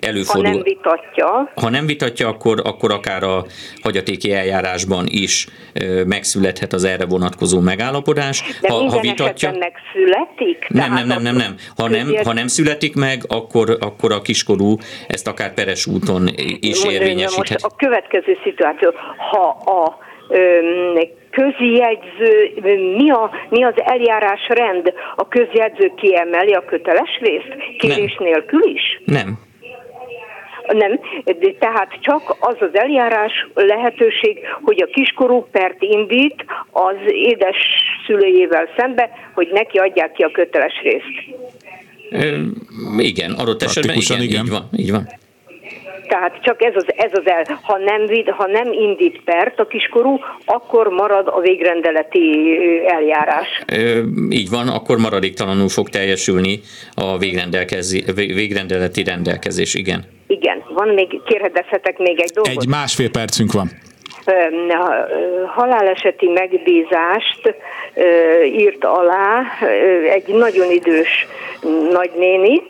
előfordul... 0.01 0.45
Ha 0.45 0.55
nem 0.55 0.63
vitatja. 0.63 1.53
Ha 1.55 1.71
nem 1.71 1.87
vitatja, 1.87 2.29
akkor, 2.29 2.61
akkor 2.65 2.93
akár 2.93 3.23
a 3.23 3.45
hagyatéki 3.83 4.33
eljárásban 4.33 5.05
is 5.09 5.47
megszülethet 6.07 6.73
az 6.73 6.85
erre 6.85 7.07
vonatkozó 7.07 7.61
megállapodás. 7.61 8.43
De 8.61 8.69
ha, 8.69 8.91
ha 8.91 9.01
vitatja... 9.01 9.51
megszületik? 9.59 10.67
Nem, 10.69 10.93
nem, 10.93 11.07
nem, 11.07 11.23
nem, 11.23 11.37
nem. 11.37 11.55
Ha 11.77 11.89
nem, 11.89 12.15
ha 12.25 12.33
nem 12.33 12.47
születik 12.47 12.95
meg, 12.95 13.23
akkor, 13.29 13.77
akkor 13.81 14.13
a 14.13 14.23
kiskorú 14.23 14.77
ezt 15.09 15.27
akár 15.27 15.55
peres 15.55 15.87
úton 15.87 16.29
is 16.61 16.85
érvényesíthet. 16.85 17.63
Most 17.63 17.65
a 17.65 17.77
következő 17.77 18.39
szituáció, 18.45 18.93
ha 19.31 19.49
a 19.49 19.99
közjegyző, 21.31 22.53
mi, 22.97 23.11
a, 23.11 23.31
mi 23.51 23.65
az 23.65 23.75
eljárás 23.77 24.49
rend? 24.49 24.93
A 25.17 25.29
közjegyző 25.29 25.93
kiemeli 25.97 26.53
a 26.53 26.65
köteles 26.65 27.19
részt? 27.21 27.57
Kérés 27.79 28.17
Nem. 28.19 28.29
nélkül 28.29 28.63
is? 28.75 29.03
Nem. 29.05 29.39
Nem, 30.69 31.01
de 31.25 31.53
tehát 31.59 31.99
csak 32.01 32.37
az 32.41 32.57
az 32.61 32.69
eljárás 32.73 33.49
lehetőség, 33.55 34.39
hogy 34.63 34.83
a 34.83 34.93
kiskorú 34.93 35.47
pert 35.51 35.83
indít 35.83 36.45
az 36.71 36.97
édes 37.07 37.57
szülőjével 38.07 38.69
szembe, 38.77 39.11
hogy 39.35 39.49
neki 39.53 39.79
adják 39.79 40.13
ki 40.13 40.23
a 40.23 40.31
köteles 40.31 40.81
részt. 40.83 41.39
Ö, 42.11 42.37
igen, 42.99 43.33
adott 43.33 43.63
esetben 43.63 43.97
igen, 43.97 44.23
igen, 44.23 44.45
így 44.45 44.51
van. 44.51 44.69
Így 44.77 44.91
van. 44.91 45.09
Tehát 46.09 46.43
csak 46.43 46.63
ez 46.63 46.73
az, 46.75 46.85
ez 46.97 47.11
az 47.13 47.27
el, 47.27 47.59
ha 47.63 47.79
nem, 47.79 48.07
vid, 48.07 48.29
ha 48.29 48.47
nem 48.47 48.73
indít 48.73 49.21
pert 49.25 49.61
a 49.61 49.67
kiskorú, 49.67 50.19
akkor 50.45 50.89
marad 50.89 51.29
a 51.29 51.41
végrendeleti 51.41 52.59
eljárás. 52.87 53.63
Ö, 53.73 54.01
így 54.31 54.51
van, 54.51 54.69
akkor 54.69 54.99
maradéktalanul 54.99 55.69
fog 55.69 55.89
teljesülni 55.89 56.61
a 56.95 57.19
végrendeleti 58.15 59.05
rendelkezés, 59.05 59.75
igen. 59.75 60.05
Igen, 60.27 60.63
van 60.69 60.89
még, 60.89 61.21
kérdezhetek 61.27 61.99
még 61.99 62.21
egy 62.21 62.31
dolgot? 62.35 62.63
Egy 62.63 62.69
másfél 62.69 63.11
percünk 63.11 63.53
van 63.53 63.71
haláleseti 65.47 66.29
megbízást 66.29 67.55
írt 68.45 68.85
alá 68.85 69.43
egy 70.11 70.35
nagyon 70.35 70.71
idős 70.71 71.27
nagynéni, 71.91 72.63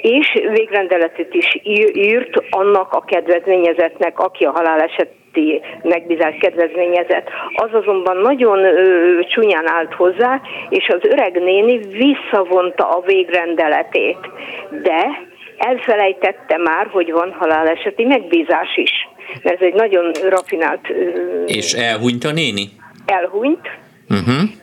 és 0.00 0.40
végrendeletet 0.52 1.34
is 1.34 1.60
írt 1.92 2.42
annak 2.50 2.92
a 2.92 3.04
kedvezményezetnek, 3.04 4.18
aki 4.18 4.44
a 4.44 4.50
haláleseti 4.50 5.60
megbízás 5.82 6.36
kedvezményezett. 6.40 7.28
Az 7.54 7.68
azonban 7.72 8.16
nagyon 8.16 8.58
ö, 8.58 9.20
csúnyán 9.24 9.68
állt 9.68 9.94
hozzá, 9.94 10.40
és 10.68 10.88
az 10.88 11.10
öreg 11.10 11.42
néni 11.42 11.78
visszavonta 11.78 12.88
a 12.88 13.02
végrendeletét. 13.06 14.18
De 14.82 15.06
elfelejtette 15.58 16.56
már, 16.56 16.86
hogy 16.86 17.12
van 17.12 17.36
haláleseti 17.38 18.04
megbízás 18.04 18.76
is. 18.76 19.08
Ez 19.42 19.58
egy 19.60 19.74
nagyon 19.74 20.10
rafinált... 20.28 20.90
Ö, 20.90 21.44
és 21.46 21.72
elhunyt 21.72 22.24
a 22.24 22.32
néni? 22.32 22.68
Elhunyt. 23.06 23.68
Uh-huh 24.08 24.58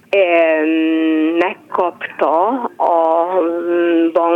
megkapta 1.37 2.47
a 2.47 2.66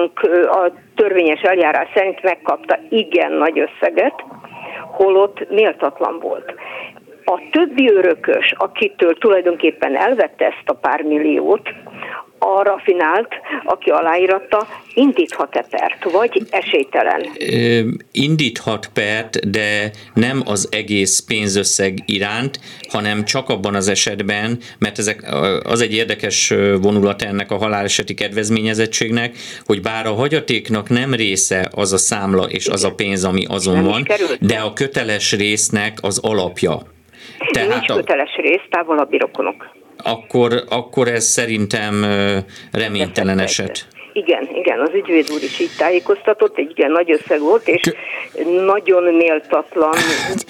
bank, 0.01 0.19
a 0.51 0.71
törvényes 0.95 1.41
eljárás 1.41 1.87
szerint 1.93 2.23
megkapta 2.23 2.79
igen 2.89 3.31
nagy 3.31 3.59
összeget, 3.59 4.23
holott 4.91 5.49
méltatlan 5.49 6.19
volt. 6.19 6.53
A 7.25 7.39
többi 7.51 7.91
örökös, 7.91 8.53
akitől 8.57 9.17
tulajdonképpen 9.17 9.95
elvette 9.95 10.45
ezt 10.45 10.69
a 10.69 10.73
pár 10.73 11.01
milliót, 11.01 11.69
a 12.43 12.63
rafinált, 12.63 13.27
aki 13.63 13.89
aláíratta, 13.89 14.67
indíthat-e 14.93 15.65
pert, 15.69 16.11
vagy 16.11 16.41
esélytelen? 16.49 17.25
Indíthat 18.11 18.89
pert, 18.93 19.49
de 19.49 19.91
nem 20.13 20.41
az 20.45 20.69
egész 20.71 21.19
pénzösszeg 21.19 21.97
iránt, 22.05 22.59
hanem 22.89 23.23
csak 23.25 23.49
abban 23.49 23.75
az 23.75 23.87
esetben, 23.87 24.57
mert 24.79 24.97
ezek, 24.97 25.23
az 25.63 25.81
egy 25.81 25.93
érdekes 25.93 26.53
vonulat 26.81 27.21
ennek 27.21 27.51
a 27.51 27.57
haláleseti 27.57 28.13
kedvezményezettségnek, 28.13 29.35
hogy 29.65 29.81
bár 29.81 30.05
a 30.05 30.13
hagyatéknak 30.13 30.89
nem 30.89 31.13
része 31.13 31.69
az 31.75 31.93
a 31.93 31.97
számla 31.97 32.43
és 32.43 32.67
az 32.67 32.83
a 32.83 32.93
pénz, 32.93 33.23
ami 33.23 33.45
azon 33.49 33.73
nem 33.73 33.83
van, 33.83 34.05
de 34.39 34.57
a 34.57 34.73
köteles 34.73 35.31
résznek 35.31 35.97
az 36.01 36.19
alapja. 36.23 36.77
Tehát 37.51 37.69
Nincs 37.69 37.89
a... 37.89 37.95
köteles 37.95 38.35
rész, 38.35 38.61
távolabbi 38.69 39.17
rokonok 39.17 39.79
akkor, 40.03 40.63
akkor 40.69 41.07
ez 41.07 41.25
szerintem 41.25 42.05
reménytelen 42.71 43.39
eset. 43.39 43.87
Igen, 44.13 44.47
igen, 44.61 44.79
az 44.79 44.89
ügyvéd 44.93 45.31
úr 45.31 45.43
is 45.43 45.59
így 45.59 45.75
tájékoztatott, 45.77 46.57
egy 46.57 46.69
igen 46.69 46.91
nagy 46.91 47.11
összeg 47.11 47.39
volt, 47.39 47.67
és 47.67 47.81
nagyon 48.65 49.03
méltatlan 49.03 49.95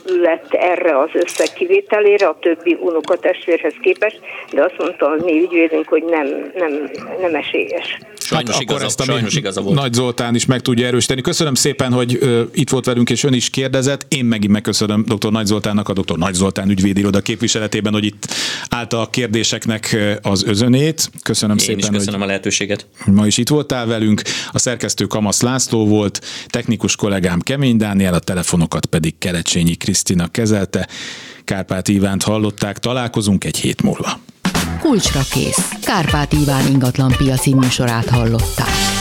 lett 0.05 0.53
erre 0.53 0.99
az 0.99 1.09
összeg 1.13 1.47
kivételére 1.53 2.27
a 2.27 2.37
többi 2.41 2.77
unokatestvérhez 2.79 3.73
képest, 3.81 4.19
de 4.51 4.63
azt 4.63 4.75
mondta 4.77 5.05
a 5.05 5.15
mi 5.23 5.41
ügyvédünk, 5.41 5.87
hogy 5.87 6.03
nem, 6.03 6.27
nem, 6.55 6.89
nem 7.21 7.35
esélyes. 7.35 7.97
Sajnos, 8.17 8.53
hát 8.53 8.61
igaza, 8.61 8.85
ezt 8.85 8.99
a 8.99 9.03
sajnos 9.03 9.35
igaza 9.35 9.61
volt. 9.61 9.75
Nagy 9.75 9.93
Zoltán 9.93 10.35
is 10.35 10.45
meg 10.45 10.61
tudja 10.61 10.87
erősíteni. 10.87 11.21
Köszönöm 11.21 11.53
szépen, 11.53 11.93
hogy 11.93 12.17
ö, 12.19 12.41
itt 12.53 12.69
volt 12.69 12.85
velünk, 12.85 13.09
és 13.09 13.23
ön 13.23 13.33
is 13.33 13.49
kérdezett. 13.49 14.05
Én 14.07 14.25
megint 14.25 14.51
megköszönöm 14.51 15.03
dr. 15.03 15.31
Nagy 15.31 15.45
Zoltánnak, 15.45 15.89
a 15.89 15.93
dr. 15.93 16.17
Nagy 16.17 16.33
Zoltán 16.33 16.69
ügyvédiroda 16.69 17.19
képviseletében, 17.19 17.93
hogy 17.93 18.05
itt 18.05 18.27
állta 18.69 19.01
a 19.01 19.09
kérdéseknek 19.09 19.97
az 20.21 20.43
özönét. 20.43 21.09
Köszönöm 21.23 21.57
Én 21.57 21.63
szépen. 21.63 21.79
Is 21.79 21.85
köszönöm 21.85 22.19
hogy 22.19 22.29
a 22.29 22.31
lehetőséget. 22.31 22.85
Ma 23.05 23.25
is 23.25 23.37
itt 23.37 23.49
voltál 23.49 23.87
velünk. 24.01 24.21
A 24.51 24.59
szerkesztő 24.59 25.05
Kamasz 25.05 25.41
László 25.41 25.87
volt, 25.87 26.21
technikus 26.47 26.95
kollégám 26.95 27.39
Kemény 27.39 27.77
Dániel, 27.77 28.13
a 28.13 28.19
telefonokat 28.19 28.85
pedig 28.85 29.17
Kelecsényi 29.17 29.75
Krisztina 29.75 30.27
kezelte. 30.27 30.87
Kárpát 31.43 31.87
Ivánt 31.87 32.23
hallották, 32.23 32.79
találkozunk 32.79 33.43
egy 33.43 33.57
hét 33.57 33.81
múlva. 33.81 34.19
Kulcsra 34.79 35.21
kész. 35.31 35.69
Kárpát 35.83 36.33
Iván 36.33 36.67
ingatlan 36.67 37.13
piaci 37.17 37.53
műsorát 37.53 38.09
hallották. 38.09 39.00